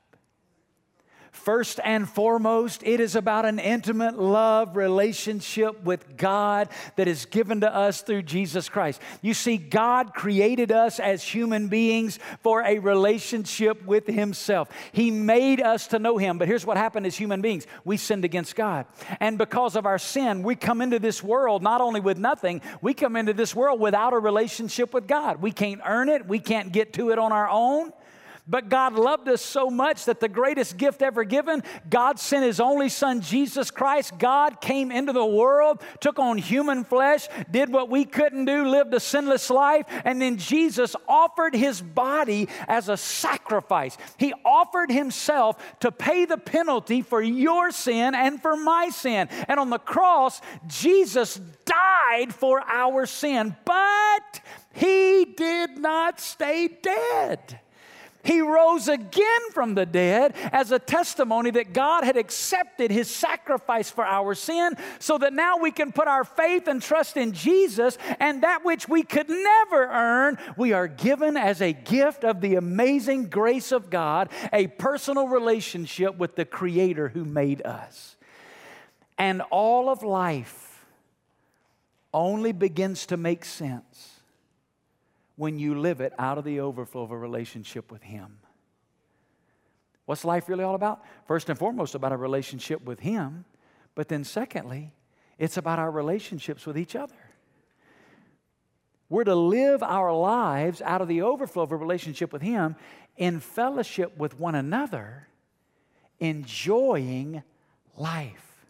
First 1.45 1.79
and 1.83 2.09
foremost, 2.09 2.81
it 2.83 2.99
is 2.99 3.15
about 3.15 3.45
an 3.45 3.59
intimate 3.59 4.17
love 4.17 4.75
relationship 4.75 5.83
with 5.83 6.17
God 6.17 6.69
that 6.95 7.07
is 7.07 7.27
given 7.27 7.61
to 7.61 7.71
us 7.71 8.01
through 8.01 8.23
Jesus 8.23 8.67
Christ. 8.67 8.99
You 9.21 9.35
see, 9.35 9.57
God 9.57 10.15
created 10.15 10.71
us 10.71 10.99
as 10.99 11.21
human 11.21 11.67
beings 11.67 12.17
for 12.41 12.63
a 12.63 12.79
relationship 12.79 13.85
with 13.85 14.07
Himself. 14.07 14.69
He 14.91 15.11
made 15.11 15.61
us 15.61 15.85
to 15.89 15.99
know 15.99 16.17
Him. 16.17 16.39
But 16.39 16.47
here's 16.47 16.65
what 16.65 16.77
happened 16.77 17.05
as 17.05 17.15
human 17.15 17.41
beings 17.41 17.67
we 17.83 17.97
sinned 17.97 18.25
against 18.25 18.55
God. 18.55 18.87
And 19.19 19.37
because 19.37 19.75
of 19.75 19.85
our 19.85 19.99
sin, 19.99 20.41
we 20.41 20.55
come 20.55 20.81
into 20.81 20.97
this 20.97 21.21
world 21.21 21.61
not 21.61 21.79
only 21.79 21.99
with 21.99 22.17
nothing, 22.17 22.59
we 22.81 22.95
come 22.95 23.15
into 23.15 23.33
this 23.33 23.55
world 23.55 23.79
without 23.79 24.13
a 24.13 24.17
relationship 24.17 24.95
with 24.95 25.05
God. 25.05 25.43
We 25.43 25.51
can't 25.51 25.81
earn 25.85 26.09
it, 26.09 26.27
we 26.27 26.39
can't 26.39 26.71
get 26.71 26.93
to 26.93 27.11
it 27.11 27.19
on 27.19 27.31
our 27.31 27.47
own. 27.47 27.93
But 28.47 28.69
God 28.69 28.93
loved 28.93 29.27
us 29.27 29.41
so 29.41 29.71
much 29.71 30.05
that 30.05 30.19
the 30.19 30.29
greatest 30.29 30.77
gift 30.77 31.01
ever 31.01 31.23
given, 31.23 31.63
God 31.89 32.19
sent 32.19 32.45
His 32.45 32.59
only 32.59 32.89
Son, 32.89 33.21
Jesus 33.21 33.71
Christ. 33.71 34.19
God 34.19 34.61
came 34.61 34.91
into 34.91 35.13
the 35.13 35.25
world, 35.25 35.81
took 35.99 36.19
on 36.19 36.37
human 36.37 36.83
flesh, 36.83 37.27
did 37.49 37.73
what 37.73 37.89
we 37.89 38.05
couldn't 38.05 38.45
do, 38.45 38.65
lived 38.65 38.93
a 38.93 38.99
sinless 38.99 39.49
life, 39.49 39.87
and 40.03 40.21
then 40.21 40.37
Jesus 40.37 40.95
offered 41.07 41.55
His 41.55 41.81
body 41.81 42.47
as 42.67 42.87
a 42.87 42.97
sacrifice. 42.97 43.97
He 44.17 44.31
offered 44.45 44.91
Himself 44.91 45.79
to 45.79 45.91
pay 45.91 46.25
the 46.25 46.37
penalty 46.37 47.01
for 47.01 47.23
your 47.23 47.71
sin 47.71 48.13
and 48.13 48.39
for 48.39 48.55
my 48.55 48.89
sin. 48.89 49.27
And 49.47 49.59
on 49.59 49.71
the 49.71 49.79
cross, 49.79 50.39
Jesus 50.67 51.41
died 51.65 52.31
for 52.31 52.61
our 52.61 53.07
sin, 53.07 53.55
but 53.65 54.41
He 54.71 55.25
did 55.35 55.79
not 55.79 56.19
stay 56.19 56.67
dead. 56.67 57.59
He 58.25 58.41
rose 58.41 58.87
again 58.87 59.51
from 59.53 59.75
the 59.75 59.85
dead 59.85 60.33
as 60.51 60.71
a 60.71 60.79
testimony 60.79 61.51
that 61.51 61.73
God 61.73 62.03
had 62.03 62.17
accepted 62.17 62.89
his 62.89 63.09
sacrifice 63.09 63.91
for 63.91 64.03
our 64.03 64.33
sin, 64.33 64.73
so 64.99 65.17
that 65.19 65.31
now 65.31 65.57
we 65.57 65.71
can 65.71 65.91
put 65.91 66.07
our 66.07 66.23
faith 66.23 66.67
and 66.67 66.81
trust 66.81 67.17
in 67.17 67.33
Jesus, 67.33 67.97
and 68.19 68.41
that 68.41 68.65
which 68.65 68.89
we 68.89 69.03
could 69.03 69.29
never 69.29 69.85
earn, 69.85 70.37
we 70.57 70.73
are 70.73 70.87
given 70.87 71.37
as 71.37 71.61
a 71.61 71.71
gift 71.71 72.23
of 72.23 72.41
the 72.41 72.55
amazing 72.55 73.29
grace 73.29 73.71
of 73.71 73.89
God, 73.89 74.29
a 74.51 74.67
personal 74.67 75.27
relationship 75.27 76.17
with 76.17 76.35
the 76.35 76.45
Creator 76.45 77.09
who 77.09 77.25
made 77.25 77.61
us. 77.63 78.15
And 79.17 79.43
all 79.51 79.87
of 79.87 80.01
life 80.03 80.83
only 82.13 82.53
begins 82.53 83.05
to 83.05 83.17
make 83.17 83.45
sense 83.45 84.14
when 85.35 85.59
you 85.59 85.79
live 85.79 86.01
it 86.01 86.13
out 86.17 86.37
of 86.37 86.43
the 86.43 86.59
overflow 86.59 87.03
of 87.03 87.11
a 87.11 87.17
relationship 87.17 87.91
with 87.91 88.03
Him. 88.03 88.37
What's 90.05 90.23
life 90.23 90.47
really 90.47 90.63
all 90.63 90.75
about? 90.75 91.03
First 91.27 91.49
and 91.49 91.57
foremost, 91.57 91.95
about 91.95 92.11
a 92.11 92.17
relationship 92.17 92.83
with 92.83 92.99
Him, 92.99 93.45
but 93.95 94.07
then 94.07 94.23
secondly, 94.23 94.93
it's 95.37 95.57
about 95.57 95.79
our 95.79 95.91
relationships 95.91 96.65
with 96.65 96.77
each 96.77 96.95
other. 96.95 97.15
We're 99.09 99.23
to 99.23 99.35
live 99.35 99.83
our 99.83 100.13
lives 100.13 100.81
out 100.81 101.01
of 101.01 101.07
the 101.07 101.21
overflow 101.21 101.63
of 101.63 101.71
a 101.71 101.75
relationship 101.75 102.33
with 102.33 102.41
Him 102.41 102.75
in 103.17 103.39
fellowship 103.39 104.17
with 104.17 104.39
one 104.39 104.55
another, 104.55 105.27
enjoying 106.19 107.43
life. 107.97 108.65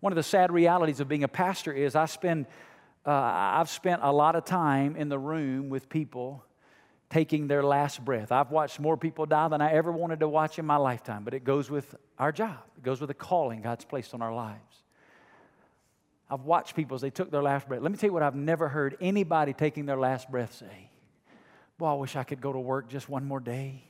One 0.00 0.12
of 0.12 0.16
the 0.16 0.22
sad 0.22 0.50
realities 0.50 1.00
of 1.00 1.08
being 1.08 1.24
a 1.24 1.28
pastor 1.28 1.72
is 1.72 1.94
I 1.94 2.06
spend, 2.06 2.46
uh, 3.06 3.10
I've 3.10 3.70
spent 3.70 4.00
a 4.04 4.12
lot 4.12 4.36
of 4.36 4.44
time 4.44 4.96
in 4.96 5.08
the 5.08 5.18
room 5.18 5.68
with 5.68 5.88
people 5.88 6.44
taking 7.08 7.48
their 7.48 7.62
last 7.62 8.04
breath. 8.04 8.30
I've 8.30 8.50
watched 8.50 8.78
more 8.78 8.96
people 8.96 9.26
die 9.26 9.48
than 9.48 9.60
I 9.60 9.72
ever 9.72 9.90
wanted 9.90 10.20
to 10.20 10.28
watch 10.28 10.58
in 10.58 10.66
my 10.66 10.76
lifetime, 10.76 11.24
but 11.24 11.34
it 11.34 11.42
goes 11.44 11.70
with 11.70 11.94
our 12.18 12.30
job, 12.30 12.58
it 12.76 12.82
goes 12.82 13.00
with 13.00 13.08
the 13.08 13.14
calling 13.14 13.62
God's 13.62 13.84
placed 13.84 14.14
on 14.14 14.22
our 14.22 14.34
lives. 14.34 14.60
I've 16.30 16.42
watched 16.42 16.76
people 16.76 16.94
as 16.94 17.00
they 17.00 17.10
took 17.10 17.32
their 17.32 17.42
last 17.42 17.66
breath. 17.66 17.82
Let 17.82 17.90
me 17.90 17.98
tell 17.98 18.08
you 18.08 18.14
what 18.14 18.22
I've 18.22 18.36
never 18.36 18.68
heard 18.68 18.96
anybody 19.00 19.52
taking 19.52 19.86
their 19.86 19.98
last 19.98 20.30
breath 20.30 20.54
say. 20.54 20.90
Boy, 21.76 21.86
I 21.90 21.94
wish 21.94 22.14
I 22.14 22.22
could 22.22 22.40
go 22.40 22.52
to 22.52 22.58
work 22.60 22.88
just 22.88 23.08
one 23.08 23.24
more 23.24 23.40
day. 23.40 23.82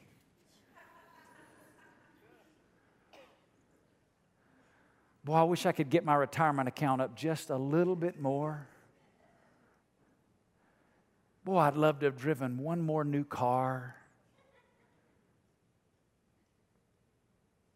Boy, 5.22 5.34
I 5.34 5.42
wish 5.42 5.66
I 5.66 5.72
could 5.72 5.90
get 5.90 6.02
my 6.02 6.14
retirement 6.14 6.66
account 6.66 7.02
up 7.02 7.14
just 7.14 7.50
a 7.50 7.56
little 7.56 7.96
bit 7.96 8.18
more. 8.18 8.66
Boy, 11.50 11.58
I'd 11.58 11.76
love 11.76 11.98
to 11.98 12.06
have 12.06 12.16
driven 12.16 12.58
one 12.58 12.80
more 12.80 13.02
new 13.02 13.24
car. 13.24 13.96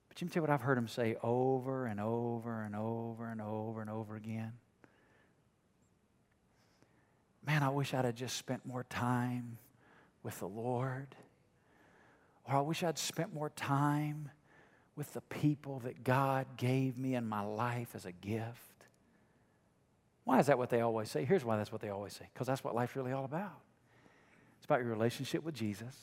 But 0.08 0.20
you 0.20 0.28
can 0.28 0.32
tell 0.32 0.42
what 0.42 0.50
I've 0.50 0.60
heard 0.60 0.78
him 0.78 0.86
say 0.86 1.16
over 1.24 1.86
and 1.86 1.98
over 1.98 2.62
and 2.62 2.76
over 2.76 3.26
and 3.26 3.40
over 3.42 3.80
and 3.80 3.90
over 3.90 4.14
again. 4.14 4.52
Man, 7.44 7.64
I 7.64 7.68
wish 7.70 7.92
I'd 7.94 8.04
have 8.04 8.14
just 8.14 8.36
spent 8.36 8.64
more 8.64 8.84
time 8.84 9.58
with 10.22 10.38
the 10.38 10.46
Lord. 10.46 11.16
Or 12.44 12.54
I 12.54 12.60
wish 12.60 12.84
I'd 12.84 12.96
spent 12.96 13.34
more 13.34 13.50
time 13.50 14.30
with 14.94 15.12
the 15.14 15.20
people 15.22 15.80
that 15.80 16.04
God 16.04 16.46
gave 16.56 16.96
me 16.96 17.16
in 17.16 17.26
my 17.26 17.42
life 17.42 17.88
as 17.96 18.06
a 18.06 18.12
gift. 18.12 18.60
Why 20.22 20.38
is 20.38 20.46
that 20.46 20.58
what 20.58 20.70
they 20.70 20.80
always 20.80 21.10
say? 21.10 21.24
Here's 21.24 21.44
why 21.44 21.56
that's 21.56 21.72
what 21.72 21.80
they 21.80 21.88
always 21.88 22.12
say 22.12 22.28
because 22.32 22.46
that's 22.46 22.62
what 22.62 22.76
life's 22.76 22.94
really 22.94 23.10
all 23.10 23.24
about. 23.24 23.63
It's 24.64 24.70
about 24.70 24.80
your 24.80 24.88
relationship 24.88 25.44
with 25.44 25.54
Jesus 25.54 25.94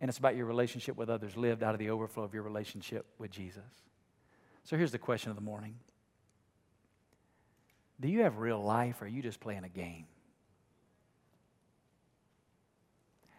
and 0.00 0.08
it's 0.08 0.18
about 0.18 0.34
your 0.34 0.44
relationship 0.44 0.96
with 0.96 1.08
others 1.08 1.36
lived 1.36 1.62
out 1.62 1.72
of 1.72 1.78
the 1.78 1.90
overflow 1.90 2.24
of 2.24 2.34
your 2.34 2.42
relationship 2.42 3.06
with 3.16 3.30
Jesus. 3.30 3.62
So 4.64 4.76
here's 4.76 4.90
the 4.90 4.98
question 4.98 5.30
of 5.30 5.36
the 5.36 5.40
morning 5.40 5.76
Do 8.00 8.08
you 8.08 8.22
have 8.22 8.38
real 8.38 8.60
life 8.60 9.00
or 9.00 9.04
are 9.04 9.08
you 9.08 9.22
just 9.22 9.38
playing 9.38 9.62
a 9.62 9.68
game? 9.68 10.06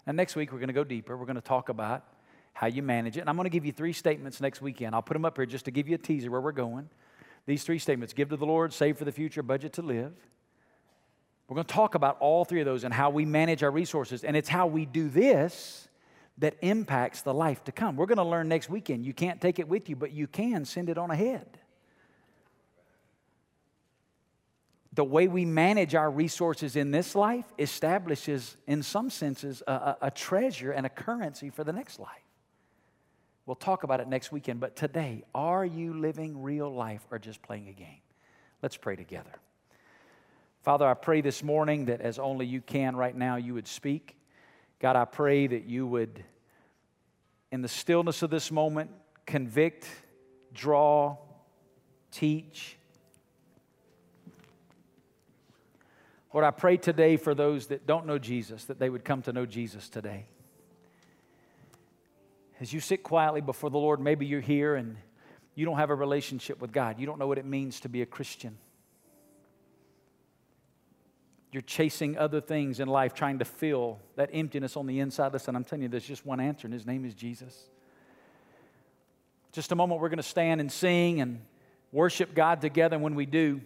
And 0.08 0.16
next 0.16 0.38
week, 0.38 0.54
we're 0.54 0.60
going 0.60 0.70
to 0.70 0.74
go 0.74 0.86
deeper. 0.86 1.18
We're 1.18 1.26
going 1.26 1.36
to 1.36 1.42
talk 1.42 1.68
about 1.68 2.06
how 2.54 2.68
you 2.68 2.84
manage 2.84 3.18
it. 3.18 3.20
And 3.20 3.30
I'm 3.30 3.36
going 3.36 3.48
to 3.48 3.50
give 3.50 3.66
you 3.66 3.74
three 3.74 3.92
statements 3.92 4.40
next 4.40 4.62
weekend. 4.62 4.96
I'll 4.96 5.02
put 5.02 5.16
them 5.16 5.26
up 5.26 5.36
here 5.36 5.46
just 5.46 5.66
to 5.66 5.72
give 5.72 5.90
you 5.90 5.96
a 5.96 5.98
teaser 5.98 6.32
where 6.32 6.40
we're 6.40 6.54
going. 6.54 6.90
These 7.48 7.66
three 7.66 7.80
statements 7.80 8.14
give 8.14 8.30
to 8.30 8.38
the 8.38 8.46
Lord, 8.46 8.72
save 8.72 8.98
for 8.98 9.04
the 9.04 9.12
future, 9.12 9.44
budget 9.44 9.74
to 9.74 9.82
live. 9.82 10.14
We're 11.48 11.56
going 11.56 11.68
to 11.68 11.74
talk 11.74 11.96
about 11.96 12.18
all 12.20 12.44
three 12.44 12.60
of 12.60 12.66
those 12.66 12.84
and 12.84 12.94
how 12.94 13.12
we 13.12 13.26
manage 13.26 13.62
our 13.62 13.72
resources. 13.72 14.24
And 14.24 14.36
it's 14.36 14.50
how 14.50 14.68
we 14.68 14.86
do 14.86 15.10
this 15.10 15.88
that 16.40 16.56
impacts 16.62 17.22
the 17.22 17.34
life 17.34 17.64
to 17.66 17.72
come. 17.72 17.96
We're 17.96 18.08
going 18.08 18.18
to 18.18 18.24
learn 18.24 18.50
next 18.50 18.70
weekend. 18.70 19.06
You 19.06 19.14
can't 19.14 19.40
take 19.40 19.60
it 19.60 19.68
with 19.68 19.90
you, 19.90 19.96
but 19.96 20.12
you 20.12 20.28
can 20.28 20.66
send 20.66 20.90
it 20.90 20.98
on 20.98 21.12
ahead. 21.12 21.60
The 24.94 25.04
way 25.04 25.28
we 25.28 25.46
manage 25.46 25.94
our 25.94 26.10
resources 26.10 26.76
in 26.76 26.92
this 26.92 27.16
life 27.16 27.46
establishes, 27.60 28.56
in 28.66 28.82
some 28.82 29.10
senses, 29.10 29.62
a, 29.68 29.98
a, 30.04 30.12
treasure 30.12 30.72
and 30.72 30.86
a 30.86 30.90
currency 30.90 31.50
for 31.50 31.66
the 31.66 31.74
next 31.74 32.00
life. 32.00 32.10
We'll 33.46 33.56
talk 33.56 33.84
about 33.84 34.00
it 34.00 34.08
next 34.08 34.32
weekend, 34.32 34.62
but 34.62 34.76
today, 34.76 35.24
are 35.36 35.66
you 35.66 35.94
living 35.94 36.42
real 36.42 36.74
life 36.74 37.06
or 37.12 37.20
just 37.20 37.42
playing 37.42 37.68
a 37.68 37.74
game? 37.74 38.00
Let's 38.62 38.78
pray 38.78 38.96
together. 38.96 39.34
Father, 40.66 40.88
I 40.88 40.96
pray 40.96 41.22
this 41.22 41.44
morning 41.44 41.86
that 41.86 42.02
as 42.02 42.18
only 42.18 42.48
you 42.48 42.60
can 42.60 42.96
right 42.96 43.16
now, 43.16 43.36
you 43.36 43.54
would 43.54 43.68
speak. 43.68 44.18
God, 44.80 44.96
I 44.96 45.06
pray 45.06 45.46
that 45.46 45.66
you 45.66 45.86
would, 45.86 46.24
in 47.52 47.62
the 47.62 47.68
stillness 47.68 48.24
of 48.24 48.32
this 48.32 48.52
moment, 48.52 48.90
convict, 49.28 49.88
draw, 50.56 51.18
teach. 52.10 52.78
Lord, 56.34 56.44
I 56.44 56.50
pray 56.50 56.78
today 56.78 57.18
for 57.18 57.36
those 57.36 57.68
that 57.68 57.86
don't 57.86 58.08
know 58.08 58.18
Jesus, 58.18 58.66
that 58.66 58.80
they 58.80 58.90
would 58.90 59.06
come 59.06 59.22
to 59.22 59.34
know 59.34 59.46
Jesus 59.46 59.88
today. 59.88 60.26
As 62.60 62.74
you 62.74 62.80
sit 62.80 63.04
quietly 63.04 63.42
before 63.42 63.70
the 63.70 63.78
Lord, 63.78 64.00
maybe 64.00 64.26
you're 64.26 64.42
here 64.42 64.74
and 64.74 64.98
you 65.54 65.64
don't 65.64 65.78
have 65.78 65.92
a 65.92 65.96
relationship 65.96 66.60
with 66.60 66.72
God. 66.72 67.00
You 67.00 67.06
don't 67.06 67.20
know 67.20 67.28
what 67.28 67.38
it 67.38 67.46
means 67.46 67.82
to 67.82 67.88
be 67.88 68.02
a 68.02 68.08
Christian. 68.08 68.58
You're 71.56 71.62
chasing 71.62 72.18
other 72.18 72.42
things 72.42 72.82
in 72.82 72.90
life, 72.90 73.14
trying 73.14 73.40
to 73.40 73.46
fill 73.46 74.00
that 74.18 74.30
emptiness 74.34 74.76
on 74.76 74.88
the 74.88 75.00
inside. 75.00 75.32
Listen, 75.32 75.56
I'm 75.56 75.64
telling 75.64 75.84
you, 75.84 75.88
there's 75.88 76.06
just 76.06 76.26
one 76.26 76.42
answer, 76.42 76.68
and 76.68 76.74
his 76.74 76.86
name 76.86 77.06
is 77.06 77.14
Jesus. 77.14 77.70
Just 79.54 79.72
a 79.72 79.76
moment, 79.76 80.02
we're 80.02 80.10
going 80.10 80.18
to 80.18 80.24
stand 80.24 80.60
and 80.60 80.70
sing 80.70 81.22
and 81.22 81.40
worship 81.94 82.36
God 82.36 82.60
together. 82.60 82.96
And 82.96 83.04
when 83.06 83.16
we 83.16 83.26
do, 83.26 83.62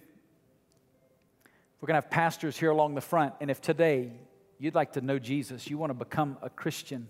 we're 1.81 1.87
going 1.87 1.99
to 1.99 2.05
have 2.05 2.11
pastors 2.11 2.55
here 2.55 2.69
along 2.69 2.93
the 2.93 3.01
front. 3.01 3.33
And 3.41 3.49
if 3.49 3.59
today 3.59 4.11
you'd 4.59 4.75
like 4.75 4.93
to 4.93 5.01
know 5.01 5.17
Jesus, 5.17 5.67
you 5.67 5.79
want 5.79 5.89
to 5.89 5.95
become 5.95 6.37
a 6.43 6.49
Christian, 6.51 7.09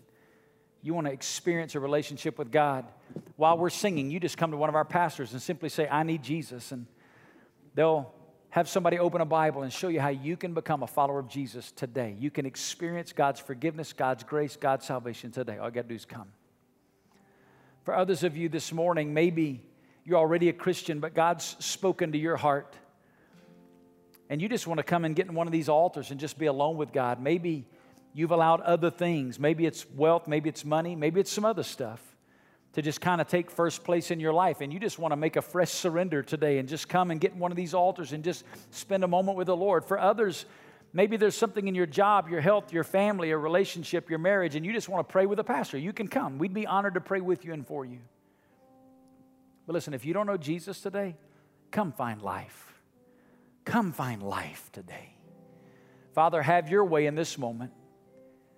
you 0.82 0.94
want 0.94 1.08
to 1.08 1.12
experience 1.12 1.76
a 1.76 1.82
relationship 1.82 2.40
with 2.40 2.54
God, 2.54 2.86
while 3.36 3.58
we're 3.58 3.70
singing, 3.70 4.12
you 4.12 4.22
just 4.22 4.38
come 4.38 4.52
to 4.52 4.58
one 4.58 4.70
of 4.70 4.76
our 4.76 4.86
pastors 4.86 5.34
and 5.34 5.42
simply 5.42 5.68
say, 5.68 5.90
I 5.90 6.04
need 6.04 6.24
Jesus. 6.24 6.72
And 6.72 6.86
they'll 7.76 8.14
have 8.52 8.68
somebody 8.68 8.98
open 8.98 9.22
a 9.22 9.26
Bible 9.26 9.62
and 9.62 9.72
show 9.72 9.90
you 9.90 10.02
how 10.02 10.10
you 10.10 10.36
can 10.36 10.54
become 10.54 10.82
a 10.82 10.88
follower 10.88 11.20
of 11.20 11.28
Jesus 11.28 11.72
today. 11.72 12.16
You 12.20 12.32
can 12.32 12.46
experience 12.46 13.14
God's 13.14 13.40
forgiveness, 13.40 13.94
God's 13.94 14.24
grace, 14.24 14.56
God's 14.56 14.86
salvation 14.86 15.32
today. 15.32 15.58
All 15.60 15.68
you 15.68 15.72
got 15.72 15.84
to 15.84 15.88
do 15.88 15.96
is 15.96 16.06
come. 16.06 16.28
For 17.84 17.96
others 17.96 18.24
of 18.24 18.36
you 18.36 18.50
this 18.50 18.72
morning, 18.72 19.14
maybe 19.14 19.62
you're 20.04 20.18
already 20.18 20.50
a 20.50 20.54
Christian, 20.54 21.00
but 21.00 21.14
God's 21.14 21.56
spoken 21.60 22.12
to 22.14 22.18
your 22.18 22.38
heart. 22.38 22.76
And 24.30 24.42
you 24.42 24.50
just 24.50 24.66
want 24.66 24.80
to 24.80 24.84
come 24.84 25.06
and 25.06 25.16
get 25.16 25.28
in 25.28 25.36
one 25.36 25.48
of 25.48 25.54
these 25.54 25.70
altars 25.70 26.10
and 26.10 26.20
just 26.20 26.38
be 26.40 26.48
alone 26.48 26.78
with 26.78 26.92
God. 26.92 27.22
Maybe 27.22 27.68
you've 28.14 28.32
allowed 28.32 28.62
other 28.62 28.90
things. 28.90 29.40
Maybe 29.40 29.68
it's 29.68 29.88
wealth, 29.92 30.28
maybe 30.28 30.50
it's 30.50 30.66
money, 30.66 30.96
maybe 30.96 31.20
it's 31.20 31.32
some 31.32 31.46
other 31.46 31.64
stuff 31.64 32.09
to 32.74 32.82
just 32.82 33.02
kind 33.02 33.20
of 33.20 33.28
take 33.28 33.50
first 33.50 33.84
place 33.84 34.12
in 34.12 34.20
your 34.20 34.34
life 34.34 34.62
and 34.62 34.72
you 34.72 34.80
just 34.80 35.00
want 35.00 35.12
to 35.12 35.16
make 35.16 35.36
a 35.36 35.42
fresh 35.42 35.72
surrender 35.72 36.22
today 36.22 36.60
and 36.60 36.70
just 36.70 36.88
come 36.88 37.10
and 37.10 37.20
get 37.20 37.34
in 37.34 37.40
one 37.40 37.52
of 37.52 37.58
these 37.58 37.74
altars 37.74 38.14
and 38.14 38.24
just 38.24 38.44
spend 38.72 39.04
a 39.04 39.08
moment 39.08 39.38
with 39.38 39.48
the 39.48 39.56
Lord. 39.56 39.86
For 39.86 39.98
others, 39.98 40.46
maybe 40.94 41.18
there's 41.18 41.36
something 41.36 41.68
in 41.68 41.74
your 41.74 41.88
job, 41.88 42.30
your 42.30 42.42
health, 42.42 42.72
your 42.72 42.84
family, 42.84 43.30
your 43.30 43.40
relationship, 43.40 44.10
your 44.10 44.20
marriage, 44.20 44.56
and 44.56 44.66
you 44.66 44.72
just 44.72 44.88
want 44.88 45.08
to 45.08 45.12
pray 45.12 45.26
with 45.26 45.40
a 45.40 45.44
pastor. 45.44 45.78
You 45.78 45.94
can 45.94 46.08
come. 46.08 46.38
We'd 46.38 46.54
be 46.54 46.68
honored 46.68 46.94
to 46.94 47.02
pray 47.02 47.22
with 47.22 47.44
you 47.44 47.54
and 47.54 47.66
for 47.66 47.86
you. 47.86 48.00
But 49.66 49.74
listen, 49.74 49.94
if 49.94 50.06
you 50.06 50.14
don't 50.14 50.28
know 50.28 50.38
Jesus 50.38 50.80
today, 50.80 51.16
come 51.72 51.92
find 51.92 52.22
life. 52.22 52.74
Come 53.66 53.92
find 53.94 54.22
life 54.22 54.70
today. 54.72 55.14
Father, 56.14 56.42
have 56.42 56.70
your 56.70 56.86
way 56.86 57.06
in 57.06 57.16
this 57.16 57.38
moment. 57.38 57.72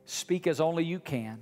Speak 0.06 0.48
as 0.48 0.60
only 0.60 0.84
you 0.84 1.00
can. 1.00 1.42